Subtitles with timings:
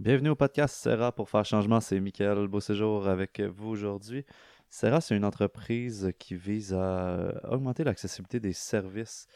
[0.00, 1.78] Bienvenue au podcast Serra pour faire changement.
[1.78, 4.24] C'est Mickaël Beauséjour avec vous aujourd'hui.
[4.70, 9.26] Serra, c'est une entreprise qui vise à augmenter l'accessibilité des services.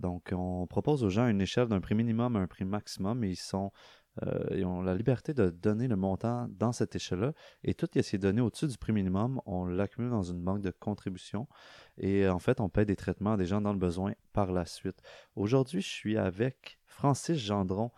[0.00, 3.28] Donc, on propose aux gens une échelle d'un prix minimum à un prix maximum et
[3.28, 3.70] ils sont
[4.22, 7.34] euh, ils ont la liberté de donner le montant dans cette échelle-là.
[7.62, 10.62] Et tout ce qui est donné au-dessus du prix minimum, on l'accumule dans une banque
[10.62, 11.48] de contribution.
[11.98, 14.64] Et en fait, on paie des traitements à des gens dans le besoin par la
[14.64, 15.02] suite.
[15.36, 17.90] Aujourd'hui, je suis avec Francis Gendron,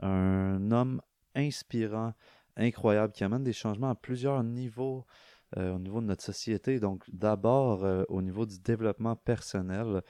[0.00, 1.00] un homme
[1.34, 2.14] inspirant,
[2.56, 5.04] incroyable, qui amène des changements à plusieurs niveaux.
[5.56, 6.80] Euh, au niveau de notre société.
[6.80, 10.02] Donc, d'abord, euh, au niveau du développement personnel,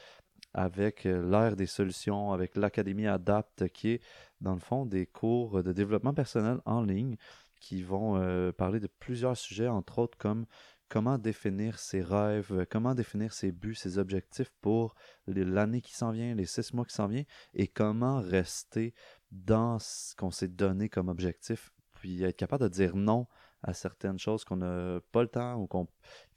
[0.54, 4.02] avec l'ère des solutions, avec l'Académie Adapt, qui est
[4.40, 7.16] dans le fond, des cours de développement personnel en ligne
[7.60, 10.46] qui vont euh, parler de plusieurs sujets, entre autres comme
[10.88, 14.94] comment définir ses rêves, comment définir ses buts, ses objectifs pour
[15.26, 18.94] l'année qui s'en vient, les six mois qui s'en viennent, et comment rester
[19.34, 23.26] dans ce qu'on s'est donné comme objectif, puis être capable de dire non
[23.62, 25.86] à certaines choses qu'on n'a pas le temps ou qui ne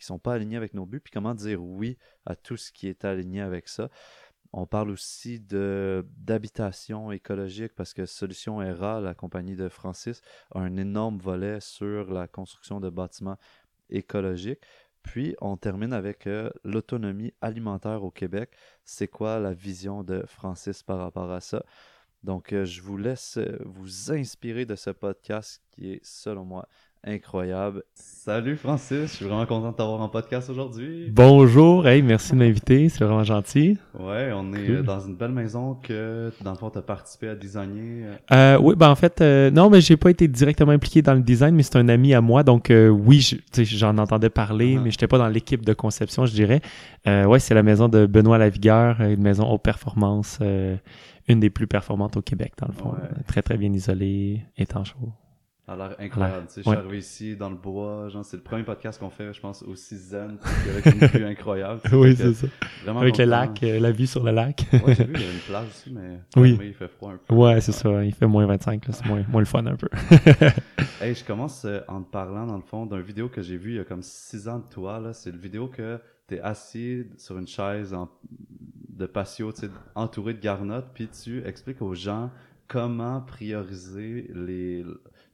[0.04, 3.06] sont pas alignées avec nos buts, puis comment dire oui à tout ce qui est
[3.06, 3.90] aligné avec ça.
[4.54, 10.22] On parle aussi d'habitation écologique parce que Solution ERA, la compagnie de Francis,
[10.56, 13.38] a un énorme volet sur la construction de bâtiments
[13.90, 14.62] écologiques.
[15.04, 18.52] Puis on termine avec euh, l'autonomie alimentaire au Québec.
[18.84, 21.64] C'est quoi la vision de Francis par rapport à ça?
[22.28, 26.68] Donc euh, je vous laisse euh, vous inspirer de ce podcast qui est, selon moi,
[27.08, 27.84] incroyable.
[27.94, 31.10] Salut Francis, je suis vraiment content de t'avoir en podcast aujourd'hui.
[31.12, 33.78] Bonjour, hey, merci de m'inviter, c'est vraiment gentil.
[33.98, 37.30] Ouais, on est euh, dans une belle maison que dans le fond tu as participé
[37.30, 38.18] à designer.
[38.32, 38.56] Euh.
[38.56, 41.22] euh, oui, ben en fait, euh, non, mais j'ai pas été directement impliqué dans le
[41.22, 44.82] design, mais c'est un ami à moi, donc oui, j'en entendais parler, uh-huh.
[44.82, 46.62] mais j'étais pas dans l'équipe de conception, je dirais.
[47.06, 50.40] ouais, c'est la maison de Benoît Lavigueur, une maison haute performance,
[51.30, 52.94] une des plus performantes au Québec dans le fond,
[53.28, 54.94] très très bien isolée, étanche
[55.68, 56.48] a l'air incroyable.
[56.56, 58.08] Je suis arrivé ici dans le bois.
[58.10, 60.38] Genre, c'est le premier podcast qu'on fait, je pense, aussi zen,
[60.70, 61.82] avec une vue incroyable.
[61.92, 62.48] oui, c'est ça.
[62.88, 64.66] avec le lac, euh, la vue sur le lac.
[64.72, 66.58] ouais, j'ai vu, il y a une plage aussi, mais oui.
[66.62, 67.36] il fait froid un peu.
[67.36, 68.04] Ouais, c'est ça.
[68.04, 69.90] Il fait moins 25, c'est moins, moins le fun un peu.
[71.02, 73.72] hey, je commence euh, en te parlant, dans le fond, d'une vidéo que j'ai vue
[73.72, 75.00] il y a comme 6 ans de toi.
[75.00, 75.14] Là.
[75.14, 77.94] C'est une vidéo que tu es assis sur une chaise
[78.90, 79.52] de patio,
[79.96, 82.32] entouré de garnottes, puis tu expliques aux gens
[82.68, 84.86] comment prioriser les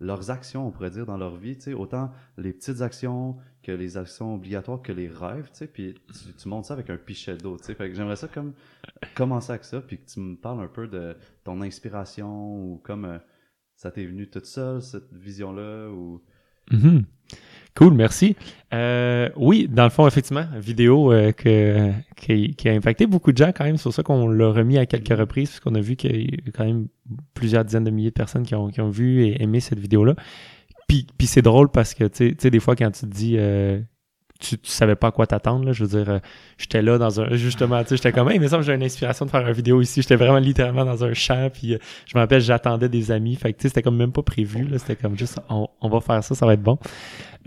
[0.04, 3.72] leurs actions, on pourrait dire, dans leur vie, tu sais, autant les petites actions que
[3.72, 5.96] les actions obligatoires que les rêves, tu sais, puis
[6.38, 8.54] tu, montes ça avec un pichet d'eau, tu sais, fait que j'aimerais ça comme
[9.16, 13.06] commencer avec ça, puis que tu me parles un peu de ton inspiration ou comme
[13.06, 13.18] euh,
[13.76, 16.22] ça t'est venu toute seule, cette vision-là, ou...
[16.72, 17.04] Mm-hmm.
[17.76, 18.36] Cool, merci.
[18.74, 23.38] Euh, oui, dans le fond, effectivement, vidéo euh, que, qui, qui, a impacté beaucoup de
[23.38, 23.78] gens quand même.
[23.78, 26.52] C'est pour ça qu'on l'a remis à quelques reprises, puisqu'on a vu qu'il y a
[26.54, 26.88] quand même
[27.34, 30.16] plusieurs dizaines de milliers de personnes qui ont, qui ont vu et aimé cette vidéo-là.
[30.88, 33.80] Puis, puis c'est drôle parce que, tu sais, des fois, quand tu te dis euh,
[34.44, 35.72] tu, tu savais pas à quoi t'attendre.
[35.72, 36.20] Je veux dire, euh,
[36.58, 37.36] j'étais là dans un.
[37.36, 39.82] Justement, tu sais, j'étais comme, hey, mais ça, j'ai une inspiration de faire une vidéo
[39.82, 40.02] ici.
[40.02, 41.50] J'étais vraiment littéralement dans un champ.
[41.52, 43.36] Puis euh, je me rappelle, j'attendais des amis.
[43.36, 44.68] Fait que, tu sais, c'était comme même pas prévu.
[44.78, 46.78] C'était comme juste, on, on, va faire ça, ça va être bon.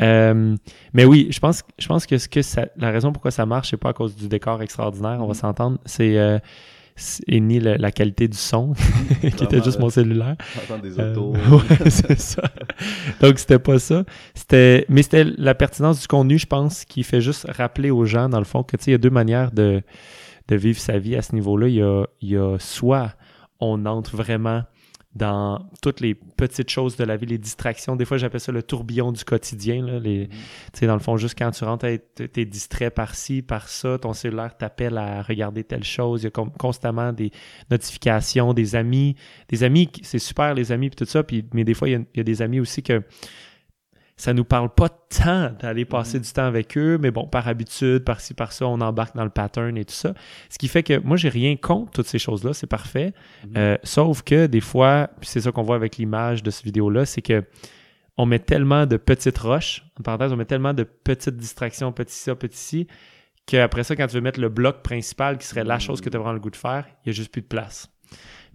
[0.00, 0.56] Euh,
[0.92, 3.70] mais oui, je pense, je pense que, ce que ça, la raison pourquoi ça marche,
[3.70, 5.36] c'est pas à cause du décor extraordinaire, on va mm-hmm.
[5.36, 5.78] s'entendre.
[5.84, 6.40] C'est
[7.26, 8.74] et ni la qualité du son,
[9.20, 10.36] qui était juste mon cellulaire.
[10.82, 11.34] des autos.
[11.46, 12.42] Euh, c'est ça.
[13.20, 14.04] Donc, c'était pas ça.
[14.34, 18.28] C'était, mais c'était la pertinence du contenu, je pense, qui fait juste rappeler aux gens,
[18.28, 19.82] dans le fond, que, tu sais, il y a deux manières de,
[20.48, 21.68] de vivre sa vie à ce niveau-là.
[21.68, 23.14] Il y a, il y a soit
[23.60, 24.62] on entre vraiment
[25.16, 27.96] dans toutes les petites choses de la vie, les distractions.
[27.96, 29.84] Des fois, j'appelle ça le tourbillon du quotidien.
[29.84, 30.28] Là, les,
[30.82, 30.86] mm.
[30.86, 34.12] Dans le fond, juste quand tu rentres, tu es distrait par ci, par ça, ton
[34.12, 36.22] cellulaire t'appelle à regarder telle chose.
[36.22, 37.30] Il y a constamment des
[37.70, 39.16] notifications, des amis.
[39.48, 41.22] Des amis, c'est super, les amis, puis tout ça.
[41.22, 43.02] Puis, mais des fois, il y, a, il y a des amis aussi que
[44.16, 46.22] ça nous parle pas tant d'aller passer mm-hmm.
[46.22, 49.76] du temps avec eux, mais bon, par habitude, par-ci, par-ça, on embarque dans le pattern
[49.76, 50.14] et tout ça.
[50.48, 53.12] Ce qui fait que moi, j'ai rien contre toutes ces choses-là, c'est parfait.
[53.12, 53.58] Mm-hmm.
[53.58, 57.04] Euh, sauf que des fois, puis c'est ça qu'on voit avec l'image de cette vidéo-là,
[57.04, 57.44] c'est que
[58.16, 62.14] on met tellement de petites roches, en parenthèse, on met tellement de petites distractions, petit
[62.14, 62.86] ça, petit ci,
[63.44, 66.16] qu'après ça, quand tu veux mettre le bloc principal, qui serait la chose que tu
[66.16, 67.90] as vraiment le goût de faire, il y a juste plus de place.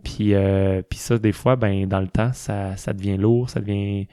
[0.03, 3.59] Puis, euh, puis ça, des fois, ben, dans le temps, ça, ça devient lourd, ça
[3.59, 4.07] devient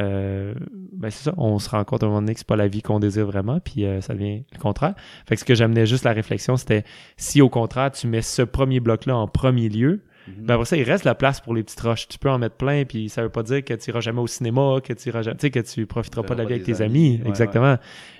[0.00, 0.54] euh,
[0.92, 2.68] ben c'est ça, on se rend compte à un moment donné que c'est pas la
[2.68, 4.94] vie qu'on désire vraiment, puis euh, ça devient le contraire.
[5.26, 6.84] Fait que ce que j'amenais juste la réflexion, c'était
[7.16, 10.46] si au contraire tu mets ce premier bloc-là en premier lieu, mhm.
[10.46, 12.08] ben après ça, il reste la place pour les petites roches.
[12.08, 14.26] Tu peux en mettre plein, puis ça veut pas dire que tu iras jamais au
[14.26, 17.20] cinéma, que tu iras jamais, que tu profiteras pas de la vie avec tes amis,
[17.26, 17.76] exactement.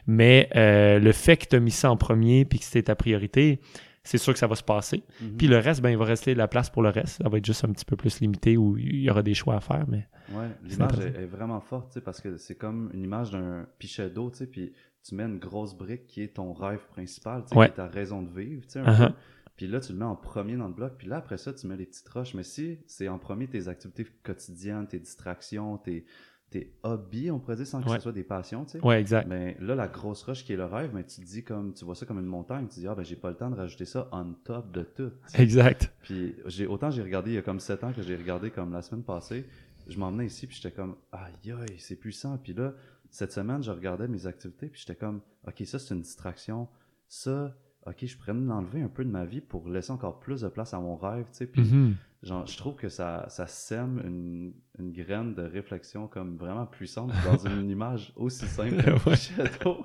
[0.06, 2.96] Mais euh, le fait que tu as mis ça en premier, puis que c'était ta
[2.96, 3.60] priorité,
[4.04, 5.02] c'est sûr que ça va se passer.
[5.20, 5.36] Mhm.
[5.36, 7.22] Puis le reste, ben, il va rester de la place pour le reste.
[7.22, 9.56] Ça va être juste un petit peu plus limité où il y aura des choix
[9.56, 9.84] à faire.
[9.88, 13.30] Mais Ouais, l'image est, est vraiment forte, tu sais, parce que c'est comme une image
[13.30, 14.72] d'un pichet d'eau, tu sais, puis
[15.04, 17.66] tu mets une grosse brique qui est ton rêve principal, tu sais, Ouais.
[17.66, 19.08] qui est ta raison de vivre, tu sais, un Uh-huh.
[19.08, 19.14] peu.
[19.56, 21.66] Puis là, tu le mets en premier dans le bloc, puis là, après ça, tu
[21.66, 22.34] mets les petites roches.
[22.34, 26.06] Mais si c'est en premier tes activités quotidiennes, tes distractions, tes,
[26.52, 27.96] tes hobbies, on pourrait dire, sans que Ouais.
[27.96, 28.84] ce soit des passions, tu sais.
[28.84, 29.26] ouais, exact.
[29.28, 31.84] Mais là, la grosse roche qui est le rêve, mais tu te dis comme, tu
[31.84, 33.56] vois ça comme une montagne, tu te dis, ah ben j'ai pas le temps de
[33.56, 35.10] rajouter ça on top de tout.
[35.34, 35.92] Exact.
[36.02, 38.72] Puis j'ai autant j'ai regardé il y a comme 7 ans que j'ai regardé comme
[38.72, 39.44] la semaine passée.
[39.88, 42.38] Je m'emmenais ici puis j'étais comme aïe aïe, c'est puissant.
[42.38, 42.72] Puis là,
[43.10, 46.68] cette semaine, je regardais mes activités puis j'étais comme OK, ça c'est une distraction.
[47.08, 47.54] Ça
[47.86, 50.72] OK, je pourrais l'enlever un peu de ma vie pour laisser encore plus de place
[50.72, 51.46] à mon rêve, tu sais.
[51.46, 51.96] Puis Mhm.
[52.22, 57.12] Genre, je trouve que ça, ça sème une, une graine de réflexion comme vraiment puissante
[57.24, 59.16] dans une image aussi simple que Ouais.
[59.16, 59.84] Shadow,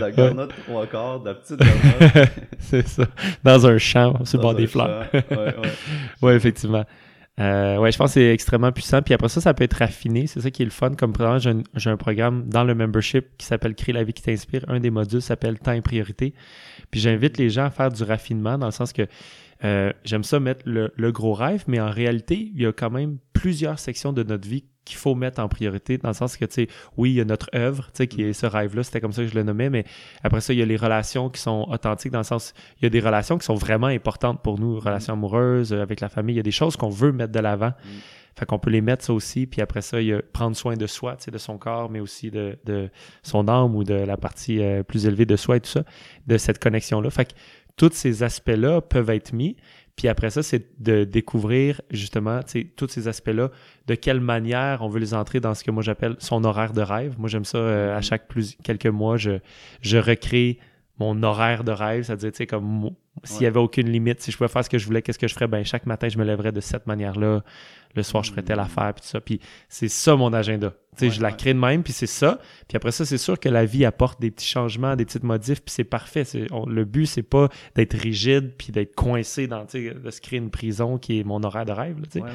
[0.00, 2.28] la garnotte trois quarts, de la petite garnotte.
[2.58, 3.04] c'est ça.
[3.42, 5.04] Dans un champ, sur le bord des fleurs.
[5.10, 5.18] champ.
[5.30, 5.72] Ouais, ouais.
[6.22, 6.84] Oui, effectivement.
[7.40, 9.00] Euh, ouais, je pense que c'est extrêmement puissant.
[9.00, 10.26] Puis après ça, ça peut être raffiné.
[10.26, 10.90] C'est ça qui est le fun.
[10.94, 14.12] Comme présentement, j'ai un, j'ai un programme dans le membership qui s'appelle Crée la vie
[14.12, 14.64] qui t'inspire.
[14.68, 16.34] Un des modules s'appelle Temps et priorité.
[16.90, 19.06] Puis j'invite les gens à faire du raffinement dans le sens que
[19.64, 22.90] euh, j'aime ça mettre le, le gros rêve, mais en réalité, il y a quand
[22.90, 26.44] même plusieurs sections de notre vie qu'il faut mettre en priorité, dans le sens que,
[26.44, 29.00] tu sais, oui, il y a notre œuvre, tu sais, qui est ce rêve-là, c'était
[29.00, 29.84] comme ça que je le nommais, mais
[30.24, 32.86] après ça, il y a les relations qui sont authentiques, dans le sens, il y
[32.86, 36.34] a des relations qui sont vraiment importantes pour nous, relations amoureuses, euh, avec la famille,
[36.34, 37.72] il y a des choses qu'on veut mettre de l'avant.
[38.34, 40.74] Fait qu'on peut les mettre ça aussi, puis après ça, il y a prendre soin
[40.74, 42.88] de soi, tu sais, de son corps, mais aussi de, de
[43.22, 45.84] son âme ou de la partie euh, plus élevée de soi et tout ça,
[46.26, 47.10] de cette connexion-là.
[47.10, 47.32] Fait que
[47.76, 49.56] tous ces aspects-là peuvent être mis.
[49.96, 52.40] Puis après ça, c'est de découvrir justement
[52.76, 53.50] tous ces aspects-là,
[53.86, 56.80] de quelle manière on veut les entrer dans ce que moi j'appelle son horaire de
[56.80, 57.16] rêve.
[57.18, 59.32] Moi, j'aime ça euh, à chaque plus, quelques mois, je,
[59.82, 60.58] je recrée
[60.98, 62.90] mon horaire de rêve, c'est-à-dire, tu sais, comme
[63.24, 63.46] s'il n'y Ouais.
[63.48, 65.48] avait aucune limite, si je pouvais faire ce que je voulais, qu'est-ce que je ferais?
[65.48, 67.42] Ben, chaque matin, je me lèverais de cette manière-là.
[67.94, 68.60] Le soir, je ferais telle Mm.
[68.60, 69.20] affaire, puis tout ça.
[69.20, 70.70] Puis c'est ça mon agenda.
[70.70, 71.36] Tu sais, Ouais, je la ouais.
[71.36, 72.38] crée de même, puis c'est ça.
[72.68, 75.62] Puis après ça, c'est sûr que la vie apporte des petits changements, des petites modifs,
[75.62, 76.24] puis c'est parfait.
[76.50, 80.20] On- le but, c'est pas d'être rigide, puis d'être coincé dans, tu sais, de se
[80.20, 82.30] créer une prison qui est mon horaire de rêve, là, ouais.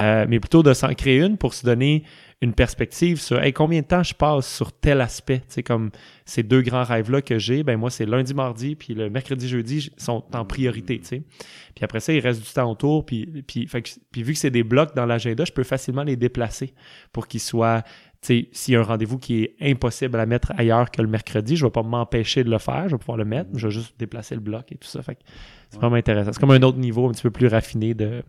[0.00, 2.02] Euh, mais plutôt de s'en créer une pour se donner
[2.42, 5.38] une perspective sur hey, combien de temps je passe sur tel aspect?
[5.38, 5.90] Tu sais, comme
[6.26, 9.90] ces deux grands rêves-là que j'ai, ben moi, c'est lundi, mardi, puis le mercredi, jeudi
[9.96, 10.98] sont en priorité.
[10.98, 13.06] Puis après ça, il reste du temps autour.
[13.06, 16.02] Puis, puis, fait que- puis vu que c'est des blocs dans l'agenda, je peux facilement
[16.02, 16.74] les déplacer
[17.12, 17.82] pour qu'ils soient.
[18.20, 21.08] Tu sais, s'il y a un rendez-vous qui est impossible à mettre ailleurs que le
[21.08, 23.66] mercredi, je ne vais pas m'empêcher de le faire, je vais pouvoir le mettre, je
[23.66, 25.02] vais juste déplacer le bloc et tout ça.
[25.02, 25.20] Fait que
[25.70, 25.80] c'est Ouais.
[25.80, 26.32] vraiment intéressant.
[26.32, 28.22] C'est comme un autre niveau un petit peu plus raffiné de,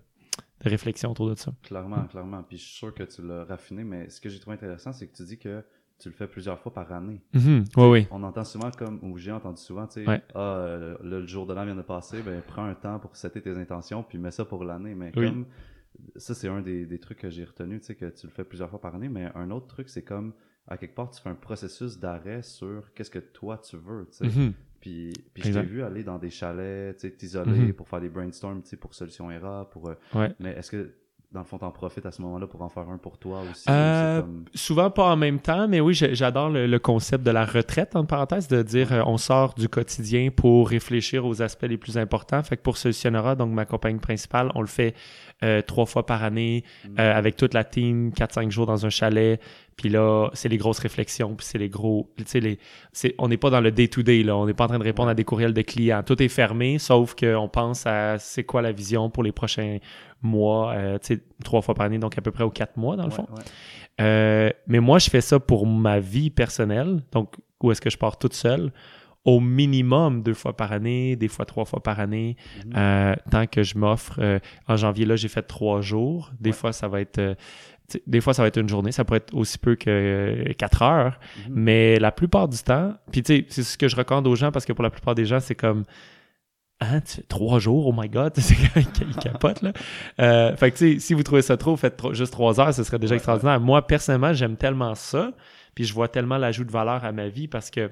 [0.64, 1.54] de réflexion autour de ça.
[1.64, 2.44] Clairement, clairement.
[2.44, 5.08] Puis je suis sûr que tu l'as raffiné, mais ce que j'ai trouvé intéressant, c'est
[5.08, 5.64] que tu dis que
[6.00, 7.22] tu le fais plusieurs fois par année.
[7.34, 7.64] Mhm.
[7.78, 8.08] Oui, oui.
[8.12, 10.22] On entend souvent comme, ou j'ai entendu souvent, tu sais, Ouais.
[10.34, 13.16] ah, euh, le, le jour de l'an vient de passer, ben prends un temps pour
[13.16, 14.96] setter tes intentions, puis mets ça pour l'année.
[14.96, 15.28] Mais Oui.
[15.28, 15.46] comme,
[16.16, 18.44] ça c'est un des, des trucs que j'ai retenu, tu sais, que tu le fais
[18.44, 20.34] plusieurs fois par année, mais un autre truc, c'est comme,
[20.68, 24.18] à quelque part, tu fais un processus d'arrêt sur qu'est-ce que toi tu veux, tu
[24.30, 24.40] sais.
[24.40, 24.54] Mhm.
[24.84, 27.74] Puis, puis je t'ai vu aller dans des chalets, tu sais, t'isoler Mhm.
[27.74, 29.88] pour faire des brainstorms, tu sais, pour Solution ERA, pour...
[29.88, 30.36] euh, Ouais.
[30.42, 30.92] Mais est-ce que,
[31.34, 33.66] dans le fond, t'en profites à ce moment-là pour en faire un pour toi aussi?
[33.70, 37.44] Euh, comme- Souvent pas en même temps, mais oui, j'adore le, le concept de la
[37.46, 41.78] retraite, entre parenthèses, de dire euh, on sort du quotidien pour réfléchir aux aspects les
[41.78, 42.44] plus importants.
[42.44, 44.94] Fait que pour Solutionnera, donc ma compagnie principale, on le fait
[45.44, 46.96] euh, trois fois par année Mm.
[47.00, 49.40] euh, avec toute la team, 4-5 jours dans un chalet.
[49.76, 52.08] Puis là, c'est les grosses réflexions, puis c'est les gros...
[52.18, 52.60] Tu sais, les,
[52.92, 54.38] c'est- on n'est pas dans le day-to-day, là.
[54.38, 56.04] On n'est pas en train de répondre à des courriels de clients.
[56.04, 59.80] Tout est fermé, sauf qu'on pense à c'est quoi la vision pour les prochains
[60.24, 62.96] mois, euh, tu sais, trois fois par année, donc à peu près aux quatre mois,
[62.96, 63.28] dans le Ouais, fond.
[63.36, 63.44] ouais.
[64.02, 67.98] Euh, mais moi, je fais ça pour ma vie personnelle, donc où est-ce que je
[67.98, 68.72] pars toute seule,
[69.26, 72.74] au minimum deux fois par année, des fois trois fois par année, Mhm.
[72.76, 74.20] euh, tant que je m'offre.
[74.68, 76.32] en janvier, là, j'ai fait trois jours.
[76.40, 76.56] Des Ouais.
[76.56, 77.36] fois, ça va être...
[78.08, 81.20] des fois, ça va être une journée, ça pourrait être aussi peu que quatre heures,
[81.48, 81.54] Mhm.
[81.56, 84.52] mais la plupart du temps, puis tu sais, c'est ce que je recommande aux gens
[84.52, 85.84] parce que pour la plupart des gens, c'est comme
[86.84, 89.74] Hein, tu fais trois jours, oh my god, c'est ils capotent là.
[90.20, 92.74] Euh, fait que tu sais, si vous trouvez ça trop, faites tro- juste trois heures,
[92.74, 93.60] ce serait déjà extraordinaire.
[93.60, 95.32] Moi, personnellement, j'aime tellement ça,
[95.76, 97.92] puis je vois tellement l'ajout de valeur à ma vie parce que,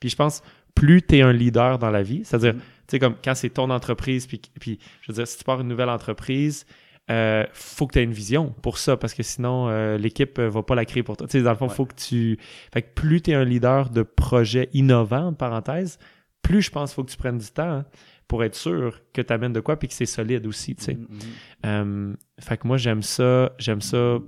[0.00, 0.42] puis je pense,
[0.74, 2.58] plus tu es un leader dans la vie, c'est-à-dire, Mm.
[2.58, 5.60] tu sais, comme quand c'est ton entreprise, puis, puis je veux dire, si tu pars
[5.60, 6.66] une nouvelle entreprise,
[7.10, 10.48] euh, faut que tu aies une vision pour ça parce que sinon euh, l'équipe euh,
[10.48, 11.26] va pas la créer pour toi.
[11.26, 11.74] Tu sais, dans le fond, Ouais.
[11.74, 12.38] faut que tu
[12.72, 15.98] fait que plus tu es un leader de projets innovants entre parenthèses,
[16.40, 17.84] plus je pense qu'il faut que tu prennes du temps hein,
[18.28, 20.94] pour être sûr que tu amènes de quoi puis que c'est solide aussi, tu sais.
[20.94, 21.18] Mhm, mhm.
[21.66, 24.18] Euh, fait que moi j'aime ça, j'aime ça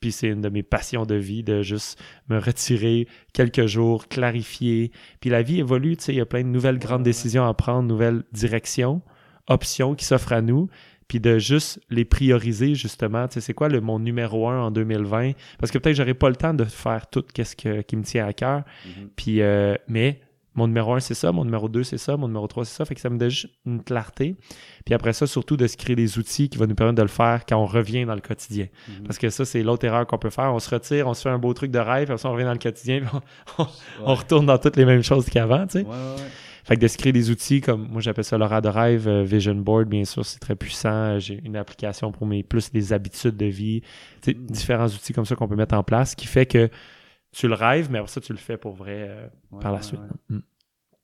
[0.00, 4.92] puis c'est une de mes passions de vie de juste me retirer quelques jours, clarifier.
[5.20, 7.54] Puis la vie évolue, tu sais, il y a plein de nouvelles grandes décisions à
[7.54, 9.02] prendre, nouvelles directions,
[9.48, 10.68] options qui s'offrent à nous
[11.08, 13.28] puis de juste les prioriser justement.
[13.28, 15.32] Tu sais, c'est quoi le, mon numéro un en 2020?
[15.58, 18.26] Parce que peut-être que j'aurais pas le temps de faire tout ce qui me tient
[18.26, 18.64] à cœur.
[18.84, 19.08] Mhm.
[19.14, 20.20] Puis, euh, mais
[20.56, 22.84] mon numéro un, c'est ça, mon numéro deux, c'est ça, mon numéro trois, c'est ça.
[22.84, 24.34] Fait que ça me donne juste une clarté.
[24.84, 27.08] Puis après ça, surtout de se créer des outils qui vont nous permettre de le
[27.08, 28.66] faire quand on revient dans le quotidien.
[28.88, 29.04] Mhm.
[29.04, 30.52] Parce que ça, c'est l'autre erreur qu'on peut faire.
[30.54, 32.52] On se retire, on se fait un beau truc de rêve, puis on revient dans
[32.52, 33.08] le quotidien, puis
[33.58, 33.66] on, on-
[34.04, 34.14] on Ouais.
[34.18, 35.84] retourne dans toutes les mêmes choses qu'avant, tu sais.
[35.84, 36.22] Ouais, ouais.
[36.64, 39.22] Fait que de se créer des outils comme, moi j'appelle ça l'aura de rêve, euh,
[39.22, 40.88] Vision Board, bien sûr, c'est très puissant.
[40.90, 43.82] Euh, J'ai une application pour mes plus des habitudes de vie.
[44.20, 44.46] Tu sais, Mm.
[44.46, 46.68] différents outils comme ça qu'on peut mettre en place qui fait que
[47.36, 49.78] tu le rêves, mais après ça, tu le fais pour vrai euh, Ouais, par la
[49.78, 50.00] ouais, suite.
[50.00, 50.36] ouais.
[50.36, 50.42] Mm.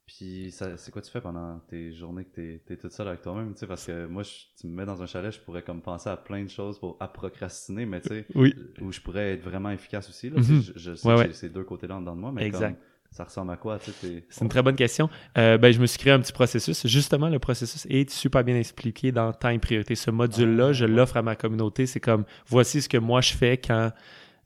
[0.06, 3.52] Puis, c'est quoi tu fais pendant tes journées que t'es, t'es toute seule avec toi-même,
[3.54, 5.80] tu sais, parce que moi, je- tu me mets dans un chalet, je pourrais comme
[5.80, 8.54] penser à plein de choses pour à procrastiner, mais tu sais, Oui.
[8.80, 10.60] où je pourrais être vraiment efficace aussi, là, Mhm.
[10.60, 12.72] je, je sais que ces deux côtés-là en dedans de moi, mais Exact.
[12.72, 12.76] comme,
[13.10, 15.08] ça ressemble à quoi, tu sais, C'est une très bonne question.
[15.38, 16.86] Euh, ben, je me suis créé un petit processus.
[16.86, 19.94] Justement, le processus est super bien expliqué dans et Priorité.
[19.94, 21.86] Ce module-là, je l'offre à ma communauté.
[21.86, 23.92] C'est comme, voici ce que moi je fais quand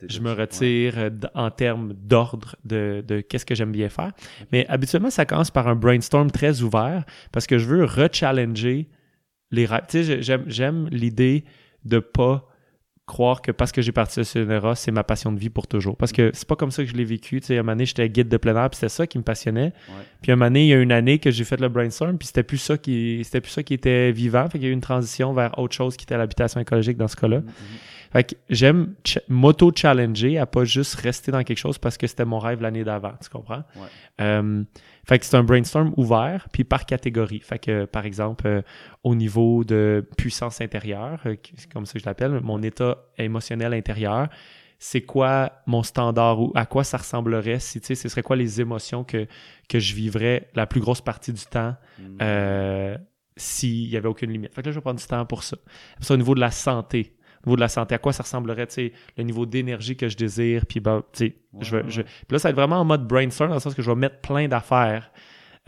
[0.09, 4.12] je me retire euh, en termes d'ordre de, de qu'est-ce que j'aime bien faire.
[4.53, 8.88] Mais habituellement, ça commence par un brainstorm très ouvert parce que je veux rechallenger
[9.50, 9.85] les rêves.
[9.88, 11.45] Tu sais, j'ai- j'aime, j'aime l'idée
[11.85, 12.47] de pas
[13.07, 15.97] croire que parce que j'ai parti de Sonora, c'est ma passion de vie pour toujours.
[15.97, 17.41] Parce que c'est pas comme ça que je l'ai vécu.
[17.41, 19.17] Tu sais, à un moment donné, j'étais guide de plein air, puis c'était ça qui
[19.17, 19.73] me passionnait.
[19.88, 19.95] Ouais.
[20.23, 22.19] Puis à un moment donné, il y a une année que j'ai fait le brainstorm,
[22.19, 24.43] puis c'était plus ça qui c'était plus ça qui était vivant.
[24.50, 27.07] Fait qu'il y a eu une transition vers autre chose qui était l'habitation écologique dans
[27.07, 27.38] ce cas-là.
[27.38, 27.53] Mhm, mhm.
[28.17, 32.25] Fait que j'aime ch- m'auto-challenger à pas juste rester dans quelque chose parce que c'était
[32.25, 33.63] mon rêve l'année d'avant, tu comprends?
[33.77, 33.89] Ouais.
[34.23, 34.65] Euh,
[35.07, 37.41] fait que c'est un brainstorm ouvert, puis par catégorie.
[37.41, 38.63] Fait que, par exemple, euh,
[39.05, 43.75] au niveau de puissance intérieure, euh, c'est comme ça que je l'appelle, mon état émotionnel
[43.75, 44.29] intérieur,
[44.79, 48.37] c'est quoi mon standard ou à quoi ça ressemblerait si, tu sais, ce serait quoi
[48.37, 49.27] les émotions que,
[49.69, 51.75] que je vivrais la plus grosse partie du temps
[52.23, 52.97] euh,
[53.37, 54.55] s'il n'y avait aucune limite.
[54.55, 55.59] Fait que là, je vais prendre du temps pour ça.
[55.95, 57.16] Après ça, au niveau de la santé,
[57.47, 60.17] niveau de la santé, à quoi ça ressemblerait, tu sais, le niveau d'énergie que je
[60.17, 62.85] désire, puis ben, tu sais, Ouais, je je- puis là, ça va être vraiment en
[62.85, 65.11] mode brainstorm, dans le sens que je vais mettre plein d'affaires.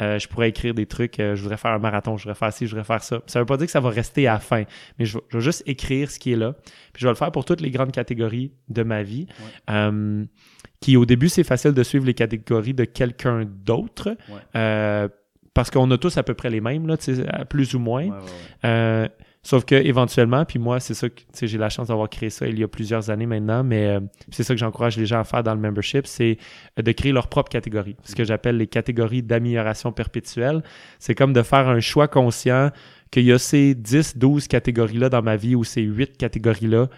[0.00, 2.52] Euh, je pourrais écrire des trucs, euh, je voudrais faire un marathon, je voudrais faire
[2.52, 3.20] ci, je voudrais faire ça.
[3.26, 4.62] Ça veut pas dire que ça va rester à la fin,
[4.99, 6.52] mais je vais, je vais juste écrire ce qui est là.
[6.92, 9.26] Puis je vais le faire pour toutes les grandes catégories de ma vie.
[9.70, 10.25] Euh,
[10.80, 14.16] qui au début, c'est facile de suivre les catégories de quelqu'un d'autre.
[14.28, 15.08] Ouais.
[15.54, 17.80] Parce qu'on a tous à peu près les mêmes, là, tu sais, à plus ou
[17.80, 18.06] moins.
[18.62, 19.11] Ouais,
[19.49, 22.59] sauf que éventuellement, puis moi, c'est ça que j'ai la chance d'avoir créé ça il
[22.59, 24.00] y a plusieurs années maintenant, mais euh,
[24.31, 26.37] c'est ça que j'encourage les gens à faire dans le membership, c'est
[26.78, 27.97] euh, de créer leur propre catégorie.
[28.05, 30.62] Ce que j'appelle les catégories d'amélioration perpétuelle.
[30.99, 32.73] C'est comme de faire un choix conscient
[33.11, 36.88] qu'il y a ces 10, 12 catégories-là dans ma vie ou ces 8 catégories-là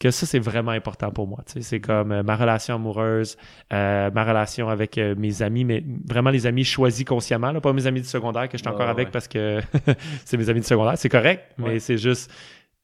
[0.00, 1.38] que ça, c'est vraiment important pour moi.
[1.46, 1.62] tu sais.
[1.62, 3.36] C'est comme euh, ma relation amoureuse,
[3.72, 7.72] euh, ma relation avec euh, mes amis, mais vraiment les amis choisis consciemment, là, pas
[7.72, 9.12] mes amis du secondaire que je suis encore avec ouais.
[9.12, 9.60] parce que
[10.24, 10.96] c'est mes amis du secondaire.
[10.96, 11.78] C'est correct, mais Ouais.
[11.78, 12.32] c'est juste,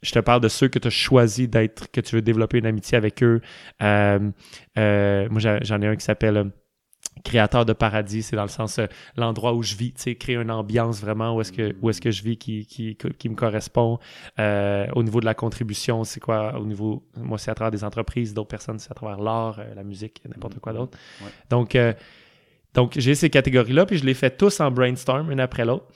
[0.02, 2.66] je te parle de ceux que tu as choisi d'être, que tu veux développer une
[2.66, 3.40] amitié avec eux.
[3.82, 4.30] Euh,
[4.78, 6.50] euh, moi, j'en ai un qui s'appelle...
[7.26, 10.36] créateur de paradis, c'est dans le sens euh, l'endroit où je vis, tu sais, créer
[10.36, 13.34] une ambiance vraiment où est-ce que où est-ce que je vis qui, qui, qui me
[13.34, 13.98] correspond.
[14.38, 17.84] Euh, au niveau de la contribution, c'est quoi au niveau moi c'est à travers des
[17.84, 20.96] entreprises, d'autres personnes c'est à travers l'art, euh, la musique, n'importe quoi d'autre.
[21.20, 21.30] Ouais.
[21.50, 21.76] Donc
[22.74, 25.86] donc j'ai ces catégories là puis je les fais tous en brainstorm une après l'autre.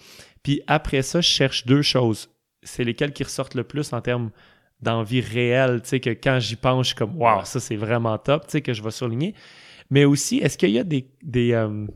[0.42, 2.30] Puis après ça, je cherche deux choses.
[2.62, 4.30] C'est lesquelles qui ressortent le plus en termes
[4.80, 8.16] d'envie réelle, tu sais, que quand j'y pense, je suis comme, waouh, ça c'est vraiment
[8.16, 9.34] top, tu sais, que je vais souligner.
[9.90, 11.86] Mais aussi, est-ce qu'il y a des, des, euh,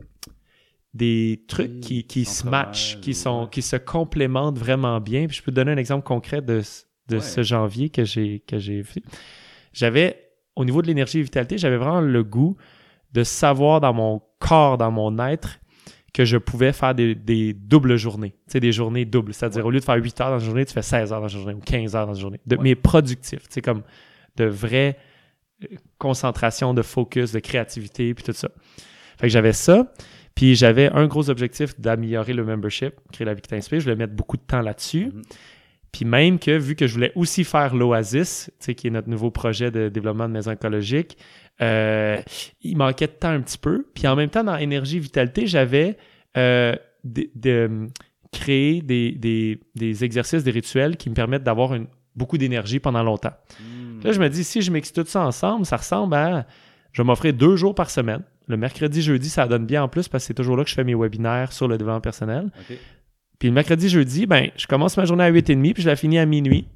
[0.93, 3.15] des trucs Oui, qui, qui se matchent, qui, ouais.
[3.15, 5.27] sont, qui se complémentent vraiment bien?
[5.27, 7.23] Puis je peux te donner un exemple concret de, ce- de Ouais.
[7.23, 9.03] ce janvier que j'ai que j'ai fait.
[9.73, 12.57] J'avais, au niveau de l'énergie et vitalité, j'avais vraiment le goût
[13.13, 15.59] de savoir dans mon corps, dans mon être,
[16.13, 18.31] que je pouvais faire des, des doubles journées.
[18.47, 19.35] Tu sais, des journées doubles.
[19.35, 19.69] C'est-à-dire, Ouais.
[19.69, 21.39] au lieu de faire 8 heures dans une journée, tu fais 16 heures dans une
[21.41, 22.41] journée ou 15 heures dans une journée.
[22.47, 22.57] De.
[22.57, 23.41] Mais productif.
[23.49, 23.83] Tu sais, comme
[24.37, 25.01] de vraie euh,
[25.99, 28.49] concentration, de focus, de créativité, puis tout ça.
[29.19, 29.93] Fait que j'avais ça.
[30.35, 33.79] Puis j'avais un gros objectif d'améliorer le membership, créer la vie qui t'inspire.
[33.79, 35.07] Je voulais mettre beaucoup de temps là-dessus.
[35.07, 35.23] Mhm.
[35.93, 39.71] Puis même que, vu que je voulais aussi faire l'Oasis, qui est notre nouveau projet
[39.71, 41.17] de développement de maison écologique,
[41.63, 42.21] euh,
[42.63, 43.87] il manquait de temps un petit peu.
[43.95, 45.97] Puis en même temps, dans Énergie Vitalité, j'avais
[46.37, 47.87] euh, de, de-
[48.33, 51.79] créé des, des- des exercices, des rituels qui me permettent d'avoir
[52.17, 53.35] beaucoup d'énergie pendant longtemps.
[53.61, 53.67] Mhm.
[54.05, 56.47] Là, je me dis, si je mixe tout ça ensemble, ça ressemble à.
[56.93, 58.23] Je vais m'offrir deux jours par semaine.
[58.47, 60.75] Le mercredi, jeudi, ça donne bien en plus parce que c'est toujours là que je
[60.75, 62.51] fais mes webinaires sur le développement personnel.
[63.39, 66.19] Puis le mercredi, jeudi, ben, je commence ma journée à 8h30 puis je la finis
[66.19, 66.69] à minuit.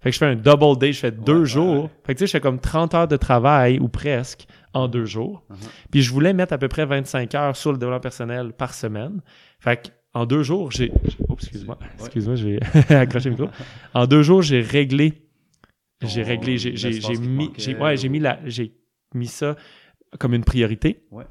[0.00, 1.84] Fait que je fais un double day, je fais deux Ouais, jours.
[1.84, 1.90] ouais.
[2.04, 5.06] Fait que tu sais, je fais comme 30 heures de travail ou presque en deux
[5.06, 5.42] jours.
[5.48, 5.56] Mhm.
[5.90, 9.20] Puis je voulais mettre à peu près 25 heures sur le développement personnel par semaine.
[9.58, 10.92] Fait que en deux jours, j'ai.
[11.32, 11.78] Excuse-moi.
[12.00, 12.58] Excuse-moi, j'ai
[12.94, 13.48] accroché le micro.
[13.94, 15.14] En deux jours, j'ai réglé.
[16.02, 16.58] J'ai réglé.
[16.58, 16.72] J'ai
[17.18, 17.50] mis.
[17.80, 18.72] ouais, mis, la- j'ai
[19.14, 19.56] mis ça
[20.18, 21.04] comme une priorité.
[21.10, 21.24] Ouais.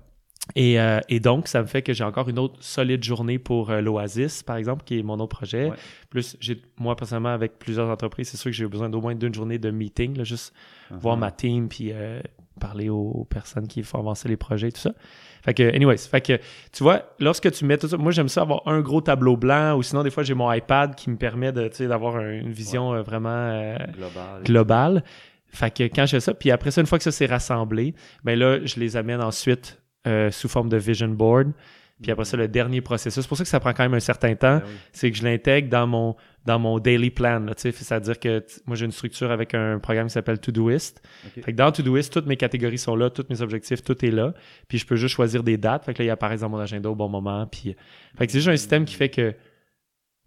[0.55, 3.71] Et, euh, et donc, ça me fait que j'ai encore une autre solide journée pour
[3.71, 5.69] euh, l'Oasis, par exemple, qui est mon autre projet.
[5.71, 5.75] Ouais.
[6.11, 9.33] Plus, j'ai, moi, personnellement, avec plusieurs entreprises, c'est sûr que j'ai besoin d'au moins d'une
[9.33, 10.53] journée de meeting, là, juste
[10.91, 11.19] voir Mhm.
[11.21, 12.21] ma team, puis euh,
[12.59, 14.93] parler aux, aux personnes qui font avancer les projets, tout ça.
[15.45, 16.33] Fait que, anyways, fait que,
[16.73, 19.77] tu vois, lorsque tu mets tout ça, moi, j'aime ça avoir un gros tableau blanc,
[19.77, 23.01] ou sinon, des fois, j'ai mon iPad qui me permet d'avoir un- une vision euh,
[23.03, 24.43] vraiment euh, Global.
[24.43, 25.03] globale.
[25.47, 27.93] Fait que quand je fais ça, puis après ça, une fois que ça s'est rassemblé,
[28.23, 31.51] ben là, je les amène ensuite euh, sous forme de vision board.
[32.01, 33.99] Puis après ça, le dernier processus, c'est pour ça que ça prend quand même un
[34.01, 34.73] certain temps, Ben oui.
[34.91, 37.45] c'est que je l'intègre dans mon, dans mon daily plan.
[37.55, 41.01] C'est-à-dire que moi, j'ai une structure avec un programme qui s'appelle Todoist.
[41.25, 41.43] Ok.
[41.43, 44.33] Fait que dans Todoist, toutes mes catégories sont là, tous mes objectifs, tout est là.
[44.67, 45.85] Puis je peux juste choisir des dates.
[45.85, 47.47] Fait que là, ils apparaissent dans mon agenda au bon moment.
[47.47, 47.75] Puis,
[48.17, 49.33] fait que c'est juste un système qui fait que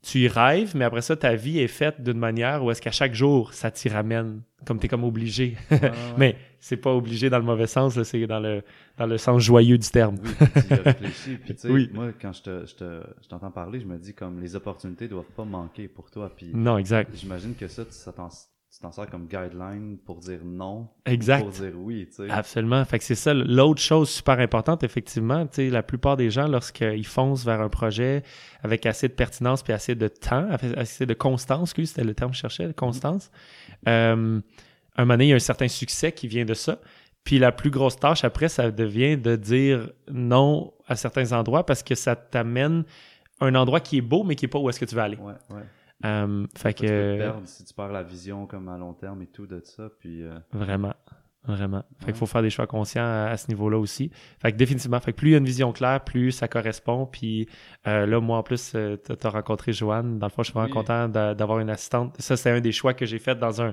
[0.03, 2.91] tu y rêves, mais après ça, ta vie est faite d'une manière où est-ce qu'à
[2.93, 5.57] chaque jour, ça t'y ramène, comme t'es comme obligé.
[5.71, 5.91] Ouais, ouais.
[6.17, 8.63] mais c'est pas obligé dans le mauvais sens, là, c'est dans le,
[8.97, 10.17] dans le sens joyeux du terme.
[10.23, 11.37] Oui, puis tu y as réfléchi.
[11.45, 11.91] Puis tu sais, Oui.
[11.93, 15.09] moi, quand je te- je te- je t'entends parler, je me dis comme les opportunités
[15.09, 16.33] doivent pas manquer pour toi.
[16.35, 17.11] Puis Non, exact.
[17.15, 18.29] j'imagine que ça, tu ça t'en
[18.71, 21.41] tu t'en sers comme guideline pour dire non, Exact.
[21.43, 22.31] pour dire oui, tu sais.
[22.31, 22.85] Absolument.
[22.85, 23.33] Fait que c'est ça.
[23.33, 27.71] L'autre chose super importante, effectivement, tu sais, la plupart des gens, lorsqu'ils foncent vers un
[27.71, 28.23] projet
[28.63, 32.31] avec assez de pertinence puis assez de temps, assez de constance, excuse, c'était le terme
[32.31, 33.31] que je cherchais, de constance,
[33.89, 34.41] euh,
[34.97, 36.79] un moment donné, il y a un certain succès qui vient de ça.
[37.25, 41.83] Puis la plus grosse tâche après, ça devient de dire non à certains endroits parce
[41.83, 42.85] que ça t'amène
[43.41, 45.05] à un endroit qui est beau, mais qui est pas où est-ce que tu vas
[45.05, 45.17] aller.
[45.17, 45.63] Ouais, ouais.
[46.05, 48.93] Euh, fait Tu peux te que perdre si tu perds la vision comme à long
[48.95, 49.89] terme et tout de ça.
[49.99, 50.95] Puis euh, Vraiment.
[51.45, 51.83] Vraiment.
[52.01, 54.11] Fait qu'il faut faire des choix conscients à, à ce niveau-là aussi.
[54.39, 57.07] Fait que définitivement, fait que plus il y a une vision claire, plus ça correspond.
[57.07, 57.49] Puis
[57.87, 60.19] euh, là, moi, en plus, euh, t'as t'as rencontré Joanne.
[60.19, 60.73] Dans le fond, je suis vraiment Oui.
[60.75, 62.17] content d'a- d'avoir une assistante.
[62.21, 63.73] Ça, c'est un des choix que j'ai fait dans un,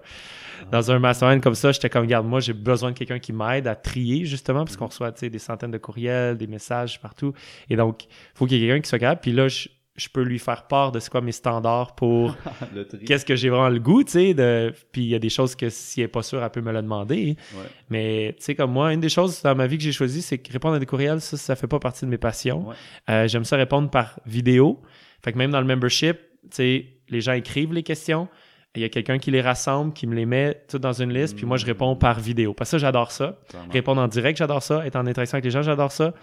[0.61, 0.65] Ah.
[0.71, 1.73] dans un mastermind comme ça.
[1.73, 4.87] J'étais comme, regarde, moi, j'ai besoin de quelqu'un qui m'aide à trier, justement, parce qu'on
[4.87, 7.33] reçoit, tu des centaines de courriels, des messages partout.
[7.69, 9.19] Et donc, il faut qu'il y ait quelqu'un qui soit capable.
[9.21, 12.35] Puis là, je, je peux lui faire part de c'est quoi mes standards pour
[13.05, 14.73] qu'est-ce que j'ai vraiment le goût, tu sais, de...
[14.91, 16.71] puis il y a des choses que si elle est pas sûre, elle peut me
[16.73, 17.37] le demander.
[17.53, 20.21] Ouais, Mais tu sais, comme moi, une des choses dans ma vie que j'ai choisi,
[20.21, 22.67] c'est que répondre à des courriels, ça, ça fait pas partie de mes passions.
[22.67, 22.75] ouais.
[23.09, 24.81] Euh, J'aime ça répondre par vidéo.
[25.23, 28.27] Fait que même dans le membership, tu sais, les gens écrivent les questions.
[28.75, 31.37] Il y a quelqu'un qui les rassemble, qui me les met tout dans une liste,
[31.37, 32.53] puis moi, je réponds par vidéo.
[32.53, 33.39] Parce que ça, j'adore ça.
[33.71, 34.85] Répondre en direct, j'adore ça.
[34.85, 36.13] Être en interaction avec les gens, j'adore ça.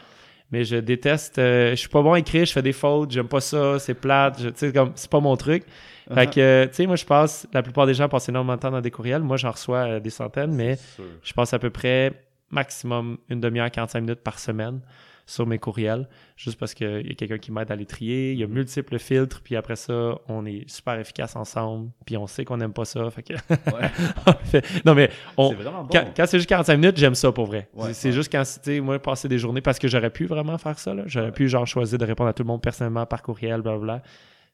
[0.53, 1.39] Mais je déteste.
[1.39, 3.95] euh, je suis pas bon à écrire, je fais des fautes, j'aime pas ça, c'est
[3.95, 4.37] plate.
[4.37, 5.65] Tu sais, comme, c'est pas mon truc.
[6.13, 7.47] Fait que, tu sais, moi, je passe.
[7.55, 9.23] La plupart des gens passent énormément de temps dans des courriels.
[9.23, 10.79] Moi, j'en reçois euh, des centaines, mais
[11.23, 12.13] je passe à peu près
[12.51, 14.81] maximum une demi-heure, 45 minutes par semaine
[15.27, 18.33] sur mes courriels, juste parce qu'il y a quelqu'un qui m'aide à les trier.
[18.33, 22.27] Il y a multiples filtres, puis après ça, on est super efficace ensemble, puis on
[22.27, 23.09] sait qu'on n'aime pas ça.
[23.11, 23.35] Fait que...
[23.35, 24.63] Ouais.
[24.85, 25.51] non, mais on...
[25.51, 25.89] C'est vraiment bon.
[25.93, 27.69] quand, quand c'est juste 45 minutes, j'aime ça pour vrai.
[27.75, 28.15] Ouais, c'est ouais.
[28.15, 30.95] juste quand, tu moi, passer des journées, parce que j'aurais pu vraiment faire ça.
[31.07, 34.03] J'aurais pu, genre, choisir de répondre à tout le monde personnellement par courriel, blablabla.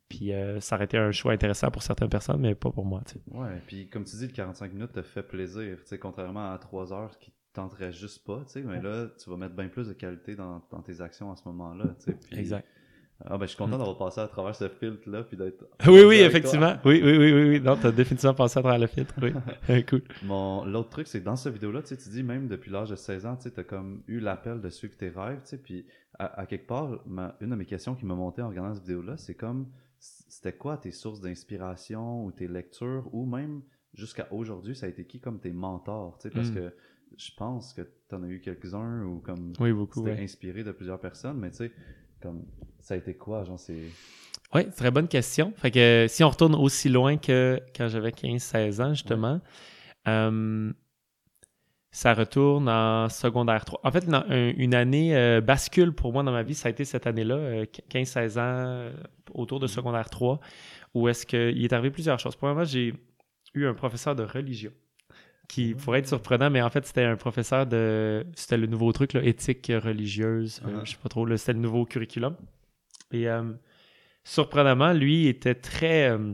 [0.09, 3.03] Puis euh, ça aurait été un choix intéressant pour certaines personnes, mais pas pour moi.
[3.07, 3.21] tu sais.
[3.31, 6.59] Ouais, puis comme tu dis, le 45 minutes te fait plaisir, tu sais, contrairement à
[6.59, 9.89] 3 heures qui tenterait juste pas, tu sais, mais là, tu vas mettre bien plus
[9.89, 12.13] de qualité dans, dans tes actions à ce moment-là, tu sais.
[12.13, 12.67] puis- Exact.
[13.25, 15.65] Ah ben, je suis content d'avoir passé à travers ce filtre-là, puis d'être...
[15.89, 16.77] Oui, oui, effectivement.
[16.85, 17.61] Oui, oui, oui, oui, oui.
[17.61, 19.13] Non, t'as définitivement passé à travers le filtre.
[19.21, 19.33] Oui.
[19.89, 20.03] Cool.
[20.23, 22.71] Mon l'autre truc c'est que dans cette vidéo là tu sais tu dis même depuis
[22.71, 25.49] l'âge de 16 ans tu sais t'as comme eu l'appel de suivre tes rêves tu
[25.49, 25.85] sais puis
[26.19, 28.85] à, à quelque part ma- une de mes questions qui m'a monté en regardant cette
[28.85, 29.67] vidéo là c'est comme
[29.99, 33.63] c'était quoi tes sources d'inspiration ou tes lectures ou même
[33.95, 36.55] jusqu'à aujourd'hui ça a été qui comme tes mentors tu sais parce Mm.
[36.55, 36.73] que
[37.19, 40.01] je pense que t'en as eu quelques-uns ou comme Oui, beaucoup.
[40.05, 41.73] c'était Oui, inspiré de plusieurs personnes mais tu sais
[42.23, 42.45] comme
[42.81, 43.83] ça a été quoi genre c'est
[44.55, 45.53] ouais, très bonne question.
[45.57, 49.41] Fait que euh, si on retourne aussi loin que quand j'avais 15-16 ans, justement,
[50.09, 50.73] euh,
[51.91, 53.81] ça retourne en secondaire 3.
[53.83, 54.25] En fait, un-
[54.57, 57.65] une année euh, bascule pour moi dans ma vie, ça a été cette année-là, euh,
[57.91, 58.91] 15-16 ans,
[59.33, 60.39] autour de secondaire 3,
[60.95, 62.37] où est-ce qu'il est arrivé plusieurs choses.
[62.37, 62.95] Premièrement, j'ai
[63.55, 64.73] eu un professeur de religion
[65.49, 68.25] qui pourrait être surprenant, mais en fait, c'était un professeur de...
[68.37, 70.85] C'était le nouveau truc, là, éthique religieuse, euh, Uh-huh.
[70.85, 72.37] je sais pas trop, c'était le nouveau curriculum.
[73.13, 73.43] Et euh,
[74.25, 76.11] surprenamment, lui était très...
[76.11, 76.33] euh,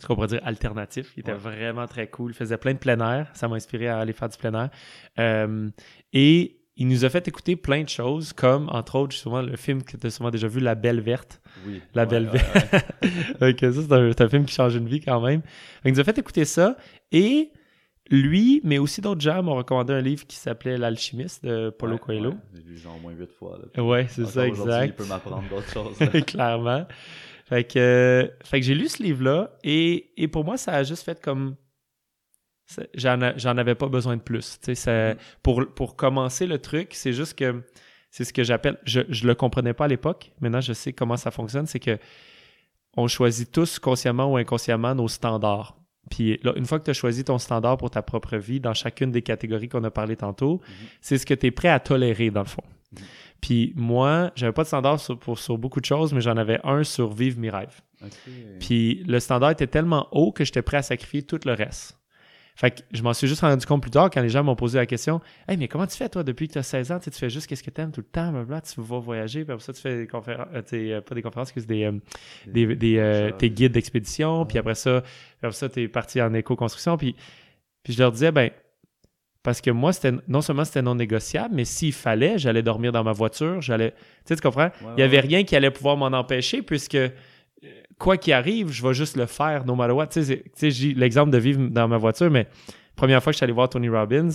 [0.00, 1.12] ce qu'on pourrait dire alternatif.
[1.16, 1.38] Il était Ouais.
[1.38, 2.32] vraiment très cool.
[2.32, 3.30] Il faisait plein de plein air.
[3.34, 4.70] Ça m'a inspiré à aller faire du plein air.
[5.18, 5.70] Euh,
[6.12, 9.82] et il nous a fait écouter plein de choses, comme, entre autres, justement, le film
[9.82, 11.40] que tu as souvent déjà vu, La Belle Verte.
[11.66, 11.80] Oui.
[11.94, 12.74] La Ouais, Belle Verte.
[13.40, 13.50] ouais.
[13.52, 15.40] Ok, ça, c'est un, c'est un film qui change une vie quand même.
[15.86, 16.76] Il nous a fait écouter ça.
[17.12, 17.50] Et
[18.10, 21.98] lui, mais aussi d'autres gens m'ont recommandé un livre qui s'appelait L'Alchimiste de Paulo Ouais,
[21.98, 22.30] Coelho.
[22.30, 22.36] ouais.
[22.54, 23.58] J'ai lu genre au moins huit fois.
[23.74, 23.82] là.
[23.82, 24.96] Ouais, c'est ça, aujourd'hui, Il exact.
[24.96, 26.24] peut m'apprendre d'autres choses.
[26.26, 26.86] Clairement.
[27.46, 30.82] Fait que, euh, fait que j'ai lu ce livre-là et, et pour moi, ça a
[30.82, 31.56] juste fait comme.
[32.94, 34.58] J'en avais pas besoin de plus.
[34.60, 35.18] Tu sais, ça- Mhm.
[35.42, 37.62] pour, pour commencer le truc, c'est juste que
[38.10, 38.78] c'est ce que j'appelle.
[38.84, 40.32] Je, je le comprenais pas à l'époque.
[40.40, 41.66] Maintenant, je sais comment ça fonctionne.
[41.66, 41.98] C'est que
[42.96, 45.76] on choisit tous consciemment ou inconsciemment nos standards.
[46.10, 48.74] Puis là, une fois que tu as choisi ton standard pour ta propre vie dans
[48.74, 50.60] chacune des catégories qu'on a parlé tantôt,
[51.00, 52.62] c'est ce que tu es prêt à tolérer dans le fond.
[52.92, 53.04] Mhm.
[53.40, 56.60] Puis moi, j'avais pas de standard sur, pour, sur beaucoup de choses, mais j'en avais
[56.64, 57.80] un sur vivre mes rêves.
[58.60, 61.98] Puis le standard était tellement haut que j'étais prêt à sacrifier tout le reste.
[62.58, 64.78] Fait que je m'en suis juste rendu compte plus tard quand les gens m'ont posé
[64.78, 66.98] la question Hey, mais comment tu fais toi depuis que tu as 16 ans?
[66.98, 68.98] Tu sais, tu fais juste qu'est-ce que tu aimes tout le temps, blablabla, tu vas
[68.98, 71.92] voyager, puis après ça, tu fais des conférences, euh, euh, pas des conférences, des, euh,
[72.46, 73.38] des, des, euh, workshops.
[73.38, 75.02] tes guides d'expédition, puis après ça,
[75.42, 76.96] après ça, tu es parti en éco-construction.
[76.96, 77.14] Puis,
[77.82, 78.50] puis je leur disais, ben,
[79.42, 83.04] parce que moi, c'était non seulement c'était non négociable, mais s'il fallait, j'allais dormir dans
[83.04, 83.92] ma voiture, j'allais.
[83.92, 84.64] Tu sais, tu comprends?
[84.64, 85.26] Ouais, Il n'y avait ouais.
[85.28, 87.10] rien qui allait pouvoir m'en empêcher, puisque euh,
[87.98, 90.08] quoi qu'il arrive, je vais juste le faire, no matter what.
[90.08, 92.46] Tu sais, j'ai l'exemple de vivre dans ma voiture, mais
[92.94, 94.28] première fois que je suis allé voir Tony Robbins,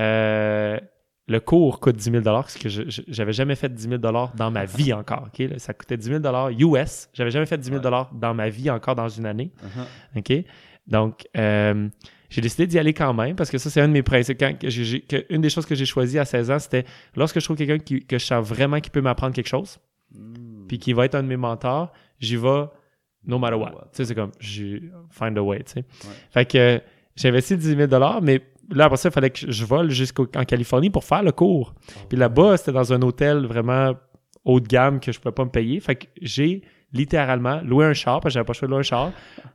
[0.00, 0.78] euh,
[1.26, 4.92] le cours coûte 10 000 parce que j'avais jamais fait 10 000 dans ma vie
[4.92, 5.28] encore.
[5.38, 7.08] Là, ça coûtait 10 000 US.
[7.14, 7.80] J'avais jamais fait 10 000
[8.12, 9.50] dans ma vie encore dans une année.
[9.64, 10.44] Uh-huh.
[10.86, 11.88] Donc, euh,
[12.28, 14.38] j'ai décidé d'y aller quand même parce que ça, c'est un de mes principes.
[14.38, 16.84] Quand, que j'ai- j'ai- que- une des choses que j'ai choisies à 16 ans, c'était
[17.16, 19.78] lorsque je trouve quelqu'un que je sens vraiment qui peut m'apprendre quelque chose,
[20.12, 20.66] Mm.
[20.68, 22.64] puis qui va être un de mes mentors, j'y vais
[23.26, 23.72] no matter what.
[23.72, 23.88] What.
[23.92, 25.78] Tu sais, c'est comme, j'ai find a way, tu sais.
[25.80, 26.14] Ouais.
[26.30, 26.80] Fait que
[27.16, 30.90] j'ai investi 10 000 mais là, après ça, il fallait que je vole jusqu'en Californie
[30.90, 31.74] pour faire le cours.
[32.08, 33.92] Puis là-bas, c'était dans un hôtel vraiment
[34.44, 35.80] haut de gamme que je pouvais pas me payer.
[35.80, 38.80] Fait que j'ai littéralement loué un char, parce que j'avais pas le choix de louer
[38.80, 39.12] un char,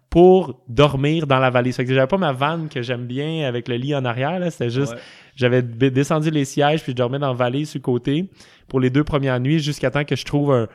[0.09, 1.77] pour dormir dans la valise.
[1.77, 4.51] Fait que j'avais pas ma vanne que j'aime bien avec le lit en arrière, là.
[4.51, 4.99] C'était juste, Ouais.
[5.35, 8.29] j'avais descendu les sièges, puis je dormais dans la valise sur le côté
[8.67, 10.67] pour les deux premières nuits jusqu'à temps que je trouve un,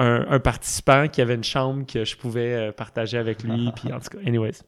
[0.00, 3.70] un, un participant qui avait une chambre que je pouvais euh, partager avec lui.
[3.76, 4.62] puis en tout cas, anyways.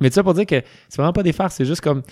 [0.00, 2.02] Mais tout ça pour dire que c'est vraiment pas des farces, c'est juste comme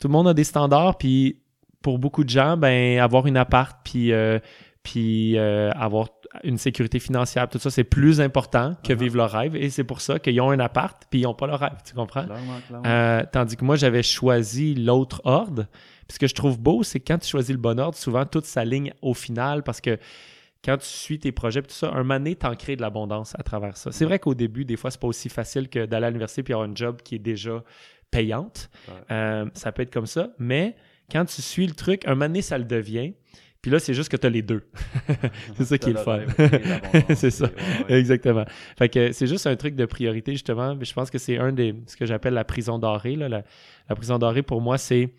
[0.00, 1.40] tout le monde a des standards, puis
[1.82, 4.38] pour beaucoup de gens, ben avoir une appart, puis euh,
[4.82, 6.08] puis euh, avoir
[6.44, 8.98] une sécurité financière, tout ça, c'est plus important que Uh-huh.
[8.98, 9.56] vivre leur rêve.
[9.56, 11.94] Et c'est pour ça qu'ils ont un appart, puis ils n'ont pas leur rêve, tu
[11.94, 12.24] comprends?
[12.24, 12.86] Clairement, clairement.
[12.86, 15.66] Euh, tandis que moi, j'avais choisi l'autre ordre.
[16.06, 18.24] Puis ce que je trouve beau, c'est que quand tu choisis le bon ordre, souvent
[18.26, 19.98] tout s'aligne au final parce que
[20.66, 23.42] quand tu suis tes projets, tout ça, un moment donné, t'en crées de l'abondance à
[23.44, 23.92] travers ça.
[23.92, 26.52] C'est vrai qu'au début, des fois, c'est pas aussi facile que d'aller à l'université puis
[26.52, 27.62] avoir un job qui est déjà
[28.10, 28.68] payante.
[28.88, 28.94] Ouais.
[29.12, 30.74] Euh, ça peut être comme ça, mais
[31.10, 33.14] quand tu suis le truc, un moment donné, ça le devient.
[33.62, 34.62] Puis là, c'est juste que tu as les deux.
[35.56, 36.20] c'est ça qui est le fun.
[37.16, 37.46] c'est ça.
[37.46, 37.98] et- ouais, ouais.
[37.98, 38.44] Exactement.
[38.78, 40.74] Fait que c'est juste un truc de priorité, justement.
[40.76, 43.16] Mais je pense que c'est un des ce que j'appelle la prison dorée.
[43.16, 43.28] là.
[43.28, 43.42] La,
[43.88, 45.10] la prison dorée, pour moi, c'est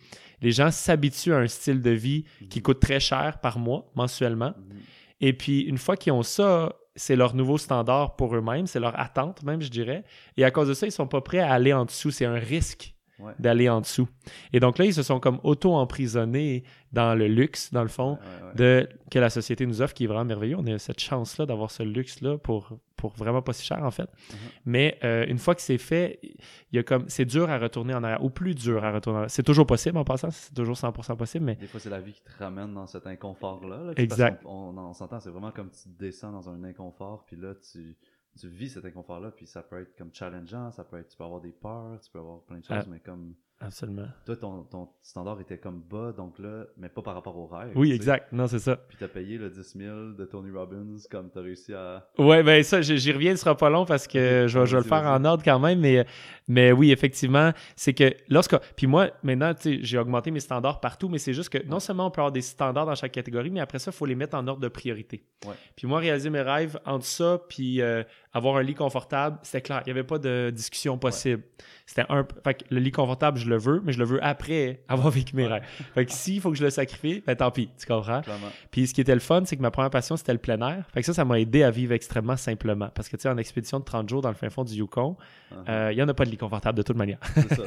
[0.41, 4.53] les gens s'habituent à un style de vie qui coûte très cher par mois, mensuellement.
[4.57, 4.77] Mhm.
[5.21, 8.99] Et puis, une fois qu'ils ont ça, c'est leur nouveau standard pour eux-mêmes, c'est leur
[8.99, 10.03] attente même, je dirais.
[10.35, 12.11] Et à cause de ça, ils sont pas prêts à aller en dessous.
[12.11, 13.33] C'est un risque Ouais.
[13.39, 14.07] d'aller en dessous.
[14.53, 18.47] Et donc là, ils se sont comme auto-emprisonnés dans le luxe, dans le fond, Ouais,
[18.47, 18.55] ouais.
[18.55, 20.55] de, que la société nous offre, qui est vraiment merveilleux.
[20.59, 24.09] On a cette chance-là d'avoir ce luxe-là pour, pour vraiment pas si cher, en fait.
[24.31, 24.37] Mhm.
[24.65, 27.93] Mais euh, une fois que c'est fait, il y a comme c'est dur à retourner
[27.93, 29.31] en arrière, ou plus dur à retourner en arrière.
[29.31, 32.13] C'est toujours possible en passant, c'est toujours 100% possible, mais Des fois, c'est la vie
[32.13, 33.77] qui te ramène dans cet inconfort-là.
[33.83, 34.41] là, Exact.
[34.41, 37.53] parce qu'on- On, on s'entend, c'est vraiment comme tu descends dans un inconfort, puis là,
[37.55, 37.95] tu,
[38.39, 41.23] tu vis cet inconfort-là, puis ça peut être comme challengeant, ça peut être, tu peux
[41.23, 42.85] avoir des peurs, tu peux avoir plein de choses, Ah.
[42.89, 44.07] mais comme absolument.
[44.25, 47.71] toi, ton, ton standard était comme bas, donc là, mais pas par rapport au rêve.
[47.75, 47.95] Oui, sais.
[47.95, 48.31] exact.
[48.31, 48.75] Non, c'est ça.
[48.75, 52.07] Puis t'as payé le 10 000 de Tony Robbins, comme t'as réussi à.
[52.17, 54.83] Ouais, ben ça, j'y reviens, ce sera pas long parce que je, vais- je vais
[54.83, 56.05] le faire en ordre quand même, mais,
[56.47, 58.57] mais oui, effectivement, c'est que lorsque.
[58.75, 61.79] Puis moi, maintenant, tu sais, j'ai augmenté mes standards partout, mais c'est juste que non
[61.79, 64.15] seulement on peut avoir des standards dans chaque catégorie, mais après ça, il faut les
[64.15, 65.23] mettre en ordre de priorité.
[65.45, 65.53] Ouais.
[65.75, 68.03] Puis moi, réaliser mes rêves entre ça, puis euh,
[68.37, 69.81] avoir un lit confortable, c'était clair.
[69.85, 71.43] Il n'y avait pas de discussion possible.
[71.85, 72.25] C'était un.
[72.43, 75.35] Fait que le lit confortable, je le veux, mais je le veux après avoir vécu
[75.35, 75.53] mes Ouais.
[75.53, 75.63] rêves.
[75.95, 78.21] Fait que s'il faut que je le sacrifie, ben tant pis, tu comprends?
[78.21, 78.47] Clairement.
[78.71, 80.85] Puis ce qui était le fun, c'est que ma première passion, c'était le plein air.
[80.93, 82.89] Fait que ça, ça m'a aidé à vivre extrêmement simplement.
[82.93, 85.15] Parce que, tu sais, en expédition de 30 jours dans le fin fond du Yukon,
[85.49, 85.69] Uh-huh.
[85.69, 87.19] euh, il n'y en a pas de lit confortable de toute manière.
[87.33, 87.63] C'est ça,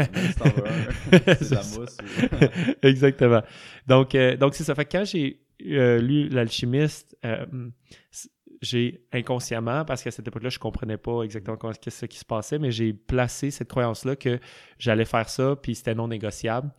[1.41, 1.97] c'est la mousse.
[1.99, 2.47] ou-
[2.87, 3.41] Exactement.
[3.87, 4.75] Donc, euh, donc c'est ça.
[4.75, 7.17] Fait que quand j'ai euh, lu L'Alchimiste,
[8.61, 11.57] j'ai inconsciemment, parce qu'à cette époque-là, je comprenais pas exactement
[11.89, 14.39] ce qui se passait, mais j'ai placé cette croyance-là que
[14.79, 16.71] j'allais faire ça, puis c'était non négociable.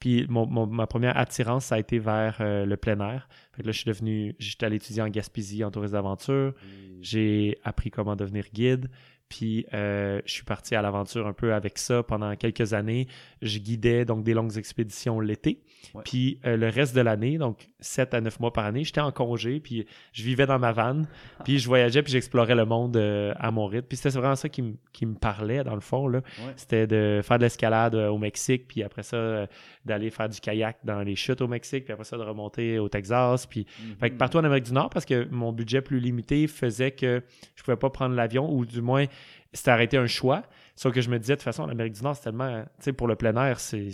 [0.00, 3.28] Puis ma première attirance, ça a été vers euh, le plein air.
[3.52, 6.54] Fait que là, je suis devenu, j'étais allé étudier en Gaspésie en tourisme d'aventure.
[7.00, 8.90] J'ai appris comment devenir guide.
[9.30, 13.06] Puis euh, je suis parti à l'aventure un peu avec ça pendant quelques années.
[13.42, 15.62] Je guidais donc des longues expéditions l'été.
[16.04, 19.12] Puis euh, le reste de l'année, donc 7 à 9 mois par année, j'étais en
[19.12, 21.06] congé, puis je vivais dans ma vanne,
[21.44, 23.86] puis je voyageais, puis j'explorais le monde euh, à mon rythme.
[23.86, 26.08] Puis c'était vraiment ça qui, me parlait, dans le fond.
[26.08, 26.22] Là.
[26.56, 29.46] C'était de faire de l'escalade au Mexique, puis après ça,
[29.84, 32.88] d'aller faire du kayak dans les chutes au Mexique, puis après ça, de remonter au
[32.88, 33.46] Texas.
[33.46, 33.64] Puis
[34.00, 34.18] fait que mm-hmm.
[34.18, 37.22] partout en Amérique du Nord, parce que mon budget plus limité faisait que
[37.54, 39.06] je pouvais pas prendre l'avion, ou du moins
[39.52, 40.42] c'était arrêté un choix.
[40.76, 42.62] Sauf que je me disais, de toute façon, l'Amérique du Nord, c'est tellement.
[42.62, 43.88] Tu sais, pour le plein air, c'est.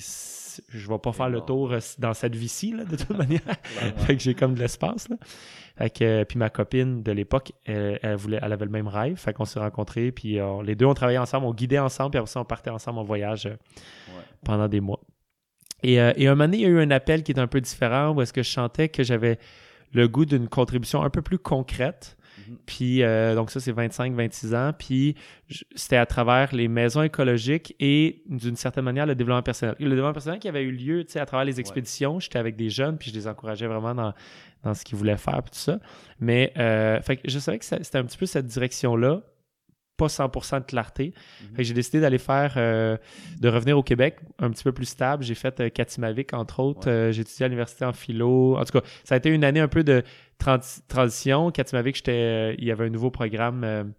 [0.68, 3.40] Je vais pas faire le tour euh, dans cette vie-ci, de toute manière.
[3.98, 5.16] fait que j'ai comme de l'espace, là.
[5.76, 9.16] Fait que, euh, puis ma copine de l'époque, elle, voulait, elle avait le même rêve.
[9.16, 12.18] Fait qu'on s'est rencontrés, puis euh, les deux, on travaillait ensemble, on guidait ensemble, puis
[12.18, 13.48] après ça, on partait ensemble en voyage
[14.44, 15.00] pendant des mois.
[15.82, 17.60] Et, et un moment donné, il y a eu un appel qui est un peu
[17.60, 19.38] différent, où est-ce que je chantais que j'avais
[19.92, 22.56] le goût d'une contribution un peu plus concrète Mhm.
[22.66, 24.72] Puis, euh, donc ça, c'est 25-26 ans.
[24.76, 25.14] Puis,
[25.74, 29.74] c'était à travers les maisons écologiques et, d'une certaine manière, le développement personnel.
[29.78, 32.20] Le développement personnel qui avait eu lieu, tu sais, à travers les expéditions.
[32.20, 34.14] J'étais avec des jeunes, puis je les encourageais vraiment dans,
[34.62, 35.78] dans ce qu'ils voulaient faire, puis tout ça.
[36.20, 39.22] Mais, euh, fait je savais que c'était un petit peu cette direction-là
[39.96, 41.12] pas 100% de clarté.
[41.40, 41.48] Mhm.
[41.58, 42.96] J'ai décidé d'aller faire, euh,
[43.40, 45.24] de revenir au Québec un petit peu plus stable.
[45.24, 46.88] J'ai fait euh, Katimavik, entre autres.
[46.88, 48.56] Euh, j'ai étudié à l'université en philo.
[48.56, 50.02] En tout cas, ça a été une année un peu de
[50.88, 51.50] transition.
[51.50, 53.94] Katimavik, j'étais, il y avait un nouveau programme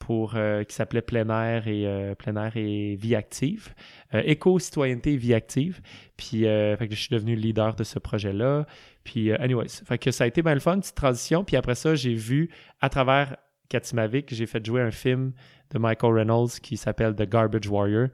[0.00, 0.34] pour
[0.66, 3.74] qui s'appelait Plein air et plein air et vie active,
[4.12, 5.80] éco-citoyenneté et vie active.
[6.16, 8.66] Puis, fait que je suis devenu leader de ce projet-là.
[9.04, 11.44] Puis, anyways, fait que ça a été bien le fun, une petite transition.
[11.44, 13.36] Puis après ça, j'ai vu à travers
[13.68, 15.32] Katimavik, j'ai fait jouer un film
[15.70, 18.08] de Michael Reynolds qui s'appelle The Garbage Warrior.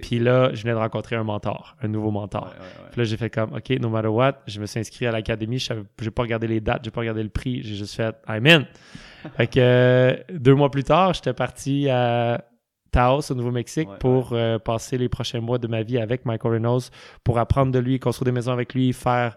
[0.00, 2.54] Puis là, je venais de rencontrer un mentor, un nouveau mentor.
[2.90, 5.58] Puis là, j'ai fait comme, OK, no matter what, je me suis inscrit à l'académie,
[5.58, 8.46] je n'ai pas regardé les dates, j'ai pas regardé le prix, j'ai juste fait, I'm
[8.46, 8.64] in.
[9.36, 12.44] fait que euh, deux mois plus tard, j'étais parti à
[12.90, 16.84] Taos, au Nouveau-Mexique, pour euh, passer les prochains mois de ma vie avec Michael Reynolds,
[17.24, 19.36] pour apprendre de lui, construire des maisons avec lui, faire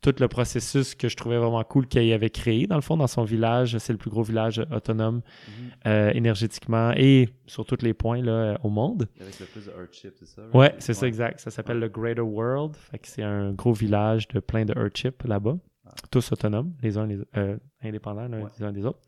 [0.00, 3.08] tout le processus que je trouvais vraiment cool qu'il avait créé, dans le fond, dans
[3.08, 3.76] son village.
[3.78, 5.70] C'est le plus gros village autonome mhm.
[5.86, 9.08] euh, énergétiquement et sur tous les points là, au monde.
[9.20, 10.42] Avec le plus de Earthship, c'est ça?
[10.54, 11.40] Ouais, c'est ça, exact.
[11.40, 12.76] Ça s'appelle le Greater World.
[12.76, 15.56] Fait que c'est un gros village de plein de Earthship là-bas.
[15.84, 15.90] Ah.
[16.10, 19.00] Tous autonomes, les uns les euh, indépendants les uns des autres.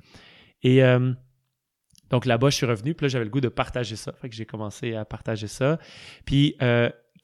[0.62, 1.12] Et euh,
[2.10, 4.12] donc là-bas, je suis revenu, puis là, j'avais le goût de partager ça.
[4.12, 5.78] Fait que j'ai commencé à partager ça.
[6.24, 6.56] Puis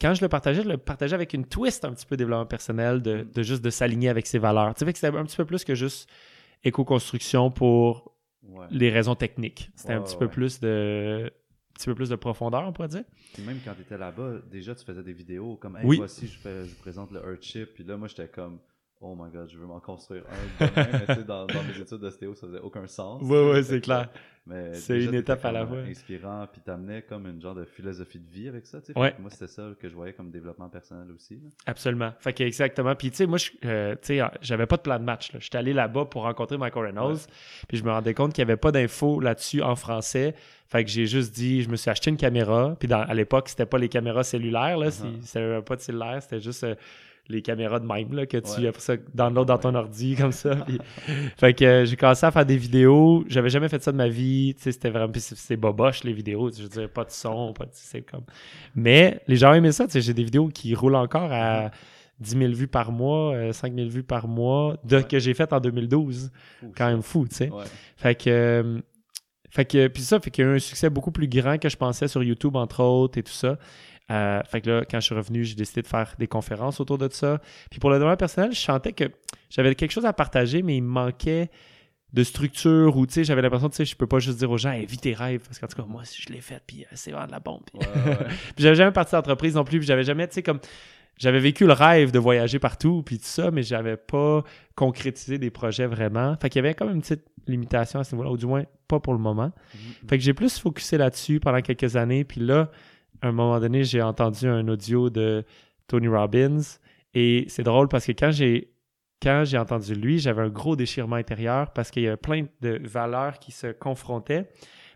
[0.00, 3.02] quand je le partageais, je le partageais avec une twist un petit peu développement personnel,
[3.02, 4.74] de, juste de s'aligner avec ses valeurs.
[4.74, 6.08] Tu sais, que c'était un petit peu plus que juste
[6.64, 8.12] éco-construction pour
[8.70, 9.70] les raisons techniques.
[9.74, 13.04] C'était un petit peu plus de un petit peu plus de profondeur, on pourrait dire.
[13.44, 16.64] même quand tu étais là-bas, déjà tu faisais des vidéos comme hey, voici, je, fais,
[16.64, 18.60] je présente le Earthship, puis là moi j'étais comme
[19.00, 22.46] Oh my god, je veux m'en construire un mais dans, dans, mes études d'ostéo, ça
[22.46, 23.20] faisait aucun sens.
[23.22, 24.08] Oui, oui, c'est clair.
[24.72, 25.78] C'est une étape à la fois.
[25.78, 29.14] inspirant, puis t'amenais comme une genre de philosophie de vie avec ça, tu sais.
[29.18, 31.38] Moi, c'était ça que je voyais comme développement personnel aussi.
[31.66, 32.12] Absolument.
[32.20, 32.94] Fait que exactement.
[32.94, 35.30] Puis tu sais, moi, euh, tu sais, j'avais pas de plan de match.
[35.40, 37.26] J'étais allé là-bas pour rencontrer Michael Reynolds,
[37.68, 40.34] puis je me rendais compte qu'il n'y avait pas d'infos là-dessus en français.
[40.68, 42.76] Fait que j'ai juste dit, je me suis acheté une caméra.
[42.78, 44.90] Puis à l'époque, c'était pas les caméras cellulaires, là.
[44.90, 46.64] C'était pas de cellulaire, c'était juste...
[46.64, 46.74] Euh,
[47.28, 48.68] les caméras de même, là, que tu ouais.
[48.68, 50.64] après ça download dans ton ordi comme ça.
[51.36, 53.24] fait que euh, j'ai commencé à faire des vidéos.
[53.28, 54.54] J'avais jamais fait ça de ma vie.
[54.58, 55.12] C'était vraiment.
[55.16, 56.50] c'est boboche les vidéos.
[56.50, 57.70] Je veux dire, pas de son, pas de.
[57.72, 58.24] C'est comme.
[58.74, 59.86] Mais les gens aimaient ça.
[59.92, 61.70] J'ai des vidéos qui roulent encore à
[62.20, 65.52] 10 000 vues par mois, 5 euh, 000 vues par mois, de, que j'ai fait
[65.52, 66.30] en 2012.
[66.76, 67.50] Quand même fou, tu sais.
[67.96, 68.30] Fait que.
[68.30, 68.80] Euh,
[69.48, 71.68] fait que, puis ça, fait qu'il y a eu un succès beaucoup plus grand que
[71.68, 73.56] je pensais sur YouTube, entre autres, et tout ça.
[74.10, 76.98] Euh, fait que là, quand je suis revenu, j'ai décidé de faire des conférences autour
[76.98, 77.40] de ça.
[77.70, 79.10] Puis pour le développement personnel, je sentais que
[79.50, 81.50] j'avais quelque chose à partager, mais il me manquait
[82.12, 84.56] de structure ou tu sais j'avais l'impression tu sais je peux pas juste dire aux
[84.56, 86.84] gens hey, vis tes rêves parce qu'en tout cas moi si je l'ai fait puis
[86.84, 87.80] euh, c'est vraiment de la bombe puis,
[88.58, 90.60] j'avais jamais parti d'entreprise non plus puis j'avais jamais tu sais comme
[91.18, 94.44] j'avais vécu le rêve de voyager partout puis tout ça mais j'avais pas
[94.76, 98.30] concrétisé des projets vraiment fait qu'il y avait comme une petite limitation à ce niveau-là
[98.30, 100.08] ou du moins pas pour le moment mm-hmm.
[100.08, 102.70] fait que j'ai plus focusé là-dessus pendant quelques années puis là
[103.22, 105.44] à un moment donné, j'ai entendu un audio de
[105.86, 106.60] Tony Robbins
[107.14, 108.72] et c'est drôle parce que quand j'ai
[109.22, 112.78] quand j'ai entendu lui, j'avais un gros déchirement intérieur parce qu'il y a plein de
[112.84, 114.48] valeurs qui se confrontaient.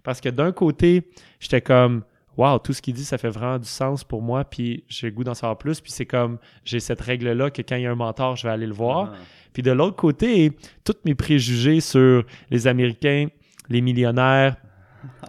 [0.02, 2.04] Parce que d'un côté, j'étais comme
[2.36, 5.24] wow, tout ce qu'il dit, ça fait vraiment du sens pour moi, puis j'ai goût
[5.24, 5.80] d'en savoir plus.
[5.80, 8.52] Puis c'est comme, j'ai cette règle-là que quand il y a un mentor, je vais
[8.52, 9.12] aller le voir.
[9.12, 9.16] Ah.
[9.52, 10.52] Puis de l'autre côté,
[10.84, 13.26] tous mes préjugés sur les Américains,
[13.68, 14.56] les millionnaires,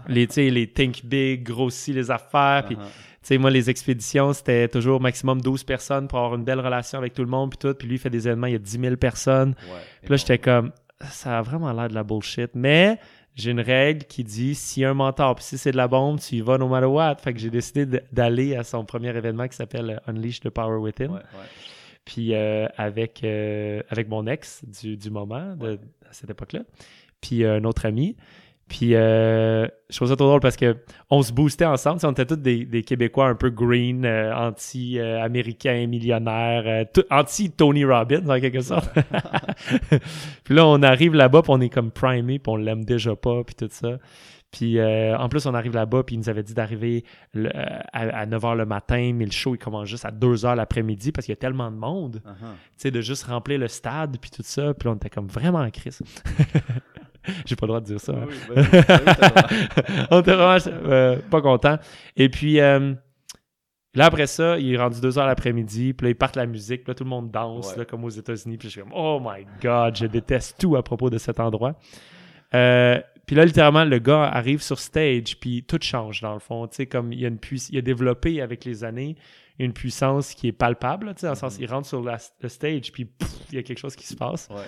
[0.07, 2.86] les, les think big, grossis les affaires, puis Ah.
[2.86, 6.97] tu sais, moi, les expéditions, c'était toujours maximum 12 personnes pour avoir une belle relation
[6.97, 7.73] avec tout le monde, puis tout.
[7.73, 9.49] Puis lui, il fait des événements, il y a 10 000 personnes.
[9.49, 9.79] Ouais.
[10.01, 10.71] Puis là, j'étais comme,
[11.10, 12.51] ça a vraiment l'air de la bullshit.
[12.55, 12.99] Mais
[13.36, 16.19] j'ai une règle qui dit, y a un mentor, puis si c'est de la bombe,
[16.19, 17.15] tu y vas no matter what.
[17.17, 21.07] Fait que j'ai décidé d'aller à son premier événement qui s'appelle Unleash the Power Within.
[21.07, 21.47] Ouais, ouais.
[22.03, 25.79] Puis euh, avec, euh, avec mon ex du, du moment, de,
[26.10, 26.62] à cette époque-là.
[27.21, 28.17] Puis euh, un autre ami.
[28.71, 30.77] Puis euh, je trouve ça trop drôle parce que
[31.10, 31.99] on se boostait ensemble.
[32.05, 37.84] On était tous des, des Québécois un peu green, euh, anti-américains, millionnaires, euh, tout- anti-Tony
[37.84, 38.89] Robbins en quelque sorte.
[40.45, 43.43] puis là, on arrive là-bas, puis on est comme primé, puis on l'aime déjà pas,
[43.43, 43.97] puis tout ça.
[44.51, 47.03] Puis euh, en plus, on arrive là-bas, puis il nous avait dit d'arriver
[47.36, 47.49] euh,
[47.91, 51.34] à, 9h le matin, mais le show, il commence juste à 2h l'après-midi parce qu'il
[51.34, 52.31] y a tellement de monde ah.
[52.39, 54.73] tu sais, de juste remplir le stade, puis tout ça.
[54.73, 56.01] Puis là, on était comme vraiment en crise.
[57.45, 58.13] J'ai pas le droit de dire ça.
[58.13, 58.27] hein.
[58.27, 60.07] Oui, t'as le droit.
[60.12, 60.57] on était vraiment
[60.89, 61.77] euh, pas contents.
[62.17, 62.93] Et puis, euh,
[63.93, 66.84] là, après ça, il est rendu 2 heures l'après-midi, puis là, ils partent la musique,
[66.84, 67.79] puis là, tout le monde danse, Ouais.
[67.79, 68.57] là, comme aux États-Unis.
[68.57, 71.75] Puis je suis comme, oh my God, je déteste tout à propos de cet endroit.
[72.53, 76.67] Euh, puis là, littéralement, le gars arrive sur stage, puis tout change dans le fond.
[76.67, 79.15] Tu sais, comme il y a une puissance, il a développé avec les années
[79.65, 81.63] une puissance qui est palpable, tu sais, dans le sens, Mhm.
[81.63, 83.10] il rentre sur la- le stage, puis
[83.50, 84.47] il y a quelque chose qui se passe.
[84.50, 84.63] Ouais, ouais.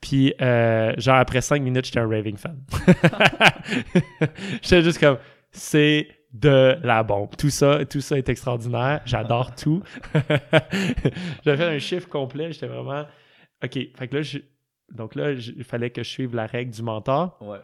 [0.00, 2.58] Puis, euh, genre, après cinq minutes, j'étais un raving fan.
[4.62, 5.18] j'étais juste comme,
[5.50, 7.34] c'est de la bombe.
[7.36, 9.00] Tout ça, tout ça est extraordinaire.
[9.06, 9.82] J'adore tout.
[11.44, 12.52] J'avais fait un chiffre complet.
[12.52, 13.04] J'étais vraiment,
[13.64, 13.72] OK.
[13.96, 14.38] Fait que là, je-
[14.92, 17.38] donc là, il fallait que je suive la règle du mentor.
[17.40, 17.58] Ouais.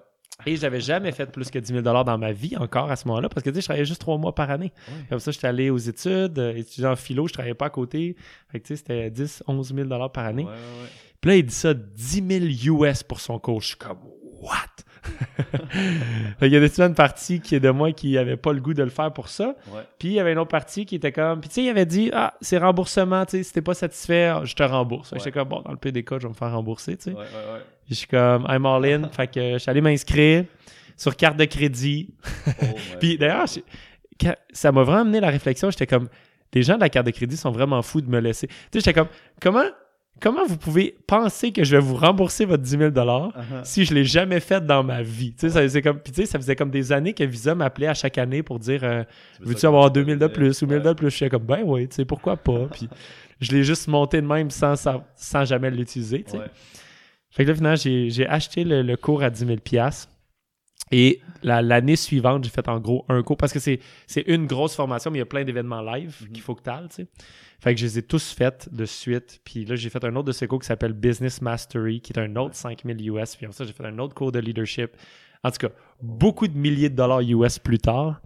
[0.47, 3.29] Et j'avais jamais fait plus que 10 000 dans ma vie encore à ce moment-là
[3.29, 4.73] parce que tu sais, je travaillais juste trois mois par année.
[5.09, 8.17] Comme ça, j'étais allé aux études, euh, étudiant en philo, je travaillais pas à côté.
[8.51, 10.45] Fait que tu sais, c'était 10, 11 000 par année.
[10.45, 10.89] Ouais, ouais, ouais.
[11.21, 13.61] Puis là, il dit ça 10 000 US pour son cours.
[13.61, 13.99] Je suis comme,
[14.41, 14.57] what?
[16.39, 18.75] Qu'il y a des une partie qui est de moi qui avait pas le goût
[18.75, 19.55] de le faire pour ça.
[19.73, 19.81] Ouais.
[19.99, 21.87] Puis il y avait une autre partie qui était comme, puis tu sais, il avait
[21.87, 25.13] dit, ah, c'est remboursement, tu sais, si t'es pas satisfait, je te rembourse.
[25.13, 25.19] Ouais.
[25.19, 27.13] J'étais comme, bon, dans le PDK, je vais me faire rembourser, tu sais.
[27.13, 27.25] Ouais,
[27.89, 29.09] je suis comme, I'm all in.
[29.09, 30.45] fait que je suis allé m'inscrire
[30.97, 32.11] sur carte de crédit.
[32.47, 32.65] Oh
[33.01, 33.47] Puis d'ailleurs,
[34.53, 35.71] ça m'a vraiment amené la réflexion.
[35.71, 36.09] J'étais comme,
[36.53, 38.47] les gens de la carte de crédit sont vraiment fous de me laisser.
[38.47, 39.09] Tu sais, j'étais comme,
[39.41, 39.65] comment,
[40.21, 43.43] comment vous pouvez penser que je vais vous rembourser votre 10 000 Ah, ah.
[43.65, 45.33] si je l'ai jamais fait dans ma vie?
[45.35, 47.55] Tu sais, ça faisait comme, puis tu sais, ça faisait comme des années que Visa
[47.55, 49.03] m'appelait à chaque année pour dire, euh,
[49.37, 51.11] Tu veux veux-tu avoir comme- 2000 de plus ou 1000 de plus?
[51.11, 52.67] Je suis comme, ben oui, tu sais, pourquoi pas?
[52.73, 52.89] Puis
[53.41, 56.39] je l'ai juste monté de même sans, sa- sans jamais l'utiliser, tu sais.
[56.39, 56.47] Ouais.
[57.31, 59.59] Fait que là, finalement, j'ai acheté le, le cours à 10 000
[60.93, 63.81] Et la- l'année suivante, j'ai fait en gros un cours parce que c'est
[64.27, 66.29] une grosse formation, mais il y a plein d'événements live Mhm.
[66.33, 67.07] qu'il faut que tu ailles, tu sais.
[67.61, 69.41] Fait que je les ai tous faits de suite.
[69.45, 72.19] Puis là, j'ai fait un autre de ces cours qui s'appelle Business Mastery, qui est
[72.19, 73.37] un autre 5000 US.
[73.37, 74.91] Puis après ça, j'ai fait un autre cours de leadership.
[75.45, 78.21] En tout cas, beaucoup de milliers de dollars US plus tard.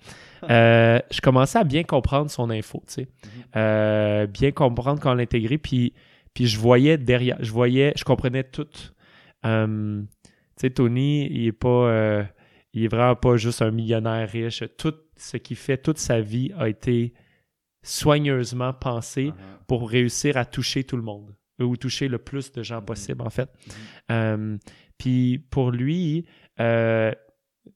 [0.51, 3.03] euh, je commençais à bien comprendre son info, tu sais.
[3.03, 3.43] Mhm.
[3.57, 5.57] Euh, bien comprendre comment l'intégrer.
[5.59, 5.95] Puis,
[6.35, 8.67] puis je voyais derrière, je voyais, je comprenais tout.
[9.47, 11.69] Euh, tu sais, Tony, il est pas,
[12.77, 14.63] il est vraiment pas juste un millionnaire riche.
[14.77, 17.15] Tout ce qu'il fait, toute sa vie a été
[17.83, 19.61] soigneusement pensé ah.
[19.67, 23.31] pour réussir à toucher tout le monde ou toucher le plus de gens possible, en
[23.31, 23.49] fait.
[24.11, 24.59] Euh,
[24.99, 26.27] puis pour lui,
[26.61, 27.13] euh,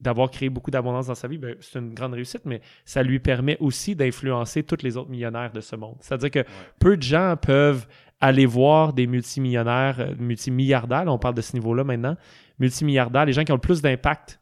[0.01, 3.21] d'avoir créé beaucoup d'abondance dans sa vie, ben, c'est une grande réussite, mais ça lui
[3.21, 5.97] permet aussi d'influencer tous les autres millionnaires de ce monde.
[6.01, 6.45] C'est-à-dire que
[6.79, 7.87] peu de gens peuvent
[8.21, 12.17] aller voir des multimillionnaires, euh, multimilliardaires, là, on parle de ce niveau-là maintenant,
[12.59, 14.40] multimilliardaires, les gens qui ont le plus d'impact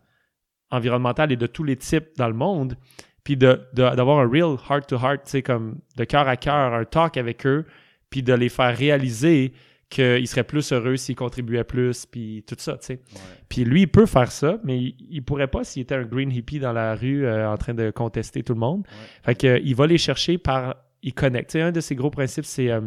[0.71, 2.77] environnemental et de tous les types dans le monde,
[3.25, 6.85] puis de- de- d'avoir un real heart-to-heart, tu sais, comme de cœur à cœur, un
[6.85, 7.65] talk avec eux,
[8.11, 9.53] puis de les faire réaliser
[9.91, 12.93] qu'ils seraient plus heureux s'ils contribuaient plus, puis tout ça, tu sais.
[12.95, 13.21] Ouais.
[13.49, 16.31] Puis lui, il peut faire ça, mais il, il pourrait pas s'il était un green
[16.31, 18.87] hippie dans la rue euh, en train de contester tout le monde.
[19.23, 20.77] Fait que, euh, il va les chercher par...
[21.03, 21.51] Il connecte.
[21.51, 22.81] Tu sais, un de ses gros principes, c'est euh,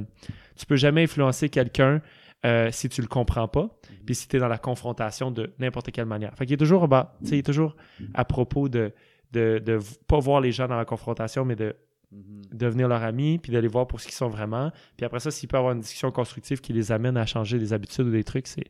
[0.58, 2.02] tu peux jamais influencer quelqu'un
[2.45, 3.69] euh, si tu le comprends pas,
[4.06, 6.34] puis si tu es dans la confrontation de n'importe quelle manière.
[6.36, 7.75] Fait qu'il est toujours, bah, il est toujours
[8.13, 8.93] à propos de,
[9.32, 11.75] de, de pas voir les gens dans la confrontation, mais de
[12.13, 12.41] Mhm.
[12.51, 14.69] devenir leur ami, puis de les voir pour ce qu'ils sont vraiment.
[14.97, 17.71] Puis après ça, s'il peut avoir une discussion constructive qui les amène à changer des
[17.71, 18.65] habitudes ou des trucs, c'est,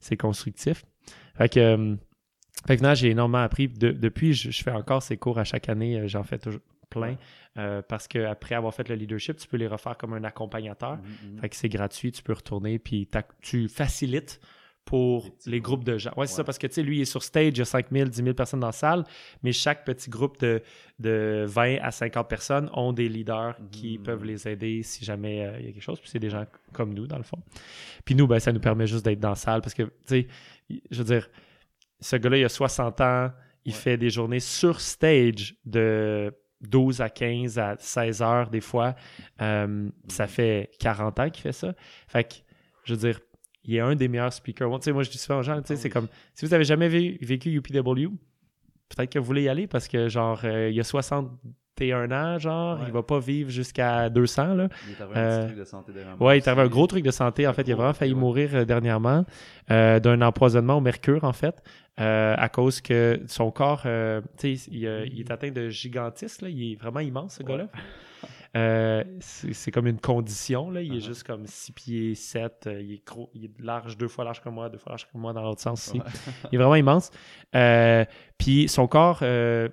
[0.00, 0.84] c'est constructif.
[1.36, 1.94] Fait que, euh,
[2.66, 3.68] fait que non, j'ai énormément appris.
[3.68, 6.00] De- depuis, je, je fais encore ces cours à chaque année.
[6.00, 7.16] euh, J'en fais toujours plein.
[7.58, 10.96] Euh, parce qu'après avoir fait le leadership, tu peux les refaire comme un accompagnateur.
[10.96, 11.38] Mhm, mhm.
[11.40, 13.08] Fait que c'est gratuit, tu peux retourner, puis
[13.42, 14.40] tu facilites
[14.86, 15.84] pour Les groupes.
[15.84, 16.10] de gens.
[16.16, 16.36] Ouais, c'est Ouais.
[16.38, 18.08] ça, parce que tu sais, lui, il est sur stage, il y a 5 000,
[18.08, 19.04] 10 000 personnes dans la salle,
[19.42, 20.62] mais chaque petit groupe de,
[20.98, 25.58] de 20 à 50 personnes ont des leaders qui peuvent les aider si jamais euh,
[25.60, 26.00] il y a quelque chose.
[26.00, 27.38] Puis c'est des gens comme nous, dans le fond.
[28.04, 30.26] Puis nous, ben, ça nous permet juste d'être dans la salle parce que, tu sais,
[30.90, 31.28] je veux dire,
[32.00, 33.30] ce gars-là, il a 60 ans,
[33.64, 33.78] il Ouais.
[33.78, 38.94] fait des journées sur stage de 12 à 15 à 16 heures des fois.
[39.40, 41.74] Euh, Ça fait 40 ans qu'il fait ça.
[42.08, 42.34] Fait que,
[42.84, 43.20] je veux dire,
[43.64, 44.68] il est un des meilleurs speakers.
[44.68, 47.50] Moi, je dis souvent aux gens, Ah c'est comme, si vous avez jamais vé- vécu
[47.50, 48.08] UPW,
[48.88, 50.84] peut-être que vous voulez y aller parce que, genre, euh, il a
[51.80, 52.84] 61 ans, genre, Ouais.
[52.88, 54.68] il va pas vivre jusqu'à 200, là.
[54.86, 56.68] Il est arrivé un Euh, petit truc de santé derrière Ouais, il est arrivé un
[56.68, 57.46] gros truc de santé.
[57.46, 58.18] En fait, il a vraiment failli ouais.
[58.20, 59.24] mourir euh, dernièrement
[59.70, 61.62] euh, d'un empoisonnement au mercure, en fait,
[62.00, 65.68] euh, à cause que son corps, euh, tu sais, il, euh, il est atteint de
[65.68, 66.44] gigantisme.
[66.46, 66.50] Là.
[66.50, 67.66] Il est vraiment immense, ce gars-là.
[68.56, 70.70] Euh, c'est comme une condition.
[70.72, 70.82] Là.
[70.82, 71.04] Il est Uh-huh.
[71.06, 72.64] juste comme 6 pieds 7.
[72.66, 75.06] euh, il, est gros, il est large, deux fois large que moi, deux fois large
[75.06, 75.98] que moi dans l'autre sens aussi.
[75.98, 76.04] Ouais.
[76.50, 77.10] Il est vraiment immense.
[77.54, 78.04] Euh,
[78.38, 79.68] puis son corps, euh,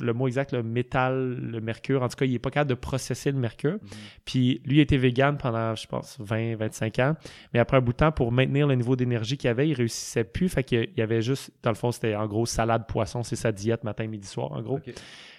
[0.00, 2.74] le mot exact, le métal, le mercure, en tout cas, il n'est pas capable de
[2.74, 3.72] processer le mercure.
[3.72, 3.88] Mhm.
[4.24, 7.14] Puis lui était vegan pendant, je pense, 20, 25 ans.
[7.52, 10.24] Mais après un bout de temps, pour maintenir le niveau d'énergie qu'il avait, il réussissait
[10.24, 10.48] plus.
[10.48, 13.52] Fait qu'il y avait juste, dans le fond, c'était en gros salade, poisson, c'est sa
[13.52, 14.80] diète matin, midi, soir, en gros,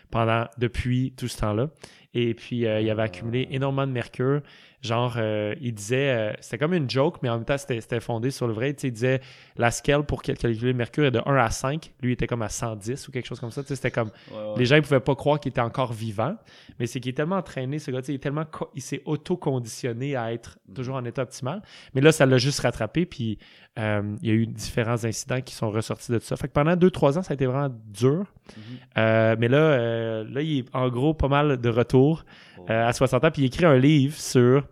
[0.09, 1.69] pendant, depuis tout ce temps-là.
[2.13, 4.41] Et puis, euh, il avait accumulé énormément de mercure.
[4.81, 8.31] Genre, euh, il disait, euh, c'était comme une joke, mais en même temps, c'était fondé
[8.31, 8.73] sur le vrai.
[8.73, 9.21] Tu sais, il disait,
[9.55, 11.91] la scale pour cal- calculer le mercure est de 1 à 5.
[12.01, 13.61] Lui, il était comme à 110 ou quelque chose comme ça.
[13.61, 14.53] Tu sais, c'était comme, Ouais, ouais.
[14.57, 16.35] les gens ne pouvaient pas croire qu'il était encore vivant,
[16.79, 19.03] mais c'est qu'il est tellement entraîné, ce gars, tu sais, il, est tellement il s'est
[19.05, 20.73] auto-conditionné à être Mhm.
[20.73, 21.61] toujours en état optimal.
[21.93, 23.37] Mais là, ça l'a juste rattrapé, puis
[23.79, 26.35] euh, il y a eu différents incidents qui sont ressortis de tout ça.
[26.37, 28.25] Fait que pendant 2-3 ans, ça a été vraiment dur.
[28.57, 28.63] Mhm.
[28.97, 32.25] Euh, mais là, là, il est en gros pas mal de retour
[32.57, 32.65] Oh.
[32.67, 34.67] à 60 ans, puis il écrit un livre sur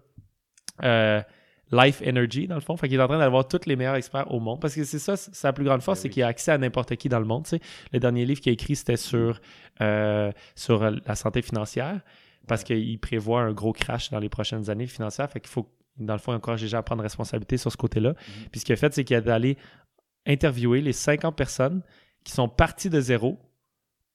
[0.83, 1.21] euh,
[1.71, 2.75] Life Energy, dans le fond.
[2.77, 4.59] Fait qu'il est en train d'avoir tous les meilleurs experts au monde.
[4.59, 6.95] Parce que c'est ça, sa plus grande force, Ben c'est qu'il a accès à n'importe
[6.95, 7.43] qui dans le monde.
[7.43, 7.59] tu sais.
[7.93, 9.39] Le dernier livre qu'il a écrit, c'était sur,
[9.81, 11.99] euh, sur la santé financière.
[12.47, 12.75] Parce Ouais.
[12.77, 15.29] qu'il prévoit un gros crash dans les prochaines années financières.
[15.29, 17.77] Fait qu'il faut, dans le fond, il encourage les gens à prendre responsabilité sur ce
[17.77, 18.09] côté-là.
[18.11, 18.45] Mhm.
[18.51, 19.55] Puis ce qu'il a fait, c'est qu'il est allé
[20.25, 21.81] interviewer les 50 personnes
[22.23, 23.37] qui sont parties de zéro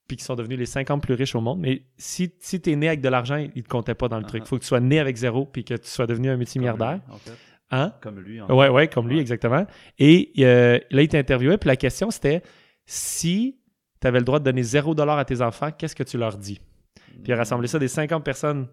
[0.07, 1.61] puis qui sont devenus les 50 plus riches au monde.
[1.61, 4.19] Mais si, si tu es né avec de l'argent, il ne te comptait pas dans
[4.19, 4.43] le truc.
[4.43, 4.47] Uh-huh.
[4.47, 7.01] Il faut que tu sois né avec zéro puis que tu sois devenu un multimilliardaire.
[7.07, 7.39] Comme lui, en fait.
[7.71, 7.93] Hein?
[8.01, 9.21] Comme lui, en Ouais, ouais, comme lui, Ouais.
[9.23, 9.67] exactement.
[9.99, 12.43] Et euh, là, il t'interviewait, puis la question, c'était
[12.87, 13.59] si
[14.01, 16.61] tu avais le droit de donner 0 à tes enfants, qu'est-ce que tu leur dis?
[16.95, 18.69] Puis il a rassemblé ça des 50 personnes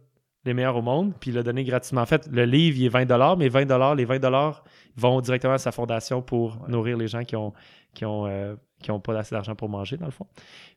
[0.45, 2.01] les meilleures au monde, puis il l'a donné gratuitement.
[2.01, 4.19] En fait, le livre, il est 20 mais 20 les 20
[4.97, 6.69] vont directement à sa fondation pour Ouais.
[6.69, 7.53] nourrir les gens qui ont,
[7.93, 10.25] qui ont, euh, qui ont pas assez d'argent pour manger, dans le fond.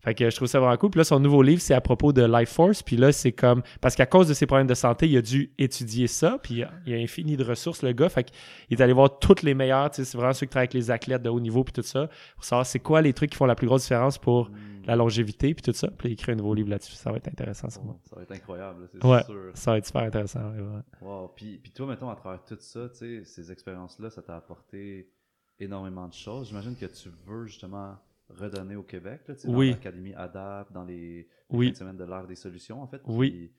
[0.02, 0.90] Fait que je trouve ça vraiment cool.
[0.90, 2.82] Puis là, son nouveau livre, c'est à propos de Life Force.
[2.82, 3.62] Puis là, c'est comme...
[3.80, 6.38] Parce qu'à cause de ses problèmes de santé, il a dû étudier ça.
[6.42, 8.10] Puis il a, il a infini de ressources, le gars.
[8.10, 8.34] Fait qu'il
[8.78, 9.88] est allé voir toutes les meilleures.
[9.92, 12.08] C'est vraiment ceux qui travaillent avec les athlètes de haut niveau puis tout ça.
[12.34, 14.56] Pour savoir c'est quoi les trucs qui font la plus grosse différence pour Mhm.
[14.86, 15.88] La longévité puis tout ça.
[15.90, 16.94] Puis écrit un nouveau livre là-dessus.
[16.94, 17.80] Ça va être intéressant, ça.
[17.84, 19.22] Oh, ça va être incroyable, c'est Ouais.
[19.24, 19.50] sûr.
[19.54, 20.50] Ça va être super intéressant.
[20.52, 20.82] ouais, ouais.
[21.02, 21.28] Wow.
[21.34, 25.10] Puis, puis toi, mettons, à travers tout ça, tu sais, ces expériences-là, ça t'a apporté
[25.58, 26.48] énormément de choses.
[26.48, 27.96] J'imagine que tu veux justement
[28.30, 29.70] redonner au Québec, là, tu sais, dans Oui.
[29.70, 31.74] l'Académie ADAP, dans les, les Oui.
[31.74, 33.52] fins de l'ère des solutions, en fait, Oui.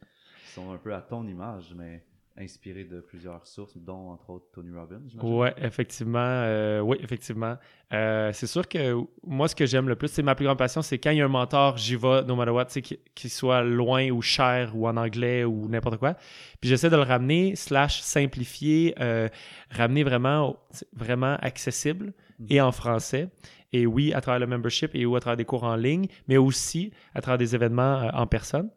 [0.43, 2.03] qui sont un peu à ton image, mais
[2.37, 4.99] inspirés de plusieurs sources, dont entre autres Tony Robbins.
[5.23, 6.19] Ouais, effectivement.
[6.19, 7.55] euh, oui, effectivement.
[7.93, 8.93] Euh, c'est sûr que
[9.25, 11.21] moi, ce que j'aime le plus, c'est ma plus grande passion, c'est quand il y
[11.21, 14.71] a un mentor, j'y vais, no matter what, tu sais, qu'il soit loin ou cher
[14.75, 16.15] ou en anglais ou n'importe quoi.
[16.59, 19.29] Puis j'essaie de le ramener, slash simplifier, euh,
[19.71, 20.57] ramener vraiment,
[20.93, 22.47] vraiment accessible Mhm.
[22.49, 23.29] et en français.
[23.71, 26.35] Et oui, à travers le membership et ou à travers des cours en ligne, mais
[26.37, 28.69] aussi à travers des événements euh, en personne.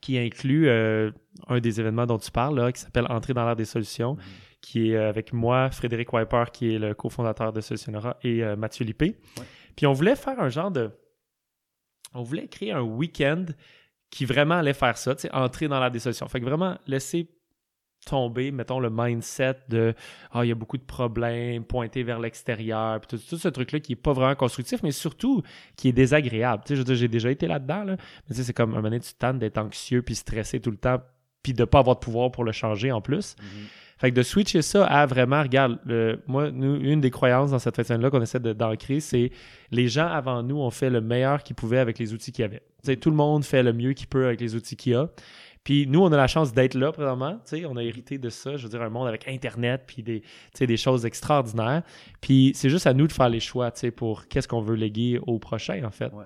[0.00, 1.10] Qui inclut euh,
[1.48, 4.22] un des événements dont tu parles, là, qui s'appelle Entrer dans l'ère des solutions Mhm.
[4.60, 8.56] qui est euh, avec moi, Frédéric Wiper, qui est le cofondateur de Solutionora, et euh,
[8.56, 9.16] Mathieu Lippé.
[9.38, 9.44] Ouais.
[9.76, 10.90] Puis on voulait faire un genre de...
[12.14, 13.44] On voulait créer un week-end
[14.10, 16.26] qui vraiment allait faire ça, tu sais, entrer dans l'ère des solutions.
[16.28, 17.30] Fait que vraiment laisser
[18.08, 19.94] tomber, mettons, le mindset de
[20.32, 23.80] «Ah, il y a beaucoup de problèmes, pointer vers l'extérieur», puis tout, tout ce truc-là
[23.80, 25.42] qui est pas vraiment constructif, mais surtout
[25.76, 26.62] qui est désagréable.
[26.64, 28.70] Tu sais, je veux dire, j'ai déjà été là-dedans, là, mais tu sais, c'est comme,
[28.70, 30.98] un moment donné, tu tannes d'être anxieux puis stressé tout le temps,
[31.42, 33.36] puis de pas avoir de pouvoir pour le changer en plus.
[33.40, 33.46] Mhm.
[34.00, 37.58] Fait que de switcher ça à vraiment, regarde, le- moi, nous, une des croyances dans
[37.58, 39.32] cette fin là qu'on essaie d'ancrer, c'est
[39.72, 42.62] les gens avant nous ont fait le meilleur qu'ils pouvaient avec les outils qu'ils avaient.
[42.84, 45.08] Tu sais, tout le monde fait le mieux qu'il peut avec les outils qu'il a.
[45.68, 47.34] Puis nous, on a la chance d'être là présentement.
[47.44, 50.02] Tu sais, on a hérité de ça, je veux dire, un monde avec Internet, puis
[50.02, 51.82] des, tu sais, des choses extraordinaires.
[52.22, 54.76] Puis c'est juste à nous de faire les choix, tu sais, pour qu'est-ce qu'on veut
[54.76, 56.10] léguer au prochain, en fait.
[56.14, 56.24] Ouais.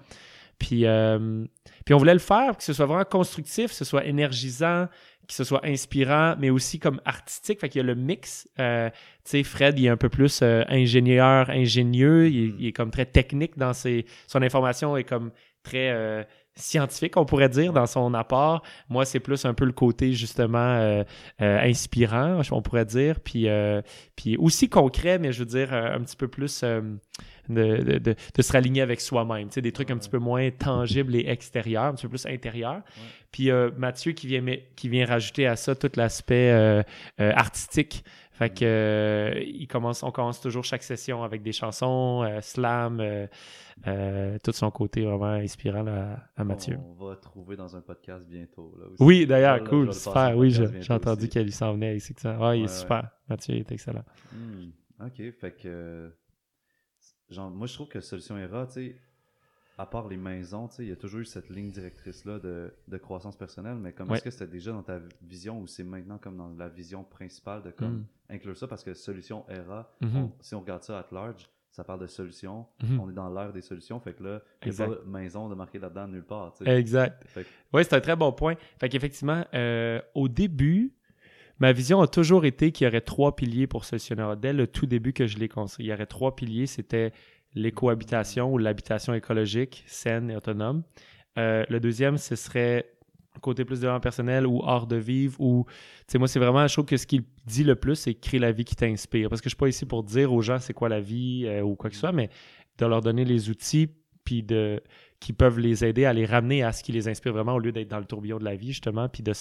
[0.60, 1.44] Puis, euh,
[1.84, 4.86] puis on voulait le faire, que ce soit vraiment constructif, que ce soit énergisant,
[5.26, 7.58] que ce soit inspirant, mais aussi comme artistique.
[7.58, 8.48] Fait qu'il y a le mix.
[8.60, 8.90] Euh,
[9.24, 12.28] tu sais, Fred, il est un peu plus euh, ingénieur, ingénieux.
[12.28, 14.06] Il, il, est comme très technique dans ses...
[14.28, 15.32] Son information est comme
[15.64, 18.62] très scientifique, on pourrait dire, dans son apport.
[18.88, 21.02] Moi, c'est plus un peu le côté, justement, euh,
[21.40, 23.80] euh, inspirant, on pourrait dire, puis, euh,
[24.16, 26.64] puis aussi concret, mais je veux dire, un petit peu plus
[27.54, 31.14] de, de, se raligner avec soi-même, tu sais, des trucs un petit peu moins tangibles
[31.16, 32.82] et extérieurs, un petit peu plus intérieurs.
[33.30, 34.44] Puis Mathieu qui vient,
[34.76, 36.84] qui vient rajouter à ça tout l'aspect
[37.18, 38.04] artistique.
[38.32, 43.28] Fait que il commence, on commence toujours chaque session avec des chansons, slam,
[43.86, 45.84] euh, tout son côté vraiment inspirant
[46.36, 46.78] à, Mathieu.
[46.84, 48.76] On va trouver dans un podcast bientôt.
[49.00, 50.36] Oui, d'ailleurs, cool, super.
[50.36, 52.14] Oui, j'ai entendu qu'elle s'en venait ici.
[52.24, 53.10] Ouais, il est super.
[53.28, 54.04] Mathieu est excellent.
[54.32, 54.70] Hmm,
[55.04, 56.12] ok, fait que.
[57.32, 58.96] Genre, moi, je trouve que Solution ERA, tu sais,
[59.78, 62.72] à part les maisons, tu sais, il y a toujours eu cette ligne directrice-là de,
[62.86, 66.18] de, croissance personnelle, mais comme est-ce que c'était déjà dans ta vision ou c'est maintenant
[66.18, 68.06] comme dans la vision principale de comme hmm.
[68.34, 68.68] inclure ça?
[68.68, 70.30] Parce que Solution ERA, mm-hmm.
[70.40, 72.66] si on regarde ça at large, ça parle de solutions.
[72.82, 73.00] Mhm.
[73.00, 73.98] On est dans l'ère des solutions.
[73.98, 76.54] Fait que là, il n'y a pas maison de marquer là-dedans nulle part.
[76.66, 77.26] Exact.
[77.72, 78.56] Oui, c'est un très bon point.
[78.78, 80.94] Fait qu'effectivement, euh, au début,
[81.62, 84.36] ma vision a toujours été qu'il y aurait trois piliers pour Solutionneur.
[84.36, 86.66] Dès le tout début que je l'ai construit, il y aurait trois piliers.
[86.66, 87.12] C'était
[87.54, 90.82] l'écohabitation ou l'habitation écologique, saine et autonome.
[91.38, 92.90] Euh, le deuxième, ce serait
[93.40, 95.72] côté plus développement personnel ou art de vivre ou tu
[96.08, 98.52] sais moi c'est vraiment je trouve que ce qu'il dit le plus c'est créer la
[98.52, 100.90] vie qui t'inspire parce que je suis pas ici pour dire aux gens c'est quoi
[100.90, 102.28] la vie euh, ou quoi que ce soit mais
[102.76, 103.88] de leur donner les outils
[104.22, 104.82] puis de
[105.18, 107.72] qui peuvent les aider à les ramener à ce qui les inspire vraiment au lieu
[107.72, 109.36] d'être dans le tourbillon de la vie justement puis de, de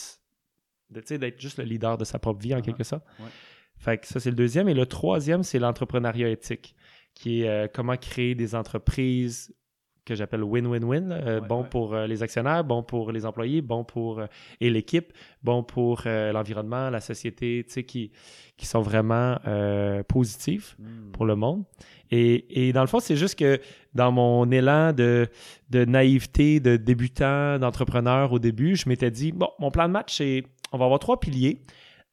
[0.91, 2.61] d'être juste le leader de sa propre vie en uh-huh.
[2.61, 3.03] quelque sorte.
[3.77, 6.75] Fait que ça c'est le deuxième et le troisième c'est l'entrepreneuriat éthique
[7.13, 9.53] qui est euh, comment créer des entreprises
[10.05, 11.11] que j'appelle win-win-win.
[11.11, 14.21] Euh, bon pour euh, les actionnaires, bon pour les employés, bon pour
[14.59, 15.13] et l'équipe,
[15.43, 18.11] bon pour l'environnement, la société, tu sais, qui,
[18.57, 19.37] qui sont vraiment
[20.07, 21.11] positifs hmm.
[21.11, 21.63] pour le monde.
[22.09, 23.59] Et, et dans le fond, c'est juste que
[23.93, 25.27] dans mon élan de,
[25.69, 30.17] de naïveté, de débutant, d'entrepreneur au début, je m'étais dit, bon, mon plan de match,
[30.17, 31.61] c'est on va avoir trois piliers.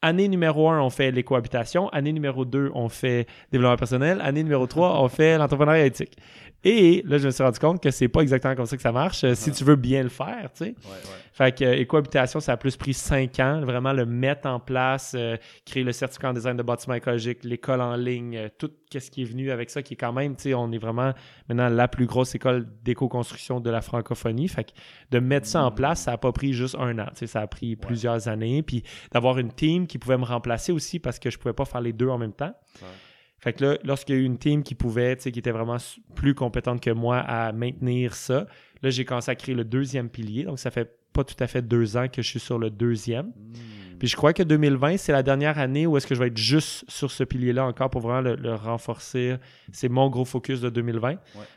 [0.01, 1.89] Année numéro un, on fait l'écohabitation.
[1.89, 4.21] Année numéro deux, on fait développement personnel.
[4.21, 6.17] Année numéro trois, on fait l'entrepreneuriat éthique.
[6.65, 8.91] Et là, je me suis rendu compte que c'est pas exactement comme ça que ça
[8.91, 9.23] marche.
[9.23, 10.75] Euh, si tu veux bien le faire, tu sais.
[11.33, 15.15] Fait que euh, écohabitation, ça a plus pris cinq ans, vraiment le mettre en place,
[15.17, 19.23] euh, créer le certificat en design de bâtiment écologique, l'école en ligne, tout ce qui
[19.23, 21.13] est venu avec ça, qui est quand même, tu sais, on est vraiment
[21.49, 24.49] maintenant la plus grosse école d'éco-construction de la francophonie.
[24.49, 24.73] Fait que
[25.13, 27.41] de mettre ça en place, ça a pas pris juste un an, tu sais, ça
[27.41, 28.65] a pris plusieurs années.
[28.65, 28.83] Puis
[29.13, 31.93] d'avoir une team qui pouvait me remplacer aussi parce que je pouvais pas faire les
[31.93, 32.53] deux en même temps.
[33.41, 35.53] Fait que là, lorsqu'il y a eu une team qui pouvait, tu sais, qui était
[35.53, 35.77] vraiment
[36.15, 38.47] plus compétente que moi à maintenir ça,
[38.83, 40.45] là, j'ai commencé à créer le deuxième pilier.
[40.45, 43.27] Donc, ça fait pas tout à fait deux ans que je suis sur le deuxième.
[43.27, 43.79] Hmm.
[43.99, 46.37] Puis je crois que 2020, c'est la dernière année où est-ce que je vais être
[46.37, 49.37] juste sur ce pilier-là encore pour vraiment le, renforcer.
[49.73, 51.17] C'est mon gros focus de 2020.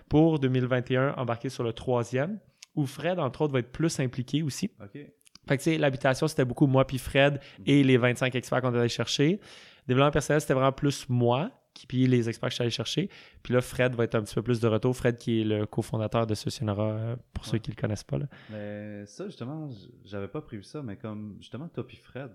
[0.10, 2.40] Pour 2021, embarquer sur le troisième,
[2.76, 4.72] où Fred, entre autres, va être plus impliqué aussi.
[5.48, 8.74] Fait que, tu sais, l'habitation, c'était beaucoup moi puis Fred et les 25 experts qu'on
[8.74, 9.40] allait chercher.
[9.88, 11.52] Développement personnel, c'était vraiment plus moi
[11.88, 13.10] puis les experts que je suis allé chercher.
[13.44, 14.96] Puis là, Fred va être un petit peu plus de retour.
[14.96, 18.18] Fred, qui est le cofondateur de Socionara, euh, pour ceux qui ne le connaissent pas.
[18.18, 18.26] Là.
[18.50, 19.70] Mais ça, justement,
[20.06, 22.32] j'avais pas prévu ça, mais comme justement, toi puis Fred,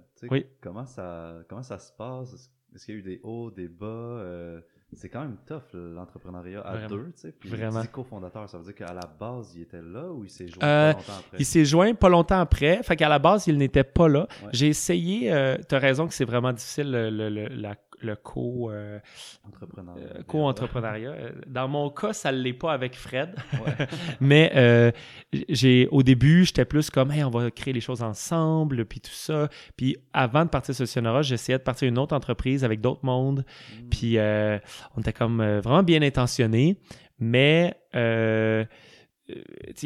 [0.60, 2.50] comment, ça, comment ça se passe?
[2.74, 3.86] Est-ce qu'il y a eu des hauts, des bas?
[3.86, 4.60] Euh,
[4.92, 7.32] c'est quand même tough l'entrepreneuriat à deux, tu sais.
[7.32, 7.84] Puis Vraiment.
[7.86, 10.92] cofondateur, ça veut dire qu'à la base, il était là ou il s'est joint euh,
[10.92, 11.38] pas longtemps après?
[11.38, 12.82] Il s'est joint pas longtemps après.
[12.82, 14.28] Fait qu'à la base, il n'était pas là.
[14.52, 15.30] J'ai essayé,
[15.68, 18.98] tu as raison que c'est vraiment difficile le, la le co, euh,
[19.62, 21.10] euh, co-entrepreneuriat.
[21.10, 23.34] Euh, dans mon cas, ça ne l'est pas avec Fred.
[24.20, 24.92] Mais
[25.48, 29.10] j'ai au début, j'étais plus comme hey, on va créer les choses ensemble, puis tout
[29.10, 29.48] ça.
[29.76, 33.44] Puis avant de partir sur Sonora, j'essayais de partir une autre entreprise avec d'autres mondes.
[33.72, 33.88] Mm.
[33.88, 36.78] Puis on était comme vraiment bien intentionnés.
[37.18, 38.66] Mais il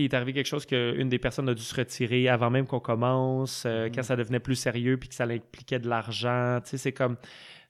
[0.04, 3.64] est arrivé quelque chose qu'une des personnes a dû se retirer avant même qu'on commence,
[3.64, 3.90] mm.
[3.94, 6.58] quand ça devenait plus sérieux puis que ça impliquait de l'argent.
[6.64, 7.16] C'est comme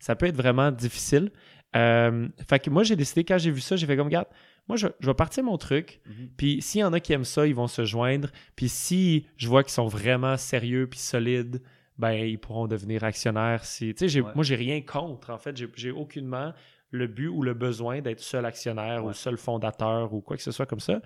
[0.00, 1.30] ça peut être vraiment difficile.
[1.76, 4.26] Euh, fait que moi, j'ai décidé, quand j'ai vu ça, j'ai fait comme, regarde,
[4.66, 6.00] moi, je, vais partir mon truc.
[6.06, 6.30] Mhm.
[6.36, 8.30] Puis s'il y en a qui aiment ça, ils vont se joindre.
[8.56, 11.62] Puis si je vois qu'ils sont vraiment sérieux puis solides,
[11.98, 13.64] ben, ils pourront devenir actionnaires.
[13.64, 15.60] Si, tu sais, moi, j'ai rien contre, en fait.
[15.76, 16.52] J'ai aucunement
[16.92, 20.50] le but ou le besoin d'être seul actionnaire ou seul fondateur ou quoi que ce
[20.50, 21.00] soit comme ça.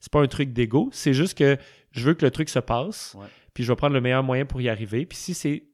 [0.00, 0.90] C'est pas un truc d'ego.
[0.92, 1.56] C'est juste que
[1.92, 3.16] je veux que le truc se passe.
[3.52, 5.06] Puis je vais prendre le meilleur moyen pour y arriver.
[5.06, 5.64] Puis si c'est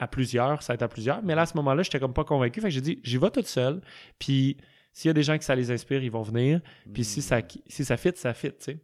[0.00, 1.22] à plusieurs, ça va être à plusieurs.
[1.22, 2.60] Mais là, à ce moment-là, j'étais comme pas convaincu.
[2.60, 3.80] Fait que j'ai dit, j'y vais toute seule.
[4.18, 4.56] Puis
[4.92, 6.60] s'il y a des gens qui ça les inspire, ils vont venir.
[6.92, 8.78] Puis si ça, si ça fit, ça fit, tu sais.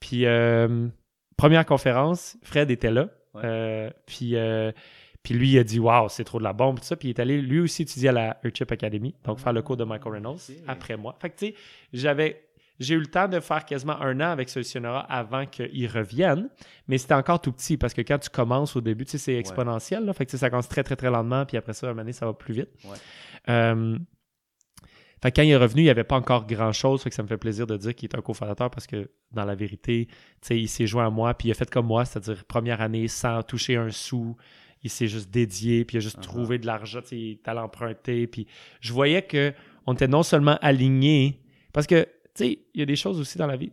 [0.00, 0.86] Puis, euh,
[1.36, 3.08] première conférence, Fred était là.
[3.34, 3.42] Ouais.
[3.44, 4.72] Euh, puis, euh,
[5.22, 6.78] puis lui, il a dit Waouh, c'est trop de la bombe.
[6.78, 6.96] Tout ça.
[6.96, 9.76] Puis il est allé lui aussi étudier à la Earthship Academy, donc faire le cours
[9.76, 11.16] de Michael Reynolds après moi.
[11.20, 11.54] Fait que tu sais,
[11.92, 12.47] j'avais.
[12.78, 16.48] J'ai eu le temps de faire quasiment un an avec Solutionera avant qu'il revienne,
[16.86, 19.34] mais c'était encore tout petit parce que quand tu commences au début, tu sais, c'est
[19.36, 20.04] exponentiel.
[20.04, 21.94] Là, fait que tu sais, ça commence très, très, très lentement, puis après ça, un
[21.94, 22.70] donné, ça va plus vite.
[23.48, 23.98] Euh,
[25.20, 27.02] fait que quand il est revenu, il n'y avait pas encore grand-chose.
[27.02, 29.44] Fait que ça me fait plaisir de dire qu'il est un cofondateur parce que, dans
[29.44, 30.06] la vérité,
[30.48, 33.42] il s'est joint à moi, puis il a fait comme moi, c'est-à-dire première année sans
[33.42, 34.36] toucher un sou.
[34.84, 36.22] Il s'est juste dédié, puis il a juste Uh-huh.
[36.22, 38.28] trouvé de l'argent, il est allé emprunter.
[38.28, 38.46] Puis
[38.80, 39.52] je voyais que
[39.86, 42.06] on était non seulement alignés, parce que,
[42.38, 43.72] tu sais, il y a des choses aussi dans la vie.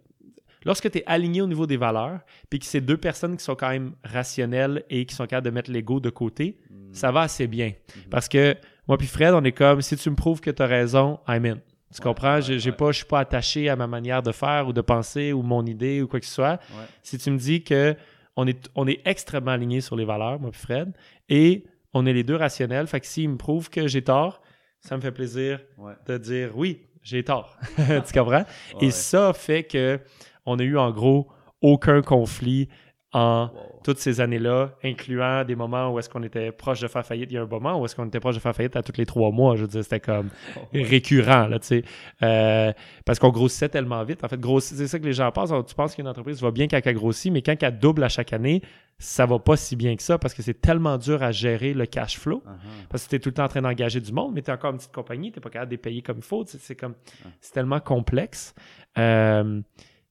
[0.66, 3.56] Lorsque tu es aligné au niveau des valeurs, puis que c'est deux personnes qui sont
[3.56, 6.94] quand même rationnelles et qui sont capables de mettre l'ego de côté, Mm.
[6.94, 7.68] ça va assez bien.
[7.68, 8.04] Mhm.
[8.10, 8.56] Parce que
[8.88, 11.46] moi puis Fred, on est comme si tu me prouves que tu as raison, I'm
[11.46, 11.56] in.
[11.94, 12.36] Tu Ouais, comprends?
[12.36, 12.76] ouais, J'ai j'ai ouais.
[12.76, 15.64] pas, je suis pas attaché à ma manière de faire ou de penser ou mon
[15.66, 16.60] idée ou quoi que ce soit.
[17.04, 17.96] Si tu me dis que
[18.36, 20.92] on est, on est extrêmement alignés sur les valeurs, moi puis Fred,
[21.30, 21.64] et
[21.94, 24.42] on est les deux rationnels, fait que s'il me prouve que j'ai tort,
[24.82, 25.60] ça me fait plaisir
[26.08, 27.56] de dire oui, j'ai tort.
[27.78, 28.44] tu comprends?
[28.82, 30.02] Et ça fait que
[30.46, 31.30] on a eu en gros
[31.62, 32.68] aucun conflit
[33.16, 33.80] en Wow.
[33.84, 37.32] toutes ces années-là, incluant des moments où est-ce qu'on était proche de faire faillite.
[37.32, 38.98] Il y a un moment où est-ce qu'on était proche de faire faillite à tous
[38.98, 39.56] les trois mois.
[39.56, 40.30] Je veux dire, c'était comme
[40.74, 40.82] Ouais.
[40.84, 41.84] récurrent, là, tu sais.
[42.24, 42.74] Euh,
[43.06, 44.24] parce qu'on grossissait tellement vite.
[44.24, 45.54] En fait, grossi- c'est ça que les gens pensent.
[45.68, 48.34] Tu penses qu'une entreprise va bien quand elle grossit, mais quand elle double à chaque
[48.34, 48.62] année,
[48.98, 51.86] ça va pas si bien que ça parce que c'est tellement dur à gérer le
[51.86, 52.44] cash flow.
[52.46, 52.88] Uh-huh.
[52.90, 54.54] Parce que tu es tout le temps en train d'engager du monde, mais tu es
[54.54, 56.44] encore une petite compagnie, tu pas capable de les payer comme il faut.
[56.48, 56.94] C'est comme
[57.24, 57.32] Ouais.
[57.42, 58.56] c'est tellement complexe.
[58.98, 59.62] Euh,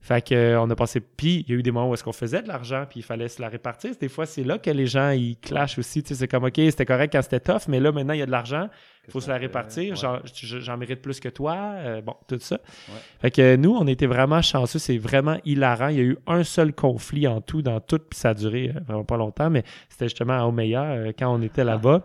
[0.07, 1.01] fait que euh, on a passé.
[1.01, 3.03] Puis il y a eu des moments où est-ce qu'on faisait de l'argent, puis il
[3.03, 3.93] fallait se la répartir.
[3.99, 6.03] Des fois, c'est là que les gens ils clashent aussi.
[6.03, 8.23] Tu sais, c'est comme OK, c'était correct quand c'était tough, mais là maintenant il y
[8.23, 8.69] a de l'argent,
[9.09, 9.91] il faut se la répartir.
[9.93, 9.97] Ouais.
[10.01, 11.55] J'en, je- j'en mérite plus que toi.
[11.77, 12.57] euh, bon, tout ça.
[12.89, 12.95] Ouais.
[13.21, 14.79] Fait que nous, on était vraiment chanceux.
[14.79, 15.89] C'est vraiment hilarant.
[15.89, 18.73] Il y a eu un seul conflit en tout dans tout, puis ça a duré
[18.75, 22.03] euh, vraiment pas longtemps, mais c'était justement à Omeya euh, quand on était là-bas.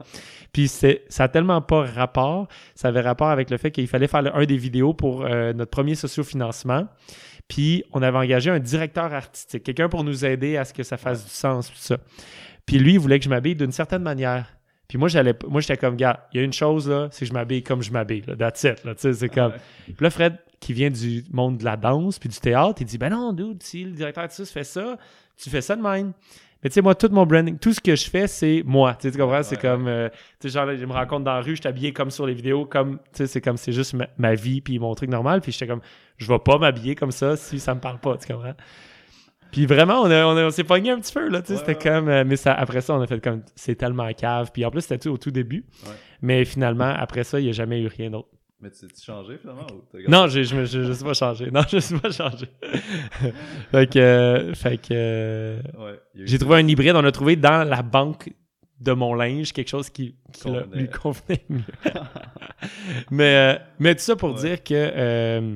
[0.52, 2.48] Puis c'est, ça a tellement pas rapport.
[2.76, 5.54] Ça avait rapport avec le fait qu'il fallait faire le- un des vidéos pour euh,
[5.54, 6.88] notre premier sociofinancement.
[7.50, 10.96] Puis on avait engagé un directeur artistique, quelqu'un pour nous aider à ce que ça
[10.96, 11.98] fasse du sens, tout ça.
[12.66, 14.48] Puis lui, il voulait que je m'habille d'une certaine manière.
[14.88, 17.26] Puis moi, j'allais, moi, j'étais comme, gars, il y a une chose, là, c'est que
[17.26, 19.54] je m'habille comme je m'habille, là, that's it, là, tu sais, c'est comme...
[19.86, 22.98] Puis là, Fred, qui vient du monde de la danse puis du théâtre, il dit,
[22.98, 24.98] ben non, dude, si le directeur artistique fait ça,
[25.38, 26.14] tu fais ça de même.
[26.64, 28.96] Mais tu sais, moi, tout mon branding, tout ce que je fais, c'est moi.
[29.00, 29.44] Tu comprends?
[29.44, 31.68] c'est Ouais, comme, euh, tu sais, genre, je me rencontre dans la rue, je suis
[31.70, 34.60] habillé comme sur les vidéos, comme, tu sais, c'est comme, c'est juste ma, ma vie
[34.62, 35.40] puis mon truc normal.
[35.42, 35.82] Puis j'étais comme,
[36.18, 38.56] je vais pas m'habiller comme ça si ça me parle pas, tu comprends?
[39.52, 41.54] Puis vraiment, on, a- on, a- on s'est pogné un petit peu, là, tu sais,
[41.54, 44.52] Ouais, c'était comme, euh, mais ça, après ça, on a fait comme, c'est tellement cave.
[44.54, 45.66] Puis en plus, c'était tout au tout début.
[46.22, 48.28] Mais finalement, après ça, il n'y a jamais eu rien d'autre.
[48.62, 51.50] Mais tu t'es changé finalement ou t'as Non, je, je, je, je suis pas changé.
[51.52, 52.46] Non, je suis pas changé.
[53.72, 56.00] fait que, euh, fait que euh, Ouais.
[56.16, 56.96] J'ai trouvé un hybride.
[56.96, 58.34] On a trouvé dans la banque
[58.82, 61.62] de mon linge quelque chose qui, qui lui convenait mieux.
[63.12, 64.42] mais, euh, mais tout ça pour Ouais.
[64.42, 65.56] dire que euh,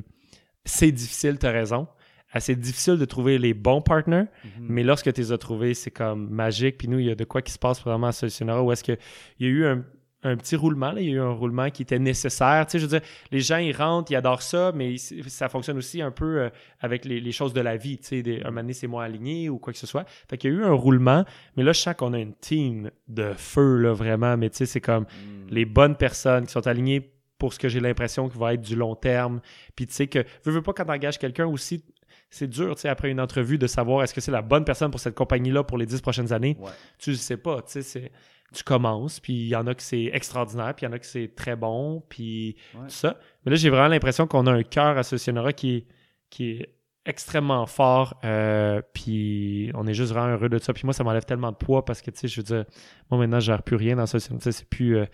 [0.65, 1.87] c'est difficile, tu as raison.
[2.35, 4.65] Euh, C'est difficile de trouver les bons partners, Mhm.
[4.69, 6.77] mais lorsque tu les as trouvés, c'est comme magique.
[6.77, 8.83] Puis nous, il y a de quoi qui se passe vraiment à Solutionnera où est-ce
[8.83, 8.97] qu'il
[9.39, 9.83] y a eu un,
[10.23, 10.91] un petit roulement.
[10.91, 11.01] là.
[11.01, 12.65] Il y a eu un roulement qui était nécessaire.
[12.65, 15.77] Tu sais, je veux dire, les gens, ils rentrent, ils adorent ça, mais ça fonctionne
[15.77, 16.49] aussi un peu euh,
[16.79, 17.97] avec les, les choses de la vie.
[17.97, 20.05] Tu sais, des- un moment donné, c'est moins aligné ou quoi que ce soit.
[20.29, 21.25] Fait qu'il y a eu un roulement,
[21.57, 24.37] mais là, je sens qu'on a une team de feu, là, vraiment.
[24.37, 25.47] Mais tu sais, c'est comme Mm.
[25.49, 28.75] les bonnes personnes qui sont alignées pour ce que j'ai l'impression qu'il va être du
[28.75, 29.41] long terme.
[29.75, 31.83] Puis tu sais que, veux, veux pas quand t'engages quelqu'un aussi,
[32.29, 34.89] c'est dur, tu sais, après une entrevue, de savoir est-ce que c'est la bonne personne
[34.91, 36.55] pour cette compagnie-là pour les dix prochaines années.
[36.59, 36.71] Ouais.
[36.97, 38.11] Tu le sais pas, tu sais, c'est...
[38.53, 40.99] Tu commences, puis il y en a que c'est extraordinaire, puis il y en a
[40.99, 42.81] que c'est très bon, puis Ouais.
[42.83, 43.17] tout ça.
[43.45, 45.87] Mais là, j'ai vraiment l'impression qu'on a un cœur à Socionora qui est,
[46.29, 46.75] qui est
[47.05, 50.71] extrêmement fort, euh, puis on est juste vraiment heureux de ça.
[50.71, 52.65] Puis moi, ça m'enlève tellement de poids parce que, tu sais, je veux dire,
[53.11, 54.05] moi maintenant, je gère plus rien dans.
[54.05, 54.97] Tu sais, c'est plus...
[54.97, 55.05] euh,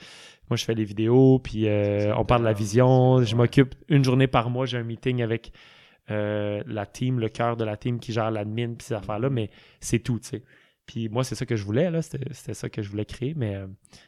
[0.50, 3.24] moi, je fais les vidéos, puis euh, on parle de la vision.
[3.24, 5.52] Je m'occupe une journée par mois, j'ai un meeting avec
[6.10, 9.50] la team, le cœur de la team qui gère l'admin, puis ces affaires-là, mais
[9.80, 10.44] c'est tout, tu sais.
[10.92, 12.02] Puis moi, c'est ça que je voulais, là.
[12.02, 13.68] C'était c'était ça que je voulais créer, mais euh,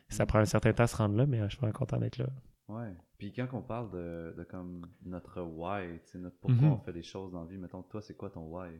[0.10, 1.98] ça prend un certain temps à se rendre là, mais euh, je suis vraiment content
[2.00, 2.26] d'être là.
[2.70, 2.92] Ouais.
[3.20, 6.74] Puis quand on parle de, de comme notre why, notre pourquoi Mhm.
[6.74, 8.72] on fait des choses dans la vie, mettons, toi, c'est quoi ton why?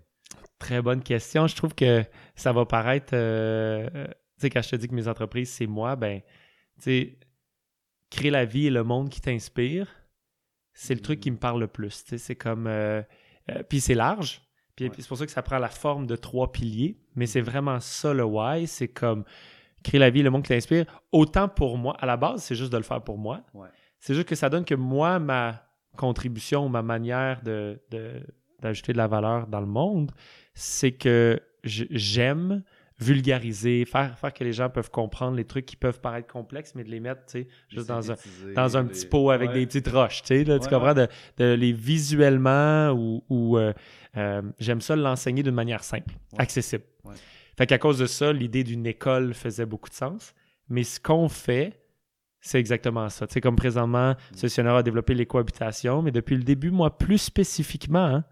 [0.58, 1.46] Très bonne question.
[1.46, 2.04] Je trouve que
[2.36, 3.14] ça va paraître.
[3.14, 6.26] euh, tu sais, quand je te dis que mes entreprises, c'est moi, ben, tu
[6.80, 7.20] sais,
[8.10, 9.88] créer la vie et le monde qui t'inspire,
[10.74, 12.04] c'est le truc qui me parle le plus.
[12.04, 12.66] Tu sais, c'est comme.
[12.66, 13.04] euh,
[13.70, 14.42] puis c'est large.
[14.90, 15.04] Puis, Ouais.
[15.04, 16.98] c'est pour ça que ça prend la forme de trois piliers.
[17.16, 18.68] Mais c'est vraiment ça le why.
[18.68, 19.24] C'est comme
[19.84, 20.86] créer la vie le monde qui t'inspire.
[21.12, 23.42] Autant pour moi, à la base, c'est juste de le faire pour moi.
[23.54, 23.68] Ouais.
[24.00, 25.64] C'est juste que ça donne que moi, ma
[25.98, 27.80] contribution, ma manière de,
[28.62, 30.12] d'ajouter de la valeur dans le monde,
[30.54, 32.64] c'est que j'aime
[33.00, 36.84] vulgariser, faire, faire que les gens peuvent comprendre les trucs qui peuvent paraître complexes, mais
[36.84, 38.16] de les mettre, tu sais, juste dans un,
[38.56, 41.08] dans un petit pot avec des petites roches, tu sais, là, tu comprends, de,
[41.40, 43.74] les visuellement ou, ou euh,
[44.18, 46.84] euh, j'aime ça l'enseigner d'une manière simple, accessible.
[47.58, 50.34] Fait qu'à cause de ça, l'idée d'une école faisait beaucoup de sens,
[50.70, 51.82] mais ce qu'on fait,
[52.40, 53.28] c'est exactement ça.
[53.28, 54.68] Tu sais, comme présentement, mm.
[54.68, 58.24] a développé les cohabitations, mais depuis le début, moi, plus spécifiquement, hein,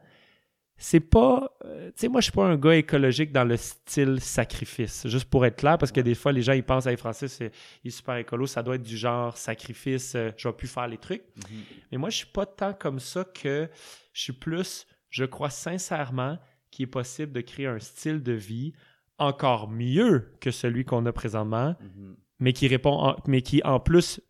[0.78, 1.52] c'est pas.
[1.66, 5.06] Euh, tu sais, moi, je suis pas un gars écologique dans le style sacrifice.
[5.08, 7.88] Juste pour être clair, parce que des fois, les gens, ils pensent, hey, Francis, il
[7.88, 10.98] est super écolo, ça doit être du genre sacrifice, euh, je vais plus faire les
[10.98, 11.22] trucs.
[11.22, 11.64] Mm-hmm.
[11.92, 13.70] Mais moi, je suis pas tant comme ça que
[14.14, 14.88] je suis plus.
[15.10, 16.38] Je crois sincèrement
[16.72, 18.74] qu'il est possible de créer un style de vie
[19.18, 22.16] encore mieux que celui qu'on a présentement, mm-hmm.
[22.40, 24.22] mais qui répond, mais qui en plus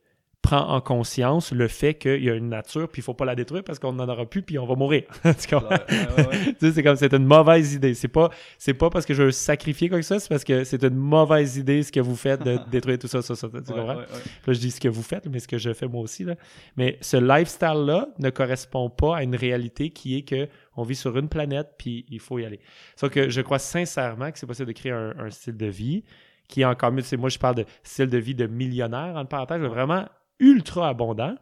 [0.41, 3.35] prend en conscience le fait qu'il y a une nature, puis il faut pas la
[3.35, 5.03] détruire parce qu'on n'en aura plus, puis on va mourir.
[6.59, 7.93] c'est comme c'est une mauvaise idée.
[7.93, 10.63] C'est pas c'est pas parce que je veux sacrifier quoi que ça, c'est parce que
[10.63, 13.47] c'est une mauvaise idée ce que vous faites de détruire tout ça, ça, ça.
[13.49, 13.95] Tu comprends?
[13.95, 14.05] Là,
[14.47, 16.23] je dis ce que vous faites, mais ce que je fais moi aussi.
[16.23, 16.35] Là.
[16.77, 21.17] Mais ce lifestyle-là ne correspond pas à une réalité qui est que on vit sur
[21.17, 22.61] une planète, puis il faut y aller.
[22.95, 26.03] Sauf que je crois sincèrement que c'est possible de créer un, style de vie
[26.47, 27.03] qui est encore mieux.
[27.17, 30.05] Moi, je parle de style de vie de millionnaire, en parenthèse, vraiment
[30.39, 31.35] ultra abondant,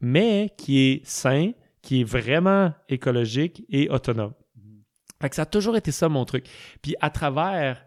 [0.00, 4.32] mais qui est sain, qui est vraiment écologique et autonome.
[5.20, 6.46] Fait ça a toujours été ça mon truc.
[6.82, 7.84] Puis à travers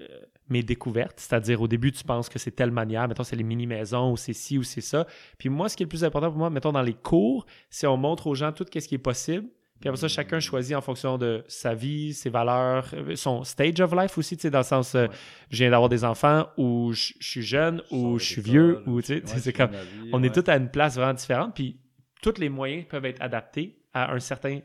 [0.00, 0.06] euh,
[0.48, 4.12] mes découvertes, c'est-à-dire au début tu penses que c'est telle manière, mettons c'est les mini-maisons
[4.12, 5.06] ou c'est ci ou c'est ça.
[5.36, 7.86] Puis moi ce qui est le plus important pour moi, mettons dans les cours, c'est
[7.86, 9.46] on montre aux gens tout ce qui est possible,
[9.80, 13.80] puis après ça, chacun choisit en fonction de sa vie, ses valeurs, euh, son stage
[13.80, 15.06] of life aussi, tu sais, dans le sens, euh,
[15.50, 19.22] je viens d'avoir des enfants, ou je suis jeune, ou je suis vieux, ou tu
[19.24, 19.70] sais, c'est comme,
[20.12, 21.78] on est tous à une place vraiment différente, puis
[22.22, 24.58] tous les moyens peuvent être adaptés à un certain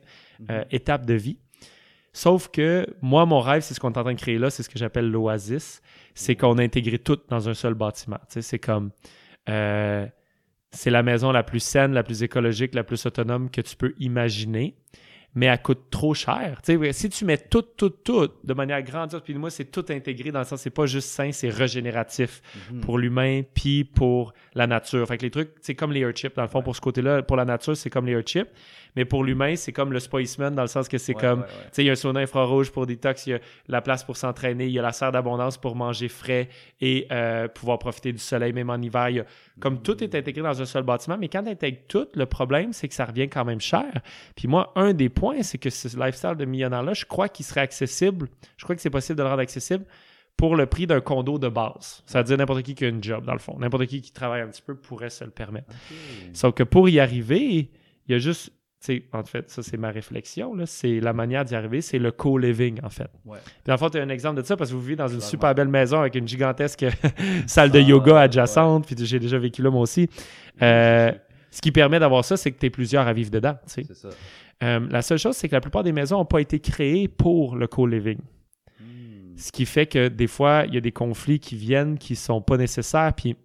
[0.50, 0.66] euh, mhm.
[0.72, 1.38] étape de vie.
[2.12, 4.64] Sauf que moi, mon rêve, c'est ce qu'on est en train de créer là, c'est
[4.64, 5.82] ce que j'appelle l'oasis,
[6.16, 8.20] c'est qu'on a intégré tout dans un seul bâtiment.
[8.30, 8.92] Tu sais, c'est comme,
[9.46, 13.94] c'est la maison la plus saine, la plus écologique, la plus autonome que tu peux
[14.00, 14.76] imaginer
[15.36, 16.60] mais elle coûte trop cher.
[16.92, 20.40] si tu mets tout, tout, tout de manière grandiose, puis moi, c'est tout intégré dans
[20.40, 22.82] le sens, c'est pas juste sain, c'est régénératif mhm.
[22.82, 25.08] pour l'humain, puis pour la nature.
[25.08, 27.24] Fait que les trucs, c'est comme les air chips, dans le fond, pour ce côté-là,
[27.24, 28.50] pour la nature, c'est comme les air chips.
[28.96, 31.84] Mais pour l'humain, c'est comme le Spiceman dans le sens que c'est comme, tu sais,
[31.84, 34.66] il y a un sauna infrarouge pour détox, il y a la place pour s'entraîner,
[34.66, 36.50] il y a la serre d'abondance pour manger frais
[36.82, 39.26] et euh, pouvoir profiter du soleil même en hiver.
[39.60, 42.74] comme tout est intégré dans un seul bâtiment, mais quand tu intègres tout, le problème,
[42.74, 44.02] c'est que ça revient quand même cher.
[44.36, 47.62] Puis moi, un des points, c'est que ce lifestyle de millionnaire-là, je crois qu'il serait
[47.62, 49.86] accessible, je crois que c'est possible de le rendre accessible
[50.38, 52.04] pour le prix d'un condo de base.
[52.06, 53.58] Ça veut dire n'importe qui qui a une job, dans le fond.
[53.60, 55.68] N'importe qui qui travaille un petit peu pourrait se le permettre.
[56.34, 57.70] Sauf que pour y arriver,
[58.08, 58.52] il y a juste
[59.12, 60.54] en fait, ça, c'est ma réflexion.
[60.66, 63.10] C'est la manière d'y arriver, c'est le co-living, en fait.
[63.26, 63.40] Ouais.
[63.64, 65.22] Puis, en fait, tu as un exemple de ça parce que vous vivez dans une
[65.22, 66.86] super belle maison avec une gigantesque
[67.48, 68.86] salle de yoga adjacente.
[68.86, 70.10] Puis, j'ai déjà vécu là, moi aussi.
[70.62, 71.12] Euh,
[71.50, 73.56] ce qui permet d'avoir ça, c'est que tu es plusieurs à vivre dedans.
[73.66, 73.82] Ça.
[74.64, 77.56] Euh, la seule chose, c'est que la plupart des maisons n'ont pas été créées pour
[77.56, 78.18] le co-living.
[78.80, 79.38] Hmm.
[79.38, 82.18] Ce qui fait que des fois, il y a des conflits qui viennent qui ne
[82.18, 83.14] sont pas nécessaires.
[83.14, 83.36] Puis,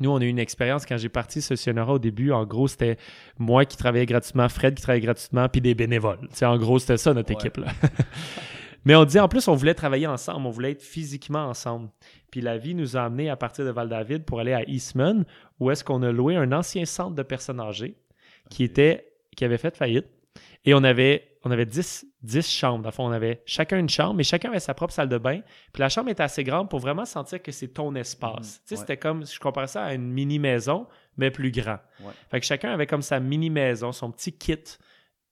[0.00, 2.32] nous, on a eu une expérience quand j'ai parti Socionora au début.
[2.32, 2.96] En gros, c'était
[3.38, 6.28] moi qui travaillais gratuitement, Fred qui travaillait gratuitement, puis des bénévoles.
[6.32, 7.58] C'est en gros, c'était ça notre équipe.
[7.58, 7.66] Là.
[8.86, 11.90] Mais on dit en plus, on voulait travailler ensemble, on voulait être physiquement ensemble.
[12.30, 15.26] Puis la vie nous a amenés à partir de Val-David pour aller à Eastman,
[15.58, 17.96] où est-ce qu'on a loué un ancien centre de personnes âgées
[18.48, 20.06] qui, était, qui avait fait faillite.
[20.64, 22.84] Et on avait on avait 10, 10 chambres.
[22.84, 25.40] Dans fond, on avait chacun une chambre, mais chacun avait sa propre salle de bain.
[25.72, 28.62] Puis la chambre était assez grande pour vraiment sentir que c'est ton espace.
[28.70, 28.76] Mhm.
[28.76, 30.86] C'était comme, je comparais ça à une mini-maison,
[31.16, 31.78] mais plus grand.
[32.30, 34.62] Fait que chacun avait comme sa mini-maison, son petit kit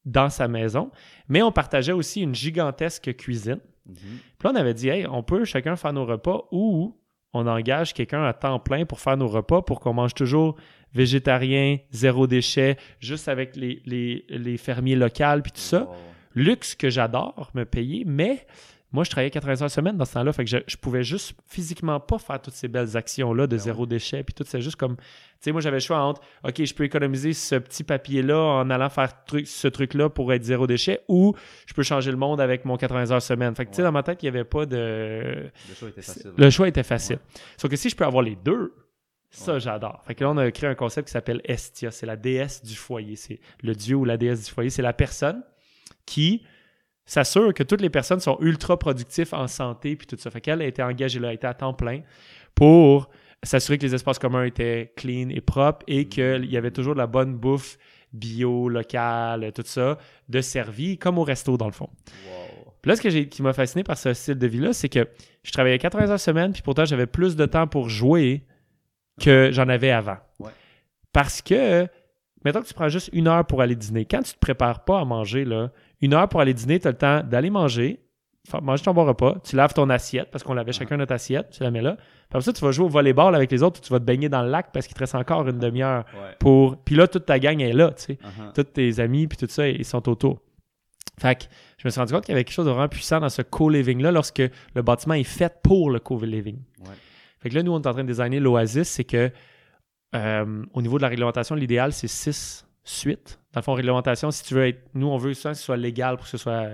[0.04, 0.90] dans sa maison.
[1.28, 3.60] Mais on partageait aussi une gigantesque cuisine.
[3.86, 3.96] Mhm.
[3.96, 6.98] Puis là, on avait dit, hey, on peut chacun faire nos repas ou
[7.32, 10.56] on engage quelqu'un à temps plein pour faire nos repas pour qu'on mange toujours
[10.94, 15.88] végétarien, zéro déchet, juste avec les, les, fermiers locaux puis tout ça.
[16.34, 18.46] Luxe que j'adore me payer, mais
[18.90, 21.34] moi, je travaillais 80 heures semaine dans ce temps-là, fait que je, je, pouvais juste
[21.46, 24.76] physiquement pas faire toutes ces belles actions-là de ben zéro déchet, puis tout, c'est juste
[24.76, 25.04] comme, tu
[25.40, 28.88] sais, moi, j'avais le choix entre, OK, je peux économiser ce petit papier-là en allant
[28.88, 29.12] faire
[29.44, 31.34] ce truc-là pour être zéro déchet, ou
[31.66, 33.54] je peux changer le monde avec mon 80 heures semaine.
[33.54, 35.50] Fait que, tu sais, dans ma tête, il n'y avait pas de...
[35.68, 36.32] Le choix était facile.
[36.36, 37.18] Le choix était facile.
[37.58, 38.72] Sauf que si je peux avoir les deux,
[39.30, 40.02] ça, j'adore.
[40.06, 41.90] Fait que là, on a créé un concept qui s'appelle Estia.
[41.90, 43.16] C'est la déesse du foyer.
[43.16, 44.70] C'est le dieu ou la déesse du foyer.
[44.70, 45.42] C'est la personne
[46.06, 46.42] qui
[47.08, 50.30] s'assure que toutes les personnes sont ultra productives en santé puis tout ça.
[50.30, 52.00] Fait qu'elle a été engagée là, elle a été à temps plein
[52.54, 53.08] pour
[53.42, 56.08] s'assurer que les espaces communs étaient clean et propres et mm.
[56.08, 57.78] qu'il y avait toujours de la bonne bouffe
[58.12, 59.98] bio, local, tout ça,
[60.28, 61.90] de servi, comme au resto dans le fond.
[62.26, 62.72] Wow.
[62.80, 65.06] Puis là, ce que j'ai- qui m'a fasciné par ce style de vie-là, c'est que
[65.42, 68.44] je travaillais 80 heures semaine, puis pourtant j'avais plus de temps pour jouer
[69.20, 70.16] que j'en avais avant.
[70.38, 70.52] Ouais.
[71.12, 71.86] Parce que,
[72.44, 74.04] mettons que tu prends juste une heure pour aller dîner.
[74.04, 75.70] Quand tu te prépares pas à manger, là,
[76.00, 78.00] une heure pour aller dîner, tu as le temps d'aller manger,
[78.62, 81.62] manger ton bon repas, tu laves ton assiette parce qu'on lavait chacun notre assiette, tu
[81.62, 81.96] la mets là.
[82.30, 84.28] Puis ça, tu vas jouer au volleyball avec les autres ou tu vas te baigner
[84.28, 86.04] dans le lac parce qu'il te reste encore une demi-heure
[86.38, 86.76] pour.
[86.76, 88.12] Puis là, toute ta gang est là, tu sais.
[88.14, 88.52] Uh-huh.
[88.54, 90.40] Tous tes amis, puis tout ça, ils sont autour.
[91.18, 91.44] Fait que
[91.78, 93.42] je me suis rendu compte qu'il y avait quelque chose de vraiment puissant dans ce
[93.42, 94.42] co-living-là lorsque
[94.74, 96.58] le bâtiment est fait pour le co-living.
[97.40, 99.30] Fait que là, nous, on est en train de designer l'Oasis, c'est que
[100.14, 103.38] euh, au niveau de la réglementation, l'idéal, c'est 6 suite.
[103.52, 104.80] Dans le fond, réglementation, si tu veux être.
[104.94, 106.68] Nous, on veut que ce soit légal pour que ce soit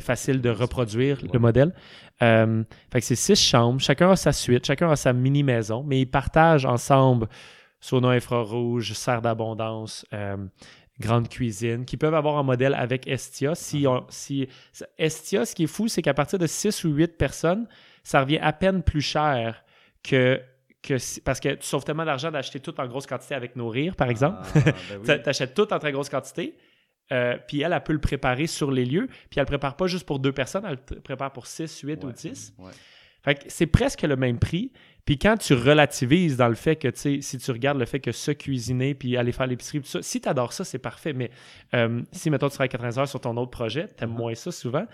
[0.00, 1.74] facile euh, de reproduire le modèle.
[2.22, 2.62] Euh,
[2.92, 6.06] fait que c'est six chambres, chacun a sa suite, chacun a sa mini-maison, mais ils
[6.06, 7.28] partagent ensemble
[7.80, 10.36] sauna infrarouge, serre d'abondance, euh,
[11.00, 13.54] grande cuisine, qui peuvent avoir un modèle avec Estia.
[13.56, 14.48] Si, si
[14.98, 17.66] Estia, ce qui est fou, c'est qu'à partir de six ou huit personnes,
[18.04, 19.64] ça revient à peine plus cher
[20.02, 20.40] que
[20.82, 23.94] que si- parce que tu sauves tellement d'argent d'acheter tout en grosse quantité avec Nourrir,
[23.96, 24.38] par exemple.
[24.42, 24.74] Ah, ben
[25.08, 25.22] oui.
[25.22, 26.56] Tu achètes tout en très grosse quantité.
[27.12, 29.06] euh, puis elle, elle peut le préparer sur les lieux.
[29.06, 32.02] Puis elle le prépare pas juste pour deux personnes, elle le prépare pour 6, 8
[32.04, 32.12] ou Ouais.
[32.14, 32.54] 10.
[32.58, 32.70] Ouais.
[33.24, 34.72] Fait que c'est presque le même prix.
[35.04, 38.00] Puis quand tu relativises dans le fait que, tu sais, si tu regardes le fait
[38.00, 41.12] que se cuisiner puis aller faire l'épicerie, tout ça, si tu adores ça, c'est parfait.
[41.12, 41.30] Mais
[41.74, 44.16] euh, si, mettons, tu travailles 80 heures sur ton autre projet, tu aimes Mhm.
[44.16, 44.86] moins ça souvent.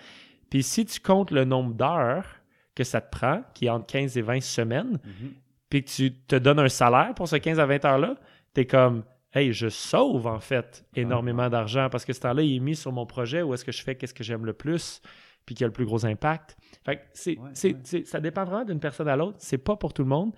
[0.51, 2.26] Puis si tu comptes le nombre d'heures
[2.74, 5.32] que ça te prend, qui est entre 15 et 20 semaines, Mhm.
[5.71, 8.14] Puis que tu te donnes un salaire pour ce 15 à 20 heures-là,
[8.55, 9.05] tu es comme,
[9.35, 11.51] hey, je sauve en fait énormément Ah.
[11.51, 13.83] d'argent parce que ce temps-là, il est mis sur mon projet où est-ce que je
[13.83, 15.03] fais qu'est-ce que j'aime le plus,
[15.45, 16.57] puis qui a le plus gros impact.
[16.85, 18.05] Fait que c'est, Ouais, ouais.
[18.05, 19.37] ça dépend vraiment d'une personne à l'autre.
[19.41, 20.35] C'est pas pour tout le monde,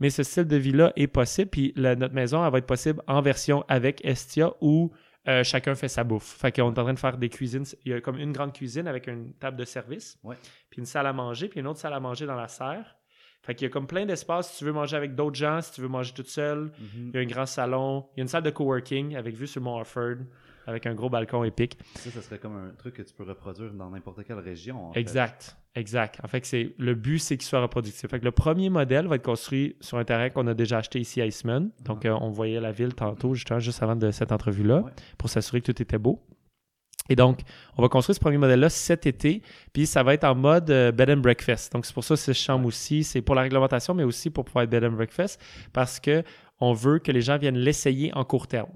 [0.00, 1.50] mais ce style de vie-là est possible.
[1.50, 4.90] Puis la- notre maison, elle va être possible en version avec Estia où
[5.28, 6.36] euh, chacun fait sa bouffe.
[6.40, 7.64] Fait qu'on est en train de faire des cuisines.
[7.84, 10.34] Il y a comme une grande cuisine avec une table de service, Ouais.
[10.68, 12.96] puis une salle à manger, puis une autre salle à manger dans la serre.
[13.42, 15.72] Fait qu'il y a comme plein d'espace si tu veux manger avec d'autres gens, si
[15.72, 16.70] tu veux manger toute seule.
[16.78, 17.10] Mhm.
[17.12, 18.06] Il y a un grand salon.
[18.16, 20.16] Il y a une salle de coworking avec vue sur le mont Harford,
[20.66, 21.76] avec un gros balcon épique.
[21.96, 24.86] Ça, ça serait comme un truc que tu peux reproduire dans n'importe quelle région.
[24.88, 25.00] en fait.
[25.00, 25.56] Exact.
[25.74, 26.20] Exact.
[26.22, 28.08] En fait, c'est le but, c'est qu'il soit reproductif.
[28.08, 31.00] Fait que le premier modèle va être construit sur un terrain qu'on a déjà acheté
[31.00, 31.70] ici à Eastman.
[31.82, 34.92] Donc, euh, on voyait la ville tantôt, justement, juste avant de cette entrevue-là, Ouais.
[35.18, 36.20] pour s'assurer que tout était beau.
[37.08, 37.40] Et donc,
[37.76, 39.42] on va construire ce premier modèle-là cet été,
[39.72, 41.72] puis ça va être en mode euh, bed and breakfast.
[41.72, 43.02] Donc, c'est pour ça que chambre aussi.
[43.02, 45.40] C'est pour la réglementation, mais aussi pour pouvoir être bed and breakfast,
[45.72, 46.22] parce que
[46.60, 48.70] on veut que les gens viennent l'essayer en court terme.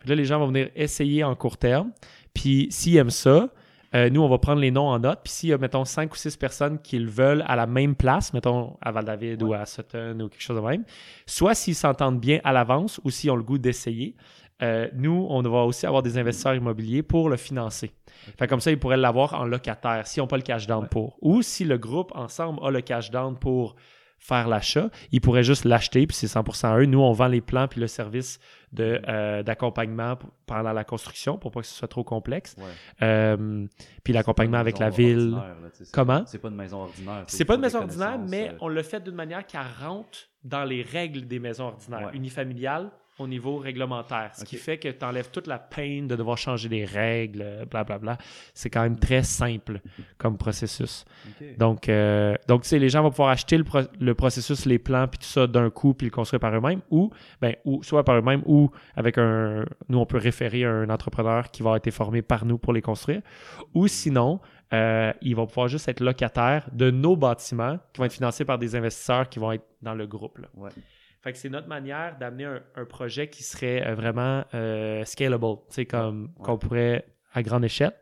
[0.00, 1.90] Puis là, les gens vont venir essayer en court terme.
[2.34, 3.48] Puis s'ils aiment ça,
[3.94, 5.20] euh, nous, on va prendre les noms en note.
[5.24, 7.94] Puis s'il y a, mettons, 5 ou 6 personnes qui le veulent à la même
[7.94, 10.84] place, mettons à Val-David ou à Sutton ou quelque chose de même,
[11.26, 14.16] soit s'ils s'entendent bien à l'avance ou s'ils ont le goût d'essayer,
[14.62, 17.92] euh, nous, on va aussi avoir des investisseurs immobiliers pour le financer.
[18.38, 20.88] Fait comme ça, ils pourraient l'avoir en locataire s'ils n'ont pas le cash down Ouais.
[20.88, 21.18] pour.
[21.22, 23.74] Ou si le groupe ensemble a le cash down pour
[24.18, 26.86] faire l'achat, ils pourraient juste l'acheter, puis c'est 100% à eux.
[26.86, 28.38] Nous, on vend les plans puis le service
[28.72, 32.54] de, euh, d'accompagnement p- pendant la construction pour pas que ce soit trop complexe.
[32.56, 32.64] Ouais.
[33.02, 33.66] Euh,
[34.02, 35.32] puis l'accompagnement avec la ville.
[35.32, 35.56] là,
[35.92, 36.22] Comment?
[36.26, 37.24] C'est pas une maison ordinaire.
[37.26, 40.64] C'est pas une maison ordinaire, mais euh, on le fait d'une manière qui rentre dans
[40.64, 42.16] les règles des maisons ordinaires, Ouais.
[42.16, 44.30] unifamiliales au niveau réglementaire.
[44.34, 48.18] Ce qui fait que tu enlèves toute la peine de devoir changer les règles, blablabla.
[48.54, 49.80] C'est quand même très simple
[50.18, 51.04] comme processus.
[51.58, 54.78] Donc, euh, donc tu sais, les gens vont pouvoir acheter le, pro- le processus, les
[54.80, 57.10] plans, puis tout ça d'un coup, puis le construire par eux-mêmes, ou,
[57.40, 59.64] ben, ou soit par eux-mêmes, ou avec un.
[59.88, 62.82] Nous, on peut référer à un entrepreneur qui va être formé par nous pour les
[62.82, 63.22] construire,
[63.74, 64.40] ou sinon,
[64.72, 68.58] euh, ils vont pouvoir juste être locataires de nos bâtiments qui vont être financés par
[68.58, 70.38] des investisseurs qui vont être dans le groupe.
[70.38, 70.48] là.
[70.56, 70.70] Ouais.
[71.24, 75.56] Fait que c'est notre manière d'amener un, un projet qui serait euh, vraiment euh, scalable,
[75.68, 76.44] tu sais, comme Ouais.
[76.44, 77.94] qu'on pourrait à grande échelle.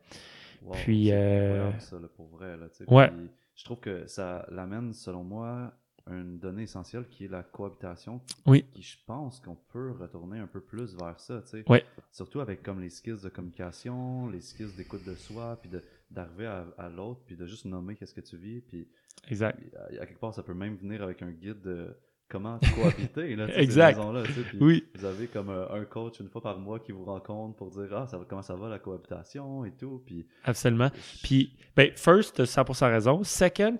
[0.61, 2.57] Wow, Puis, euh, incroyable, ça, là, pour vrai.
[2.57, 2.93] Là, tu sais.
[2.93, 3.09] Ouais.
[3.09, 5.73] Puis, je trouve que ça l'amène, selon moi,
[6.05, 8.21] à une donnée essentielle qui est la cohabitation.
[8.45, 8.65] Oui.
[8.73, 11.41] Qui, je pense qu'on peut retourner un peu plus vers ça.
[11.43, 11.65] tu sais.
[11.71, 11.85] Ouais.
[12.11, 15.71] Surtout avec comme les skills de communication, les skills d'écoute de soi, puis
[16.11, 18.63] d'arriver à, à l'autre, puis de juste nommer qu'est-ce que tu vis.
[18.63, 18.89] Puis,
[19.29, 19.57] Exact.
[19.77, 21.97] à, à quelque part, ça peut même venir avec un guide de
[22.33, 23.37] comment cohabiter.
[23.37, 24.01] Là, ces Exact.
[24.25, 24.41] tu sais.
[24.41, 24.85] Puis Oui.
[24.95, 27.89] Vous avez comme euh, un coach une fois par mois qui vous rencontre pour dire
[27.95, 30.03] ah, ça va, comment ça va la cohabitation et tout.
[30.07, 30.91] Puis, Absolument.
[31.23, 33.23] Puis, ben, first, tu as 100% raison.
[33.23, 33.79] Second,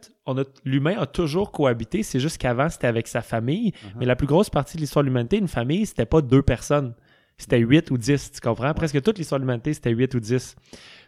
[0.65, 2.03] l'humain a toujours cohabité.
[2.03, 3.71] C'est juste qu'avant, c'était avec sa famille.
[3.71, 3.99] Uh-huh.
[3.99, 6.95] Mais la plus grosse partie de l'histoire de l'humanité, une famille, c'était pas deux personnes.
[7.39, 8.73] C'était 8 ou 10, tu comprends?
[8.75, 10.55] Presque toute l'histoire de l'humanité, c'était 8 ou 10.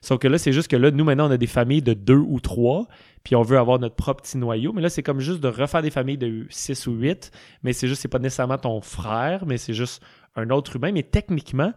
[0.00, 2.14] Sauf que là, c'est juste que là, nous, maintenant, on a des familles de 2
[2.14, 2.86] ou 3,
[3.22, 4.72] puis on veut avoir notre propre petit noyau.
[4.72, 7.30] Mais là, c'est comme juste de refaire des familles de 6 ou 8,
[7.62, 10.02] mais c'est juste, c'est pas nécessairement ton frère, mais c'est juste
[10.36, 10.92] un autre humain.
[10.92, 11.72] Mais techniquement,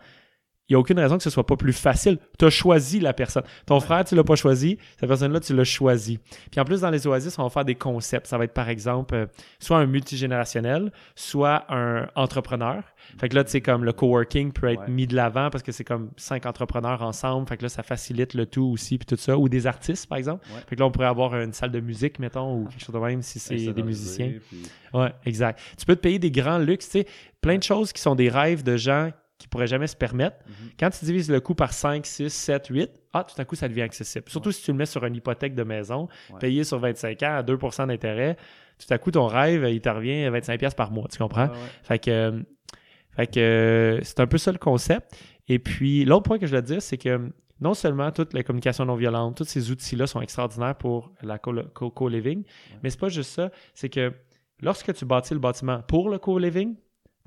[0.69, 2.17] il n'y a aucune raison que ce soit pas plus facile.
[2.37, 3.43] Tu as choisi la personne.
[3.65, 4.77] Ton frère, tu l'as pas choisi.
[4.99, 6.19] Cette personne-là, tu l'as choisi.
[6.51, 8.27] Puis en plus, dans les oasis, on va faire des concepts.
[8.27, 9.25] Ça va être par exemple euh,
[9.59, 12.83] soit un multigénérationnel, soit un entrepreneur.
[13.19, 14.89] Fait que là, tu sais, comme le coworking peut être Ouais.
[14.89, 17.47] mis de l'avant parce que c'est comme cinq entrepreneurs ensemble.
[17.47, 19.37] Fait que là, ça facilite le tout aussi, puis tout ça.
[19.37, 20.45] Ou des artistes, par exemple.
[20.53, 20.59] Ouais.
[20.67, 22.99] Fait que là, on pourrait avoir une salle de musique, mettons, ou quelque chose de
[22.99, 24.33] même si c'est des musiciens.
[24.49, 24.63] puis-
[24.93, 25.59] Ouais, exact.
[25.77, 27.07] Tu peux te payer des grands luxes, tu sais,
[27.41, 30.37] plein de choses qui sont des rêves de gens qui pourraient jamais se permettre.
[30.47, 30.69] Mhm.
[30.79, 33.67] Quand tu divises le coût par 5, 6, 7, 8, ah, tout à coup, ça
[33.67, 34.25] devient accessible.
[34.29, 36.39] Surtout si tu le mets sur une hypothèque de maison, Ouais.
[36.39, 38.35] payé sur 25 ans à 2% d'intérêt,
[38.79, 41.45] tout à coup, ton rêve, il te revient à 25$ piastres par mois, tu comprends?
[41.47, 41.57] Ouais, ouais.
[41.83, 42.41] Fait que, euh,
[43.15, 45.15] fait que euh, c'est un peu ça le concept.
[45.47, 48.85] Et puis, l'autre point que je te dire, c'est que non seulement toute la communication
[48.85, 52.43] non violente, tous ces outils-là sont extraordinaires pour la co- co- co-living,
[52.83, 54.13] mais c'est pas juste ça, c'est que
[54.61, 56.75] lorsque tu bâtis le bâtiment pour le co-living,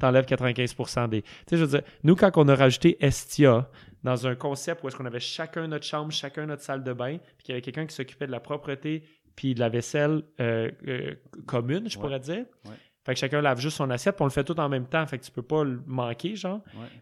[0.00, 1.22] t'enlèves 95% des...
[1.22, 3.68] Tu sais, je veux dire, nous, quand on a rajouté Estia
[4.02, 7.18] dans un concept où est-ce qu'on avait chacun notre chambre, chacun notre salle de bain,
[7.36, 9.04] puis qu'il y avait quelqu'un qui s'occupait de la propreté
[9.36, 11.14] puis de la vaisselle euh, euh,
[11.46, 12.02] commune, je Ouais.
[12.02, 12.44] pourrais dire.
[12.66, 12.74] Ouais.
[13.06, 15.06] Fait que chacun lave juste son assiette, puis on le fait tout en même temps,
[15.06, 16.60] fait que tu peux pas le manquer, genre.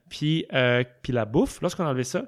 [0.08, 2.26] Puis, euh, puis la bouffe, lorsqu'on a enlevé ça,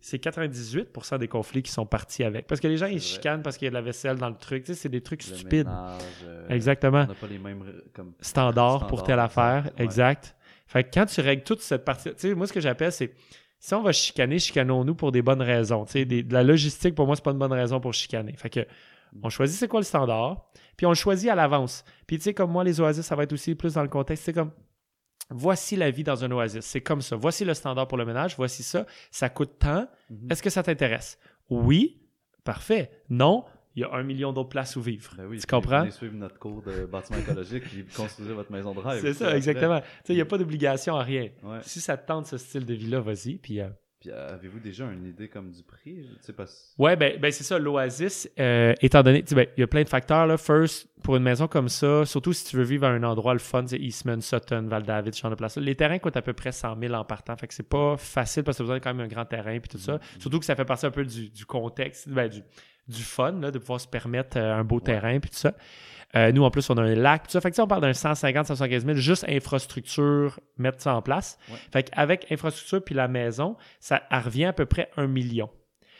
[0.00, 2.46] c'est 98% des conflits qui sont partis avec.
[2.46, 4.36] Parce que les gens, ils chicanent parce qu'il y a de la vaisselle dans le
[4.36, 4.64] truc.
[4.64, 5.66] Tu sais, c'est des trucs Le stupides.
[5.66, 7.02] ménage, euh, Exactement.
[7.04, 9.66] On n'a pas les mêmes euh, comme Standard pour telle affaire.
[9.76, 9.78] exact.
[9.78, 9.84] Ouais.
[9.84, 10.36] Exact.
[10.66, 13.12] Fait que quand tu règles toute cette partie, tu sais, moi, ce que j'appelle, c'est
[13.58, 15.84] si on va chicaner, chicanons-nous pour des bonnes raisons.
[15.86, 18.34] Tu sais, des- de la logistique, pour moi, c'est pas une bonne raison pour chicaner.
[18.36, 18.60] Fait que
[19.22, 20.44] on choisit c'est quoi le standard,
[20.76, 21.82] puis on le choisit à l'avance.
[22.06, 24.24] Puis tu sais, comme moi, les oasis, ça va être aussi plus dans le contexte.
[24.26, 24.50] C'est comme
[25.30, 26.64] voici la vie dans un oasis.
[26.64, 27.16] C'est comme ça.
[27.16, 28.36] Voici le standard pour le ménage.
[28.36, 28.86] Voici ça.
[29.10, 29.88] Ça coûte tant.
[30.10, 30.30] Mhm.
[30.30, 31.18] Est-ce que ça t'intéresse?
[31.50, 32.00] Oui.
[32.44, 32.90] Parfait.
[33.10, 33.44] Non.
[33.76, 35.14] Il y a un million d'autres places où vivre.
[35.16, 35.80] Ben oui, tu comprends?
[35.80, 39.00] Venez suivre notre cours de bâtiment écologique puis construisez votre maison de rêve.
[39.00, 39.80] C'est ça, exactement.
[40.08, 41.28] Il n'y a pas d'obligation à rien.
[41.44, 41.58] Ouais.
[41.62, 43.36] Si ça te tente ce style de vie-là, vas-y.
[43.36, 43.68] Puis, euh,
[44.00, 46.08] Puis euh, avez-vous déjà une idée comme du prix?
[46.36, 46.72] Parce...
[46.78, 49.88] Ouais, ben, ben c'est ça, l'Oasis, euh, étant donné, ben, il y a plein de
[49.88, 50.36] facteurs, là.
[50.36, 53.40] First, pour une maison comme ça, surtout si tu veux vivre à un endroit le
[53.40, 56.52] fun, c'est Eastman, Sutton, Val-David, ce genre de place Les terrains coûtent à peu près
[56.52, 58.84] 100 000 en partant, fait que c'est pas facile parce que tu as besoin de
[58.84, 59.98] quand même un grand terrain puis tout ça.
[60.20, 62.42] Surtout que ça fait partie un peu du, du contexte, ben, du,
[62.88, 65.54] du fun, là, de pouvoir se permettre euh, un beau terrain puis tout ça.
[66.16, 67.40] Euh, nous, en plus, on a un lac, tout ça.
[67.40, 71.38] Fait que, sais, on parle d'un 150, 175 000, juste infrastructure, mettre ça en place.
[71.50, 71.56] Ouais.
[71.72, 75.50] Fait qu'avec infrastructure puis la maison, ça revient à peu près un million.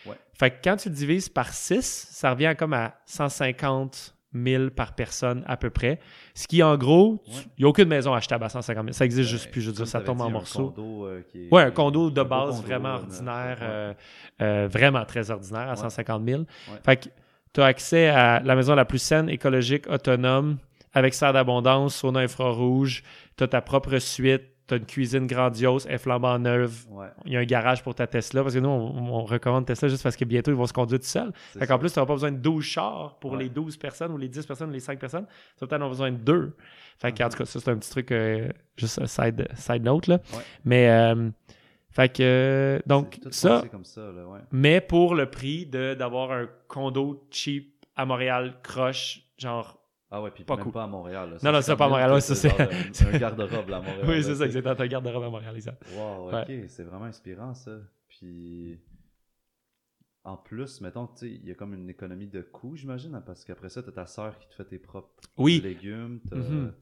[0.06, 0.14] Ouais.
[0.32, 4.94] Fait que quand tu le divises par 6, ça revient comme à 150 000 par
[4.94, 5.98] personne à peu près.
[6.34, 7.40] Ce qui, en gros, il Ouais.
[7.58, 8.92] n'y a aucune maison achetable à 150 000.
[8.92, 9.60] Ça existe juste Ben, plus.
[9.62, 10.70] Je veux dire, ça tombe en morceaux.
[10.70, 13.94] condo, euh, un condo de un base condo, vraiment euh, ordinaire,
[14.40, 15.76] euh, vraiment très ordinaire à Ouais.
[15.76, 16.40] 150 000.
[16.40, 16.46] Ouais.
[16.84, 17.08] Fait que
[17.52, 20.58] tu as accès à la maison la plus saine, écologique, autonome,
[20.92, 23.02] avec serre d'abondance, sauna infrarouge,
[23.36, 27.32] tu as ta propre suite, tu as une cuisine grandiose, elle flambant neuve, Ouais, il
[27.32, 30.02] y a un garage pour ta Tesla, parce que nous, on, on recommande Tesla juste
[30.02, 31.32] parce que bientôt, ils vont se conduire tout seuls.
[31.58, 33.44] Fait qu'en plus, tu n'auras pas besoin de 12 chars pour Ouais.
[33.44, 35.24] les 12 personnes ou les 10 personnes ou les 5 personnes.
[35.26, 36.54] Tu vas peut-être avoir besoin de deux.
[36.98, 40.06] Fait que, en tout cas, ça, c'est un petit truc, euh, juste side, side note,
[40.06, 40.16] là.
[40.34, 40.42] Ouais.
[40.66, 41.30] Mais, euh,
[41.98, 44.40] fait que, euh, donc, ça, comme ça, là, ouais.
[44.52, 49.74] mais pour le prix de d'avoir un condo cheap à Montréal, croche, genre.
[50.10, 50.72] Ah ouais, puis Pas même cool.
[50.72, 51.30] pas à Montréal.
[51.32, 51.36] là.
[51.42, 54.04] Non, non, c'est pas à Montréal, ouais, ça, c'est- un garde-robe à Montréal.
[54.08, 54.74] oui, c'est ça, exactement.
[54.78, 55.82] Un garde-robe à Montréal, exact.
[55.94, 56.42] Wow, Ouais.
[56.42, 57.72] ok, c'est vraiment inspirant ça.
[58.08, 58.78] Puis
[60.24, 63.22] en plus, mettons, tu sais, il y a comme une économie de coûts, j'imagine, hein,
[63.24, 65.60] parce qu'après ça, t'as ta sœur qui te fait tes propres Oui.
[65.62, 66.20] légumes.
[66.28, 66.72] t'as- Mhm.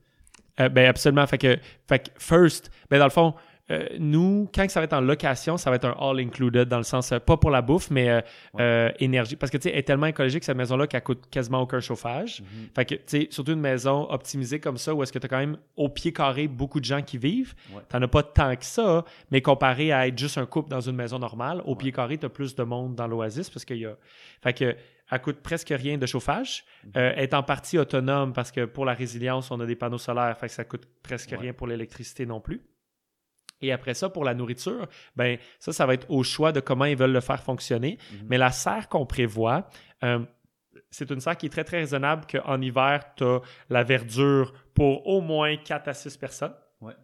[0.61, 1.27] Euh, ben absolument.
[1.27, 3.35] Fait que, fait que first, ben dans le fond,
[3.71, 6.77] euh, nous, quand ça va être en location, ça va être un all included dans
[6.79, 8.21] le sens, euh, pas pour la bouffe, mais euh,
[8.55, 8.62] Ouais.
[8.62, 9.35] euh, énergie.
[9.37, 12.43] Parce que, tu sais, elle est tellement écologique, cette maison-là, qu'elle coûte quasiment aucun chauffage.
[12.43, 12.69] Mhm.
[12.75, 15.29] Fait que, tu sais, surtout une maison optimisée comme ça, où est-ce que tu as
[15.29, 17.55] quand même au pied carré beaucoup de gens qui vivent.
[17.73, 17.83] Ouais.
[17.89, 20.95] T'en as pas tant que ça, mais comparé à être juste un couple dans une
[20.97, 21.77] maison normale, au Ouais.
[21.77, 23.97] pied carré, tu as plus de monde dans l'oasis parce qu'il y a.
[24.43, 24.77] Fait que,
[25.11, 26.64] elle coûte presque rien de chauffage.
[26.85, 26.91] Mhm.
[26.97, 29.99] Euh, elle est en partie autonome parce que pour la résilience, on a des panneaux
[29.99, 31.39] solaires, fait que ça coûte presque Ouais.
[31.39, 32.61] rien pour l'électricité non plus.
[33.61, 34.87] Et après ça, pour la nourriture,
[35.17, 37.99] ben ça, ça va être au choix de comment ils veulent le faire fonctionner.
[38.13, 38.27] Mhm.
[38.29, 39.69] Mais la serre qu'on prévoit,
[40.05, 40.21] euh,
[40.91, 43.41] c'est une serre qui est très, très raisonnable qu'en hiver, tu as
[43.71, 46.55] la verdure pour au moins 4 à 6 personnes.
[46.81, 46.95] Ouais.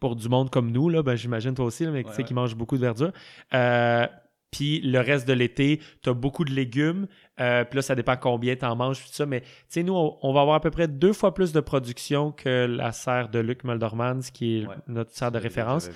[0.00, 2.24] Pour du monde comme nous, là, ben, j'imagine toi aussi, là, mais tu sais, ouais.
[2.24, 3.12] qui mange beaucoup de verdure.
[3.52, 4.06] Euh,
[4.50, 7.08] puis le reste de l'été, tu as beaucoup de légumes.
[7.40, 9.26] Euh, puis là, ça dépend combien tu en manges, tout ça.
[9.26, 11.58] Mais tu sais, nous, on, on va avoir à peu près deux fois plus de
[11.60, 14.76] production que la serre de Luc Muldormans, qui est Ouais.
[14.86, 15.90] notre serre de référence.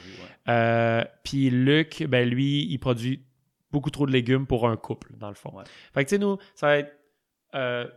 [0.49, 3.25] Euh, puis Luc, ben lui, il produit
[3.71, 5.51] beaucoup trop de légumes pour un couple, dans le fond.
[5.55, 5.65] Ouais.
[5.95, 6.93] Fait que tu sais, nous, ça va être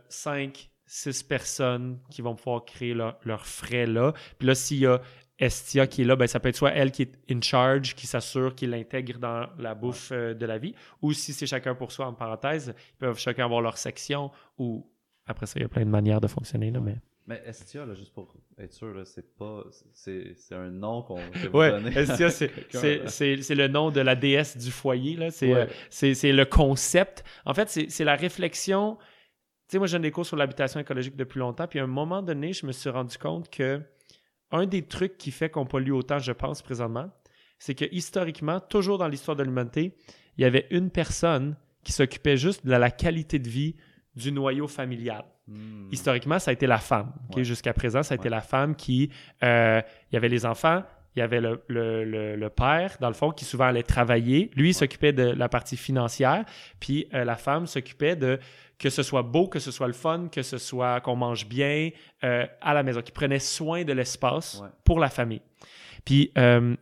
[0.08, 4.12] 5, 6 personnes qui vont pouvoir créer leur- leurs frais là.
[4.38, 5.00] Puis là, s'il y a
[5.38, 8.06] Estia qui est là, ben, ça peut être soit elle qui est in charge, qui
[8.06, 11.90] s'assure qu'il l'intègre dans la bouffe euh, de la vie, ou si c'est chacun pour
[11.90, 14.86] soi, en parenthèse, ils peuvent chacun avoir leur section, ou
[15.26, 16.70] après ça, il y a plein de manières de fonctionner.
[16.70, 16.96] Là, mais...
[17.26, 19.62] Mais Estia, là, juste pour être sûr, c'est pas.
[19.92, 21.20] C'est, un nom qu'on
[21.54, 21.96] Ouais, donner.
[21.96, 22.30] Estia, à
[23.06, 25.16] c'est, le nom de la déesse du foyer.
[25.16, 25.30] Là.
[25.30, 25.68] C'est, Ouais.
[25.68, 27.22] euh, c'est, le concept.
[27.46, 28.96] En fait, c'est, c'est la réflexion.
[28.98, 29.04] Tu
[29.68, 31.68] sais, moi, je donne des cours sur l'habitation écologique depuis longtemps.
[31.68, 33.80] Puis à un moment donné, je me suis rendu compte que
[34.52, 37.10] un des trucs qui fait qu'on pollue autant, je pense, présentement,
[37.58, 39.94] c'est que historiquement, toujours dans l'histoire de l'humanité,
[40.36, 43.76] il y avait une personne qui s'occupait juste de la qualité de vie
[44.14, 45.24] du noyau familial.
[45.48, 45.88] Hmm.
[45.90, 47.12] Historiquement, ça a été la femme.
[47.34, 47.44] Ouais.
[47.44, 49.10] Jusqu'à présent, ça a été la femme qui...
[49.42, 49.80] euh,
[50.10, 50.82] il y avait les enfants,
[51.14, 54.50] il y avait le, le- le- le père, dans le fond, qui souvent allait travailler.
[54.56, 56.44] Lui, il s'occupait de la partie financière,
[56.80, 58.38] puis euh, la femme s'occupait de
[58.78, 61.90] que ce soit beau, que ce soit le fun, que ce soit qu'on mange bien
[62.24, 64.68] euh, à la maison, qui prenait soin de l'espace Ouais.
[64.84, 65.42] pour la famille.
[66.04, 66.74] Puis euh,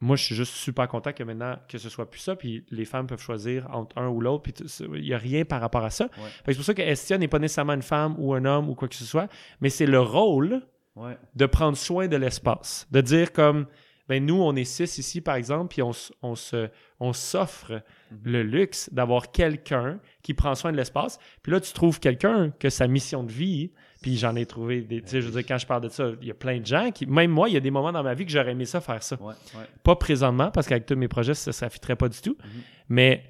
[0.00, 2.84] moi, je suis juste super content que maintenant, que ce soit plus ça, puis les
[2.84, 4.52] femmes peuvent choisir entre un ou l'autre, puis
[4.94, 6.06] il n'y a rien par rapport à ça.
[6.16, 6.28] Ouais.
[6.46, 8.88] C'est pour ça que Estia n'est pas nécessairement une femme ou un homme ou quoi
[8.88, 9.28] que ce soit,
[9.60, 10.60] mais c'est le rôle
[10.96, 11.18] Ouais.
[11.34, 12.86] de prendre soin de l'espace.
[12.92, 13.66] De dire comme,
[14.08, 16.68] ben nous, on est six ici, par exemple, puis on, se,
[17.00, 17.72] on s'offre
[18.12, 18.18] Mhm.
[18.24, 21.18] le luxe d'avoir quelqu'un qui prend soin de l'espace.
[21.42, 23.72] Puis là, tu trouves quelqu'un que sa mission de vie,
[24.02, 26.10] puis j'en ai trouvé des, tu sais, je veux dire, quand je parle de ça,
[26.20, 28.02] il y a plein de gens qui, même moi, il y a des moments dans
[28.04, 29.16] ma vie que j'aurais aimé ça faire ça.
[29.20, 29.34] Ouais.
[29.56, 29.64] Ouais.
[29.82, 32.36] Pas présentement, parce qu'avec tous mes projets, ça ne fitterait pas du tout.
[32.44, 32.60] Mhm.
[32.90, 33.24] Mais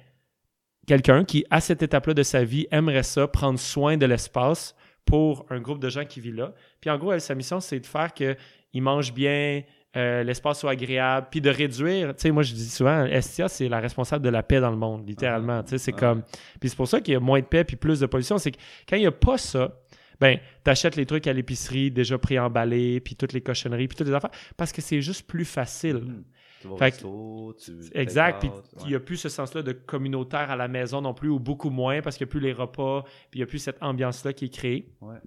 [0.85, 4.75] quelqu'un qui, à cette étape-là de sa vie, aimerait ça, prendre soin de l'espace
[5.05, 6.53] pour un groupe de gens qui vit là.
[6.81, 9.61] Puis en gros, elle, sa mission, c'est de faire qu'ils mangent bien,
[9.95, 12.09] euh, l'espace soit agréable, puis de réduire.
[12.15, 14.77] Tu sais, moi, je dis souvent, Estia, c'est la responsable de la paix dans le
[14.77, 15.63] monde, littéralement.
[15.63, 15.99] Tu sais, c'est Ah.
[15.99, 16.23] comme.
[16.59, 18.37] Puis c'est pour ça qu'il y a moins de paix puis plus de pollution.
[18.37, 18.57] C'est que
[18.89, 19.79] quand il n'y a pas ça,
[20.19, 24.13] ben, t'achètes les trucs à l'épicerie déjà préemballés, puis toutes les cochonneries, puis toutes les
[24.13, 25.95] affaires, parce que c'est juste plus facile.
[25.97, 26.23] Mhm.
[26.65, 27.71] Tu vas au Fait que- resto, tu.
[27.93, 28.39] Exact.
[28.39, 28.49] Puis
[28.81, 31.69] il n'y a plus ce sens-là de communautaire à la maison non plus, ou beaucoup
[31.69, 34.33] moins, parce qu'il n'y a plus les repas, puis il n'y a plus cette ambiance-là
[34.33, 34.89] qui est créée.
[35.01, 35.17] Ouais.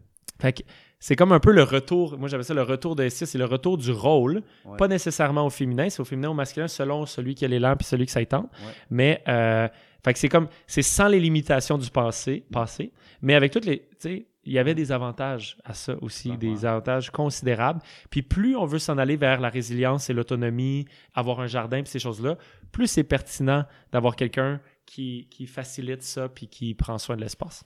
[0.41, 0.63] Fait que
[1.01, 3.45] c'est comme un peu le retour, moi j'avais ça le retour de S6, c'est le
[3.45, 4.77] retour du rôle, Ouais.
[4.77, 7.75] pas nécessairement au féminin, c'est au féminin ou au masculin selon celui qui a l'élan
[7.77, 8.45] puis celui qui ça tente.
[8.65, 8.73] Ouais.
[8.91, 9.67] Mais euh,
[10.05, 13.81] fait que c'est comme, c'est sans les limitations du passé, passé mais avec toutes les,
[13.81, 17.81] tu sais, il y avait des avantages à ça aussi, des avantages considérables.
[18.11, 21.91] Puis plus on veut s'en aller vers la résilience et l'autonomie, avoir un jardin puis
[21.91, 22.39] ces choses-là,
[22.73, 27.65] plus c'est pertinent d'avoir quelqu'un qui, qui facilite ça puis qui prend soin de l'espace.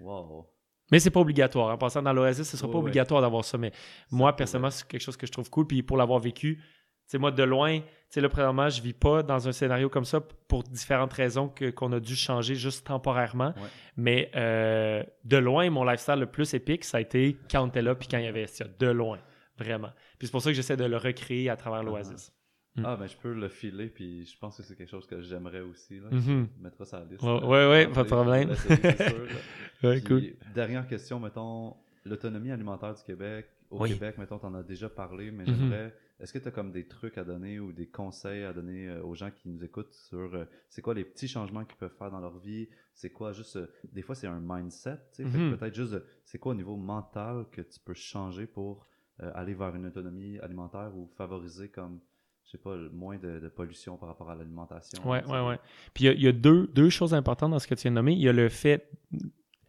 [0.00, 0.48] Wow.
[0.90, 1.72] Mais c'est pas obligatoire.
[1.72, 3.56] En passant dans l'Oasis, ce sera Ouais, pas obligatoire d'avoir ça.
[3.56, 3.72] Mais
[4.10, 5.66] moi, personnellement, c'est quelque chose que je trouve cool.
[5.66, 6.60] Puis pour l'avoir vécu,
[7.06, 10.20] sais, moi, de loin, sais, là, présentement, je vis pas dans un scénario comme ça
[10.48, 13.48] pour différentes raisons qu'on a dû changer juste temporairement.
[13.56, 13.68] Ouais.
[13.96, 17.82] Mais euh, de loin, mon lifestyle le plus épique, ça a été quand on était
[17.82, 18.66] là puis quand il y avait Estia.
[18.78, 19.18] De loin.
[19.58, 19.90] Vraiment.
[20.18, 22.32] Puis c'est pour ça que j'essaie de le recréer à travers l'Oasis.
[22.76, 22.82] Mm.
[22.86, 25.60] Ah, ben je peux le filer, puis je pense que c'est quelque chose que j'aimerais
[25.62, 25.98] aussi.
[25.98, 26.08] Là.
[26.12, 26.48] Mhm.
[26.54, 27.22] Tu mettras ça à la liste.
[27.22, 27.46] Ouais, là.
[27.46, 28.54] ouais, ouais, Ah, pas de je problème.
[28.54, 28.68] sûr,
[29.82, 29.88] là.
[29.90, 33.46] Ouais, Puis, Dernière question, mettons, l'autonomie alimentaire du Québec.
[33.70, 33.90] Au Oui.
[33.94, 35.54] Québec, mettons, t'en as déjà parlé, mais Mhm.
[35.56, 35.94] j'aimerais.
[36.20, 39.02] Est-ce que tu as comme des trucs à donner ou des conseils à donner euh,
[39.04, 42.10] aux gens qui nous écoutent sur euh, c'est quoi les petits changements qu'ils peuvent faire
[42.10, 42.68] dans leur vie?
[42.94, 43.56] C'est quoi juste.
[43.56, 45.28] euh, des fois, c'est un mindset, tu sais.
[45.28, 45.56] fait que Mhm.
[45.58, 45.94] Peut-être juste
[46.24, 48.84] c'est quoi au niveau mental que tu peux changer pour
[49.20, 52.00] euh, aller vers une autonomie alimentaire ou favoriser comme.
[52.44, 55.02] Je sais pas, moins de, de pollution par rapport à l'alimentation.
[55.02, 55.08] Sais.
[55.08, 55.58] ouais, ouais.
[55.92, 57.90] Puis il y a, y a deux, deux choses importantes dans ce que tu viens
[57.90, 58.14] de nommer.
[58.14, 58.90] Il y a le fait,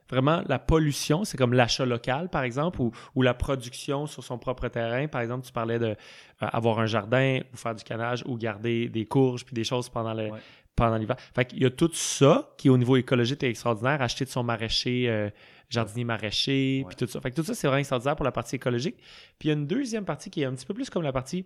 [0.10, 4.38] vraiment, la pollution, c'est comme l'achat local, par exemple, ou, ou la production sur son
[4.38, 5.07] propre terrain.
[5.07, 5.95] Par exemple, tu parlais de
[6.41, 10.14] euh, un jardin, ou faire du canage, ou garder des courges, puis des choses pendant
[10.14, 10.32] le.
[10.32, 10.39] Ouais.
[10.76, 11.18] Pendant l'hiver.
[11.36, 14.01] Fait qu'il y a tout ça qui, au niveau écologique, est extraordinaire.
[14.01, 15.30] Acheter de son maraîcher, euh,
[15.70, 17.20] jardinier maraîcher, puis tout ça.
[17.20, 18.95] Fait que tout ça, c'est vraiment extraordinaire pour la partie écologique.
[19.38, 21.12] Puis il y a une deuxième partie qui est un petit peu plus comme la
[21.12, 21.45] partie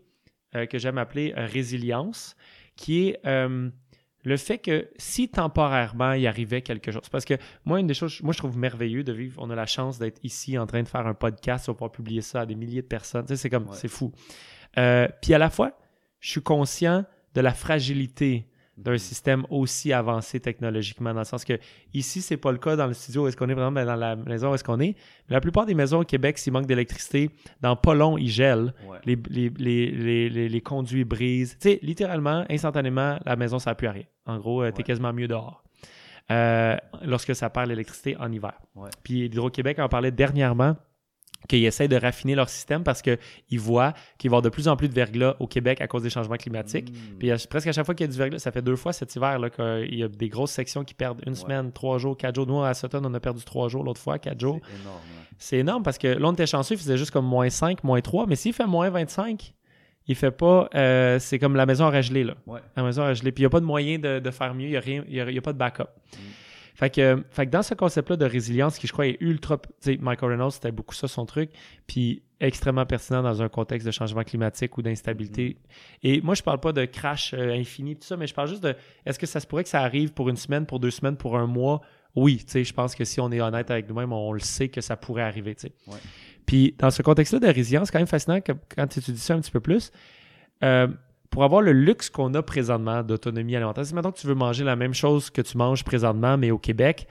[0.54, 2.36] euh, que j'aime appeler résilience,
[2.76, 3.26] qui est
[4.24, 7.34] le fait que si temporairement il arrivait quelque chose, parce que
[7.66, 10.20] moi, une des choses, moi je trouve merveilleux de vivre, on a la chance d'être
[10.24, 12.82] ici en train de faire un podcast, on va pouvoir publier ça à des milliers
[12.82, 13.76] de personnes, tu sais, c'est comme, Ouais.
[13.76, 14.12] c'est fou.
[14.78, 15.78] Euh, puis à la fois,
[16.20, 17.06] je suis conscient
[17.36, 18.48] de la fragilité
[18.78, 21.54] d'un système aussi avancé technologiquement, dans le sens que
[21.94, 24.16] ici, c'est pas le cas dans le studio où est-ce qu'on est vraiment dans la
[24.16, 24.96] maison où est-ce qu'on est.
[25.30, 27.30] Mais la plupart des maisons au Québec, s'il manque d'électricité,
[27.62, 28.98] dans pas long, ils gèlent Ouais.
[29.06, 31.58] les, les, les, les, les- les conduits brisent.
[31.60, 34.06] Tu sais, littéralement, instantanément, la maison, ça n'a plus à rien.
[34.26, 34.84] En gros, tu es Ouais.
[34.84, 35.64] quasiment mieux dehors.
[36.32, 38.54] Euh, lorsque ça perd l'électricité en hiver.
[38.76, 38.90] Ouais.
[39.04, 40.78] Puis Hydro-Québec en parlait dernièrement
[41.48, 43.18] qu'ils essaient de raffiner leur système parce qu'ils
[43.60, 46.04] voient qu'il va y avoir de plus en plus de verglas au Québec à cause
[46.04, 46.92] des changements climatiques.
[46.92, 47.18] Mm.
[47.20, 48.94] Puis à- presque à chaque fois qu'il y a du verglas, ça fait deux fois
[48.94, 51.40] cet hiver qu'il y a des grosses sections qui perdent une Ouais.
[51.40, 52.48] semaine, trois jours, quatre jours.
[52.48, 54.60] Nous, à Sutton, on a perdu trois jours l'autre fois, quatre jours.
[54.64, 55.00] C'est énorme.
[55.38, 58.00] C'est énorme parce que là, on était chanceux, il faisait juste comme moins 5, moins
[58.02, 59.54] 3, mais s'il fait moins 25,
[60.08, 60.70] il fait pas.
[60.76, 62.36] euh, c'est comme la maison à gelée, là.
[62.46, 62.60] Ouais.
[62.76, 63.32] La maison à gelée.
[63.32, 64.68] Puis il n'y a pas de moyen de, de faire mieux.
[64.68, 65.84] Il n'y a, a, pas de backup.
[65.84, 66.18] Mm.
[66.74, 69.58] Fait que, fait que dans ce concept-là de résilience, qui je crois est ultra.
[69.58, 71.52] Tu sais, Michael Reynolds, c'était beaucoup ça son truc.
[71.88, 75.50] Puis extrêmement pertinent dans un contexte de changement climatique ou d'instabilité.
[75.50, 75.98] Mm-hmm.
[76.04, 78.64] Et moi, je parle pas de crash euh, infini, tout ça, mais je parle juste
[78.64, 78.76] de
[79.06, 81.38] est-ce que ça se pourrait que ça arrive pour une semaine, pour deux semaines, pour
[81.38, 81.82] un mois?
[82.16, 84.70] Oui, tu sais, je pense que si on est honnête avec nous-mêmes, on le sait
[84.70, 85.74] que ça pourrait arriver, tu sais.
[85.88, 85.98] Ouais.
[86.46, 89.36] Puis dans ce contexte-là de résilience, c'est quand même fascinant que, quand tu étudies ça
[89.36, 89.92] un petit peu plus.
[90.64, 90.88] euh,
[91.34, 94.64] pour avoir le luxe qu'on a présentement d'autonomie alimentaire, si maintenant que tu veux manger
[94.64, 97.08] la même chose que tu manges présentement, mais au Québec,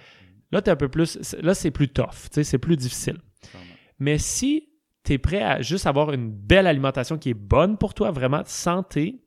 [0.53, 1.19] là, tu un peu plus.
[1.41, 3.19] Là, c'est plus tough, c'est plus difficile.
[3.99, 4.69] Mais si
[5.03, 8.43] tu es prêt à juste avoir une belle alimentation qui est bonne pour toi, vraiment
[8.47, 9.25] santé,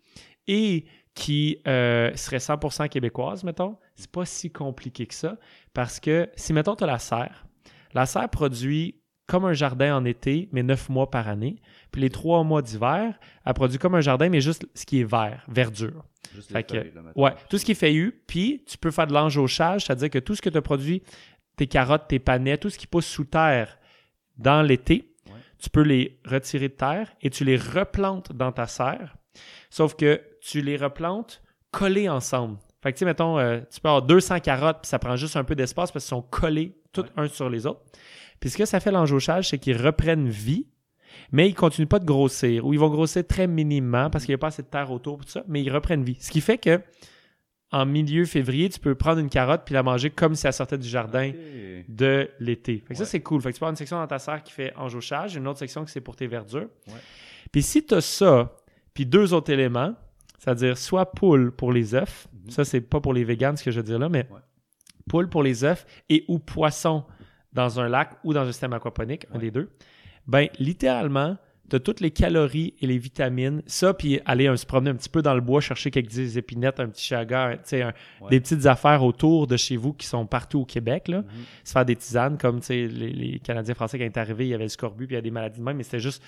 [0.48, 5.38] et qui euh, serait 100% québécoise, mettons, c'est pas si compliqué que ça.
[5.74, 7.46] Parce que si, mettons, tu as la serre,
[7.94, 11.61] la serre produit comme un jardin en été, mais neuf mois par année.
[11.91, 15.03] Puis les trois mois d'hiver, elle produit comme un jardin, mais juste ce qui est
[15.10, 16.03] vert, verdure.
[16.34, 17.22] Juste Fait les que- feuilles, là, mettons.
[17.23, 20.35] Ouais, tout ce qui est feuillu, puis tu peux faire de l'enjauchage, c'est-à-dire que tout
[20.35, 21.02] ce que tu as produit,
[21.56, 23.77] tes carottes, tes panais, tout ce qui pousse sous terre
[24.38, 25.34] dans l'été, Ouais.
[25.57, 29.15] tu peux les retirer de terre et tu les replantes dans ta serre.
[29.69, 31.41] Sauf que tu les replantes
[31.72, 32.57] collés ensemble.
[32.84, 35.35] Fait que, tu sais, mettons, euh, tu peux avoir 200 carottes, puis ça prend juste
[35.38, 37.23] un peu d'espace parce qu'ils sont collés toutes Ouais.
[37.23, 37.81] uns sur les autres.
[38.46, 40.68] Puis ce que ça fait l'enjauchage, c'est qu'ils reprennent vie,
[41.32, 44.34] mais ils ne continuent pas de grossir, ou ils vont grossir très minimement parce qu'il
[44.34, 46.16] n'y a pas assez de terre autour, tout ça, mais ils reprennent vie.
[46.20, 46.80] Ce qui fait que
[47.72, 50.78] en milieu février, tu peux prendre une carotte puis la manger comme si elle sortait
[50.78, 51.32] du jardin
[51.90, 52.84] de l'été.
[52.92, 53.42] Ça, c'est cool.
[53.42, 55.58] Fait que tu peux avoir une section dans ta serre qui fait enjauchage, une autre
[55.58, 56.70] section qui c'est pour tes verdures.
[56.88, 56.94] Ouais.
[57.52, 58.56] Puis si tu as ça,
[58.94, 59.96] puis deux autres éléments,
[60.38, 62.52] c'est-à-dire soit poule pour les œufs, Mhm.
[62.52, 64.40] ça, c'est pas pour les véganes ce que je veux dire là, mais Ouais.
[65.10, 67.04] poule pour les œufs et ou poisson
[67.56, 69.69] dans un lac ou dans un système aquaponique, un des deux,
[70.27, 71.38] ben littéralement,
[71.68, 73.64] tu as toutes les calories et les vitamines.
[73.65, 76.88] Ça, puis aller se promener un petit peu dans le bois, chercher quelques épinettes, un
[76.90, 77.91] petit chaga, un- Ouais.
[78.30, 81.27] des petites affaires autour de chez vous qui sont partout au Québec, là Mhm.
[81.64, 84.53] se faire des tisanes comme les, les Canadiens français quand ils étaient arrivés, il y
[84.53, 86.22] avait le scorbut puis il y a des maladies de même, mais c'était juste.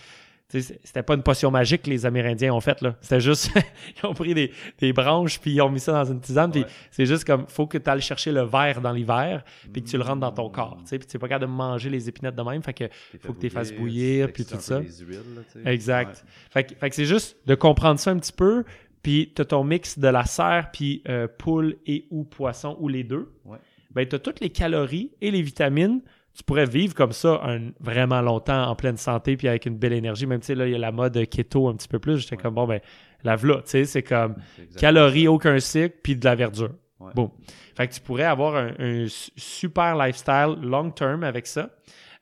[0.49, 2.81] Tu C'était pas une potion magique que les Amérindiens ont faite.
[2.81, 2.95] là.
[3.01, 3.51] C'était juste.
[4.01, 6.51] ils ont pris des, des branches puis ils ont mis ça dans une tisane.
[6.55, 6.65] Ouais.
[6.91, 7.45] c'est juste comme.
[7.47, 9.43] faut que tu ailles chercher le verre dans l'hiver
[9.73, 10.51] puis que tu le rentres dans ton Mm.
[10.53, 10.77] corps.
[10.87, 12.63] tu Puis tu n'es pas capable de manger les épinettes de même.
[12.63, 12.85] Fait que
[13.19, 14.79] faut que t'es fasses bouillir, tu puis tout ça.
[14.79, 15.69] les huiles, là, tu sais.
[15.73, 16.23] Exact.
[16.49, 18.63] Fait que, fait que c'est juste de comprendre ça un petit peu.
[19.03, 22.87] Puis tu as ton mix de la serre puis euh, poule et ou poisson ou
[22.87, 23.31] les deux.
[23.45, 23.57] Ouais.
[23.91, 26.01] Ben, tu as toutes les calories et les vitamines.
[26.37, 29.93] Tu pourrais vivre comme ça un- vraiment longtemps en pleine santé puis avec une belle
[29.93, 30.27] énergie.
[30.27, 32.19] Même, tu sais, là, il y a la mode keto un petit peu plus.
[32.19, 32.41] J'étais Ouais.
[32.43, 32.79] comme, bon, ben,
[33.23, 34.35] la v'là, tu sais, c'est comme
[34.77, 35.31] calories, ça.
[35.31, 36.69] aucun cycle, puis de la verdure.
[36.99, 37.11] Ouais.
[37.15, 37.31] Bon.
[37.75, 41.71] Fait que tu pourrais avoir un, un su- super lifestyle long term avec ça.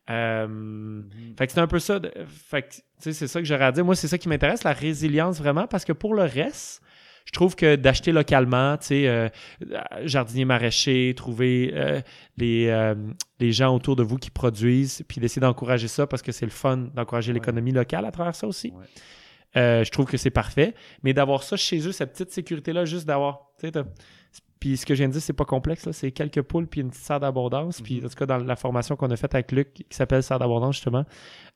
[0.10, 1.10] Euh, Mhm.
[1.38, 2.00] fait que c'est un peu ça.
[2.00, 3.84] de- fait que, tu sais, c'est ça que j'aurais à dire.
[3.84, 6.82] Moi, c'est ça qui m'intéresse, la résilience vraiment, parce que pour le reste,
[7.26, 9.30] je trouve que d'acheter localement, tu sais, euh,
[10.03, 12.02] jardinier maraîcher, trouver euh,
[12.38, 12.95] les, euh,
[13.39, 16.52] les gens autour de vous qui produisent, puis d'essayer d'encourager ça parce que c'est le
[16.52, 17.39] fun d'encourager Ouais.
[17.39, 18.72] l'économie locale à travers ça aussi.
[18.76, 18.85] Ouais.
[19.85, 20.73] Je trouve que c'est parfait.
[21.03, 23.52] Mais d'avoir ça chez eux, cette petite sécurité-là, juste d'avoir.
[23.60, 23.85] tu sais, t'as-
[24.60, 25.89] Puis ce que je viens de dire, c'est pas complexe.
[25.91, 27.81] C'est quelques poules puis une petite serre d'abondance.
[27.81, 28.06] Puis Mhm.
[28.06, 30.76] en tout cas, dans la formation qu'on a faite avec Luc, qui s'appelle serre d'abondance,
[30.76, 31.06] justement,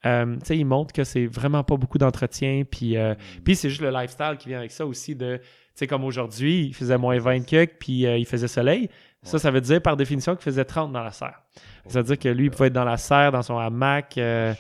[0.06, 2.64] euh, tu sais, il montre que c'est vraiment pas beaucoup d'entretien.
[2.70, 3.42] Puis, euh, Mhm.
[3.44, 5.42] puis c'est juste le lifestyle qui vient avec ça aussi de.
[5.80, 8.90] Sais, comme aujourd'hui, il faisait moins 20 que, puis euh, il faisait soleil.
[9.24, 9.40] Ça, Ouais.
[9.40, 11.42] ça veut dire par définition qu'il faisait 30 dans la serre.
[11.88, 14.18] Ça veut dire que lui, il pouvait être dans la serre, dans son hamac.
[14.18, 14.54] euh,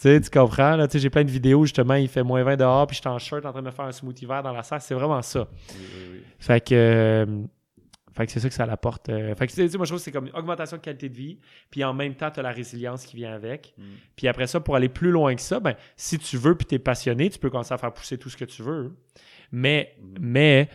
[0.00, 3.00] tu comprends, là, j'ai plein de vidéos, justement, il fait moins 20 dehors, puis je
[3.00, 4.94] suis en shirt en train de me faire un smoothie vert dans la serre, c'est
[4.94, 5.46] vraiment ça.
[5.50, 6.20] Oui, oui, oui.
[6.38, 7.26] Fait que, euh,
[8.14, 9.08] fait que c'est ça que ça l'apporte.
[9.08, 11.08] euh, fait que, tu sais, moi, je trouve que c'est comme une augmentation de qualité
[11.08, 11.38] de vie,
[11.70, 13.72] puis en même temps, tu as la résilience qui vient avec.
[13.78, 13.82] Mm.
[14.16, 16.74] Puis après ça, pour aller plus loin que ça, ben, si tu veux, puis tu
[16.74, 18.92] es passionné, tu peux commencer à faire pousser tout ce que tu veux.
[19.52, 20.14] Mais, Mhm.
[20.20, 20.68] mais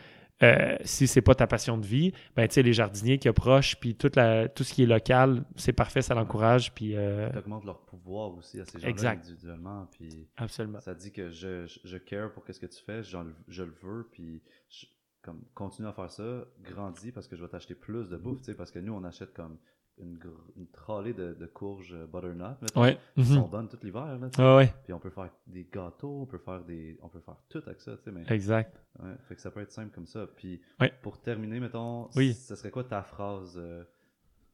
[0.43, 3.75] euh, si c'est pas ta passion de vie, ben, tu sais, les jardiniers qui approchent,
[3.79, 7.65] puis toute la, tout ce qui est local, c'est parfait, ça l'encourage, puis euh, T'augmentes
[7.65, 9.17] leur pouvoir aussi à ces gens-là Exact.
[9.25, 9.87] individuellement.
[9.91, 10.79] Puis absolument.
[10.79, 13.73] ça dit que je, je, je care pour qu'est-ce que tu fais, j'en- je le
[13.81, 14.85] veux, puis je-
[15.23, 18.45] comme continue à faire ça, grandis parce que je vais t'acheter plus de bouffe, tu
[18.45, 19.57] sais, parce que nous on achète comme
[19.99, 20.19] une,
[20.57, 22.97] une trolley de, de courges euh, butternut, mettons, Ouais.
[23.15, 23.25] qui Mhm.
[23.35, 24.41] sont bonnes tout l'hiver, tu.
[24.41, 27.37] Ah ouais, Puis on peut faire des gâteaux, on peut faire des, on peut faire
[27.49, 28.79] tout avec ça, tu sais, mais exact.
[29.01, 30.27] ouais, fait que ça peut être simple comme ça.
[30.35, 30.93] Puis Ouais.
[31.01, 32.33] pour terminer, mettons, Oui.
[32.33, 33.83] ce serait quoi ta phrase euh,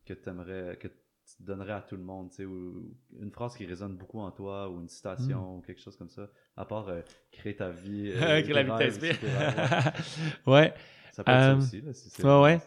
[0.06, 3.66] que t'aimerais, que tu donnerais à tout le monde, tu sais, ou une phrase qui
[3.66, 7.02] résonne beaucoup en toi, ou une citation, ou quelque chose comme ça, à part euh,
[7.32, 10.74] créer ta vie, euh, Créer la vie de ouais.
[11.14, 12.62] Ça peut être Euh, ça aussi, là, si c'est ouais, ouais.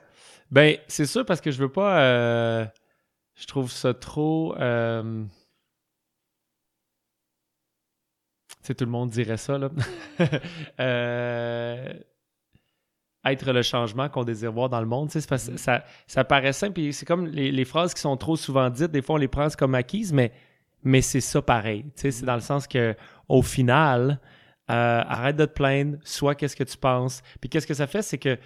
[0.51, 2.01] Ben, c'est sûr parce que je veux pas.
[2.01, 2.65] euh,
[3.35, 4.57] je trouve ça trop.
[4.59, 5.25] euh,
[8.63, 9.69] Tu sais, tout le monde dirait ça, là.
[10.81, 11.93] Euh,
[13.25, 15.09] être le changement qu'on désire voir dans le monde.
[15.09, 15.59] tu sais, c'est parce que Mhm.
[15.59, 18.93] ça, ça paraît simple, puis c'est comme les, les phrases qui sont trop souvent dites,
[18.93, 20.33] des fois on les prend comme acquises, mais,
[20.85, 21.83] mais c'est ça pareil.
[21.85, 22.95] tu sais, C'est dans le sens que
[23.29, 24.21] au final,
[24.71, 27.23] euh, arrête de te plaindre, soit qu'est-ce que tu penses.
[27.41, 28.39] Puis qu'est-ce que ça fait, c'est que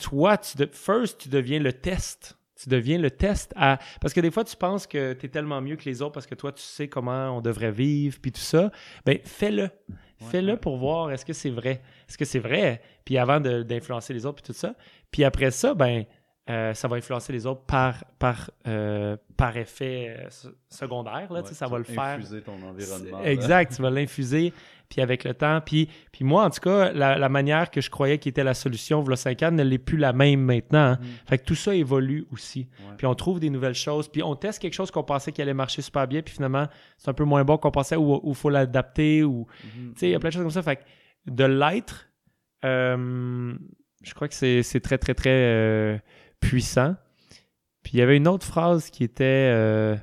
[0.00, 2.38] toi, tu de, first, tu deviens le test.
[2.60, 3.78] Tu deviens le test à...
[4.00, 6.26] Parce que des fois, tu penses que tu es tellement mieux que les autres parce
[6.26, 8.70] que toi, tu sais comment on devrait vivre, puis tout ça.
[9.04, 9.68] Ben, fais-le.
[10.30, 10.58] Fais-le ouais.
[10.58, 11.82] pour voir est-ce que c'est vrai?
[12.08, 12.80] Est-ce que c'est vrai?
[13.04, 14.74] Puis avant de- d'influencer les autres, puis tout ça.
[15.10, 16.04] Puis après ça, ben,
[16.48, 21.32] euh, ça va influencer les autres par, par, euh, par effet euh, se- secondaire.
[21.32, 22.18] Là, tu sais, ça va le faire.
[22.18, 23.20] Infuser ton environnement.
[23.24, 24.52] Exact, tu vas l'infuser,
[24.88, 25.60] puis avec le temps.
[25.60, 28.54] Puis, puis moi, en tout cas, la, la manière que je croyais qui était la
[28.54, 30.78] solution, voilà 5 ans, ne l'est plus la même maintenant.
[30.92, 30.98] hein.
[31.00, 31.06] Mhm.
[31.28, 32.68] Fait que tout ça évolue aussi.
[32.78, 32.94] Ouais.
[32.96, 35.52] Puis on trouve des nouvelles choses, puis on teste quelque chose qu'on pensait qui allait
[35.52, 38.50] marcher super bien, puis finalement, c'est un peu moins bon qu'on pensait, ou il faut
[38.50, 39.48] l'adapter, ou...
[39.76, 39.94] Mhm.
[39.94, 40.62] Tu sais, il y a plein de choses comme ça.
[40.62, 40.82] Fait que
[41.26, 42.08] de l'être,
[42.64, 43.52] euh,
[44.04, 46.00] je crois que c'est c'est très, très, très
[46.40, 46.94] puissant.
[47.82, 49.24] Puis il y avait une autre phrase qui était...
[49.24, 49.96] euh,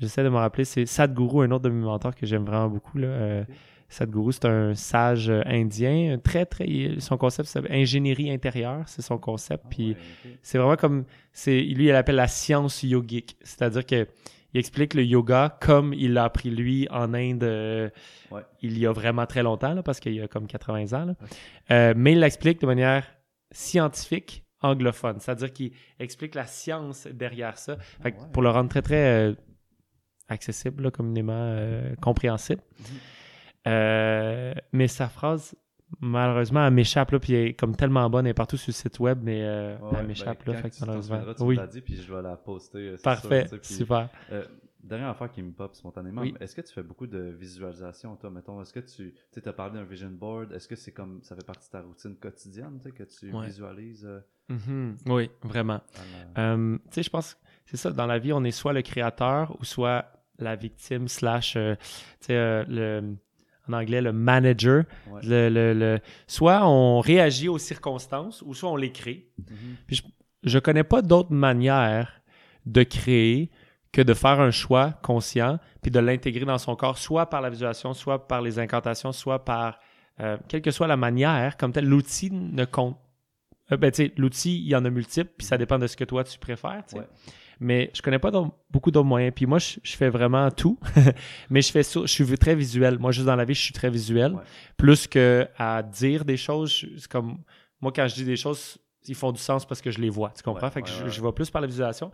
[0.00, 2.98] J'essaie de me rappeler, c'est Sadhguru, un autre de mes mentors que j'aime vraiment beaucoup.
[2.98, 3.06] Là.
[3.06, 3.44] Euh.
[3.88, 6.66] Sadhguru, c'est un sage indien, très, très...
[6.98, 9.62] Son concept, c'est ingénierie intérieure, c'est son concept.
[9.66, 9.96] Ah Puis ouais,
[10.42, 14.08] c'est vraiment comme c'est lui il appelle la science yogique c'est-à-dire que
[14.52, 17.90] il explique le yoga comme il l'a appris lui en Inde euh,
[18.30, 18.42] Ouais.
[18.62, 21.14] il y a vraiment très longtemps là, parce qu'il y a comme 80 ans là.
[21.70, 23.04] Euh, mais il l'explique de manière
[23.52, 28.28] scientifique anglophone c'est-à-dire qu'il explique la science derrière ça Fait que Ah ouais.
[28.32, 29.34] pour le rendre très très euh,
[30.28, 32.84] accessible là, communément euh, compréhensible Mhm.
[33.66, 35.54] Euh, mais sa phrase
[36.00, 38.74] malheureusement elle m'échappe là, puis elle est comme tellement bonne elle est partout sur le
[38.74, 41.80] site web mais euh, Ouais, elle m'échappe ben, là fait que malheureusement tu oui dit,
[41.80, 42.96] puis je vais la poster.
[43.02, 44.08] Parfait, sûr, tu sais, puis, super.
[44.32, 44.44] euh,
[44.84, 46.34] dernière affaire qui me pop spontanément, Oui.
[46.40, 49.74] est-ce que tu fais beaucoup de visualisation, toi, mettons, est-ce que tu, tu as parlé
[49.78, 53.02] d'un vision board, est-ce que c'est comme, ça fait partie de ta routine quotidienne, que
[53.04, 53.46] tu Ouais.
[53.46, 54.20] visualises euh,
[54.50, 54.98] Mhm.
[55.06, 55.80] Oui, vraiment.
[56.36, 59.56] Euh, tu sais, je pense, c'est ça, dans la vie, on est soit le créateur
[59.58, 60.04] ou soit
[60.38, 61.76] la victime slash, euh,
[62.20, 63.14] tu sais, le,
[63.66, 64.84] en anglais, le manager.
[65.08, 65.20] Ouais.
[65.24, 69.30] Le, le- le- soit on réagit aux circonstances ou soit on les crée.
[69.38, 69.98] Mhm.
[70.42, 72.20] Je connais pas d'autre manière
[72.66, 73.50] de créer
[73.94, 77.48] que de faire un choix conscient puis de l'intégrer dans son corps, soit par la
[77.48, 79.78] visualisation, soit par les incantations, soit par
[80.20, 82.98] euh, quelle que soit la manière, comme tel, l'outil ne compte.
[83.70, 86.24] Euh, ben, l'outil, il y en a multiples, puis ça dépend de ce que toi
[86.24, 86.82] tu préfères.
[86.92, 87.06] Ouais.
[87.60, 88.32] Mais je connais pas
[88.68, 89.32] beaucoup d'autres moyens.
[89.34, 90.76] Puis moi, je, je fais vraiment tout.
[91.50, 92.98] Mais je fais ça, je suis très visuel.
[92.98, 94.34] Moi, juste dans la vie, je suis très visuel.
[94.34, 94.42] Ouais.
[94.76, 97.38] Plus que à dire des choses, c'est comme
[97.80, 98.76] moi, quand je dis des choses,
[99.06, 100.32] ils font du sens parce que je les vois.
[100.36, 100.66] Tu comprends?
[100.66, 102.10] Ouais, fait que ouais, je, je vois plus par la visualisation.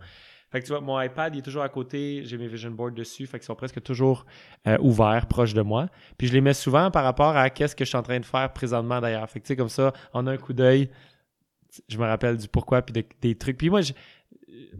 [0.51, 2.23] Fait que tu vois, mon iPad, il est toujours à côté.
[2.25, 3.25] J'ai mes vision boards dessus.
[3.25, 4.25] Fait qu'ils sont presque toujours
[4.67, 5.87] euh, ouverts, proches de moi.
[6.17, 8.25] Puis je les mets souvent par rapport à qu'est-ce que je suis en train de
[8.25, 9.29] faire présentement d'ailleurs.
[9.29, 10.89] Fait que tu sais, comme ça, en un coup d'œil,
[11.87, 13.57] je me rappelle du pourquoi puis de- des trucs.
[13.57, 13.93] Puis moi, je,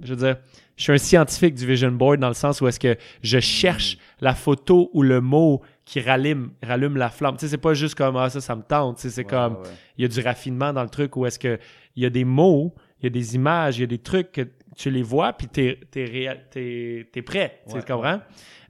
[0.04, 0.38] je veux dire,
[0.76, 3.98] je suis un scientifique du vision board dans le sens où est-ce que je cherche
[4.20, 7.36] la photo ou le mot qui rallume, rallume la flamme.
[7.36, 8.98] Tu sais, c'est pas juste comme ah ça, ça me tente.
[8.98, 9.70] Tu sais, c'est Ouais, comme ouais.
[9.98, 11.58] il y a du raffinement dans le truc où est-ce que
[11.96, 14.32] il y a des mots, il y a des images, il y a des trucs
[14.32, 14.42] que
[14.78, 17.62] tu les vois puis t'es t'es t'es prêt.
[17.68, 18.22] Tu Ouais, comprends?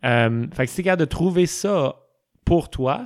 [0.04, 1.96] Euh, fait que si t'es capable de trouver ça
[2.44, 3.04] pour toi,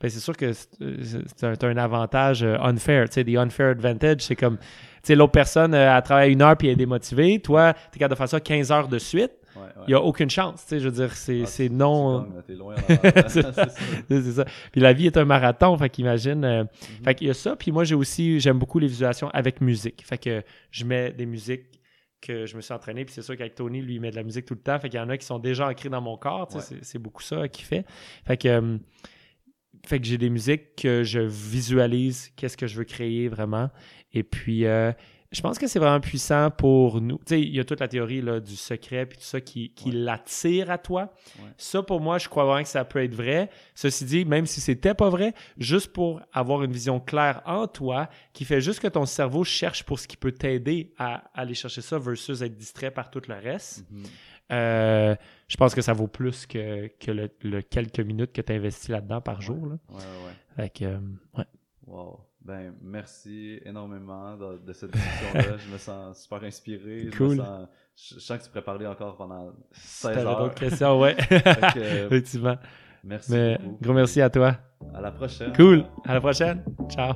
[0.00, 3.08] ben c'est sûr que c'est un, t'as un avantage euh, unfair.
[3.08, 4.64] Tu sais, des unfair advantage, c'est comme, tu
[5.04, 7.38] sais, l'autre personne, euh, elle travaille une heure puis elle est démotivée.
[7.40, 9.32] Toi, t'es capable de faire ça 15 heures de suite.
[9.86, 10.62] Il n'y a aucune chance.
[10.62, 12.18] Tu sais, je veux dire, c'est Ah, non.
[12.34, 12.74] là, T'es loin.
[14.08, 14.44] C'est ça.
[14.72, 16.44] Puis la vie est un marathon, fait qu'imagine.
[16.44, 17.04] euh, Mhm.
[17.04, 17.56] Fait qu'il y a ça.
[17.56, 20.02] Puis moi, j'ai aussi, j'aime beaucoup les visualisations avec musique.
[20.06, 21.80] Fait que je mets des musiques
[22.20, 23.04] que je me suis entraîné.
[23.04, 24.78] Puis c'est sûr qu'avec Tony, lui, il met de la musique tout le temps.
[24.78, 26.48] Fait qu'il y en a qui sont déjà ancrés dans mon corps.
[26.54, 26.60] Ouais.
[26.82, 27.84] C'est beaucoup ça qu'il fait.
[28.26, 28.78] Fait que, euh,
[29.86, 33.68] fait que j'ai des musiques que je visualise, qu'est-ce que je veux créer vraiment.
[34.12, 34.92] Et puis, euh,
[35.34, 37.18] je pense que c'est vraiment puissant pour nous.
[37.18, 39.70] Tu sais, il y a toute la théorie là, du secret puis tout ça qui,
[39.70, 39.96] qui Ouais.
[39.96, 41.12] l'attire à toi.
[41.40, 41.50] Ouais.
[41.58, 43.50] Ça, pour moi, je crois vraiment que ça peut être vrai.
[43.74, 48.08] Ceci dit, même si c'était pas vrai, juste pour avoir une vision claire en toi,
[48.32, 51.80] qui fait juste que ton cerveau cherche pour ce qui peut t'aider à aller chercher
[51.82, 54.04] ça versus être distrait par tout le reste, Mhm.
[54.52, 55.16] euh,
[55.48, 58.88] je pense que ça vaut plus que, que le, le quelques minutes que tu investis
[58.88, 59.66] là-dedans par jour.
[59.66, 59.76] Là.
[59.88, 60.32] Ouais, ouais, ouais.
[60.56, 60.98] Fait que, euh,
[61.36, 61.44] ouais.
[61.86, 62.20] Wow.
[62.44, 65.56] Ben, merci énormément de, de cette discussion-là.
[65.66, 67.08] je me sens super inspiré.
[67.10, 67.36] Je, Cool.
[67.36, 70.38] me sens, je, je sens que tu pourrais parler encore pendant Si 16 t'avais heures.
[70.38, 71.16] d'autres questions, ouais.
[71.76, 72.56] Euh, Effectivement.
[73.02, 73.78] merci Mais beaucoup.
[73.80, 74.56] gros merci à toi.
[74.94, 75.52] À la prochaine.
[75.54, 75.84] Cool.
[76.04, 76.62] À la prochaine.
[76.90, 77.14] Ciao.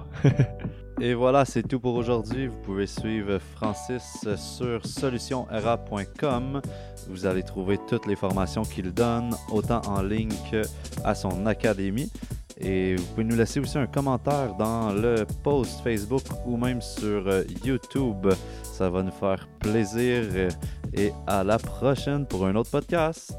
[1.00, 2.46] Et voilà, c'est tout pour aujourd'hui.
[2.48, 6.60] Vous pouvez suivre Francis sur solutionera.com.
[7.08, 12.10] Vous allez trouver toutes les formations qu'il donne, autant en ligne qu'à son académie.
[12.60, 17.24] Et vous pouvez nous laisser aussi un commentaire dans le post Facebook ou même sur
[17.64, 18.28] YouTube.
[18.62, 20.24] Ça va nous faire plaisir.
[20.92, 23.32] Et à la prochaine pour un autre podcast.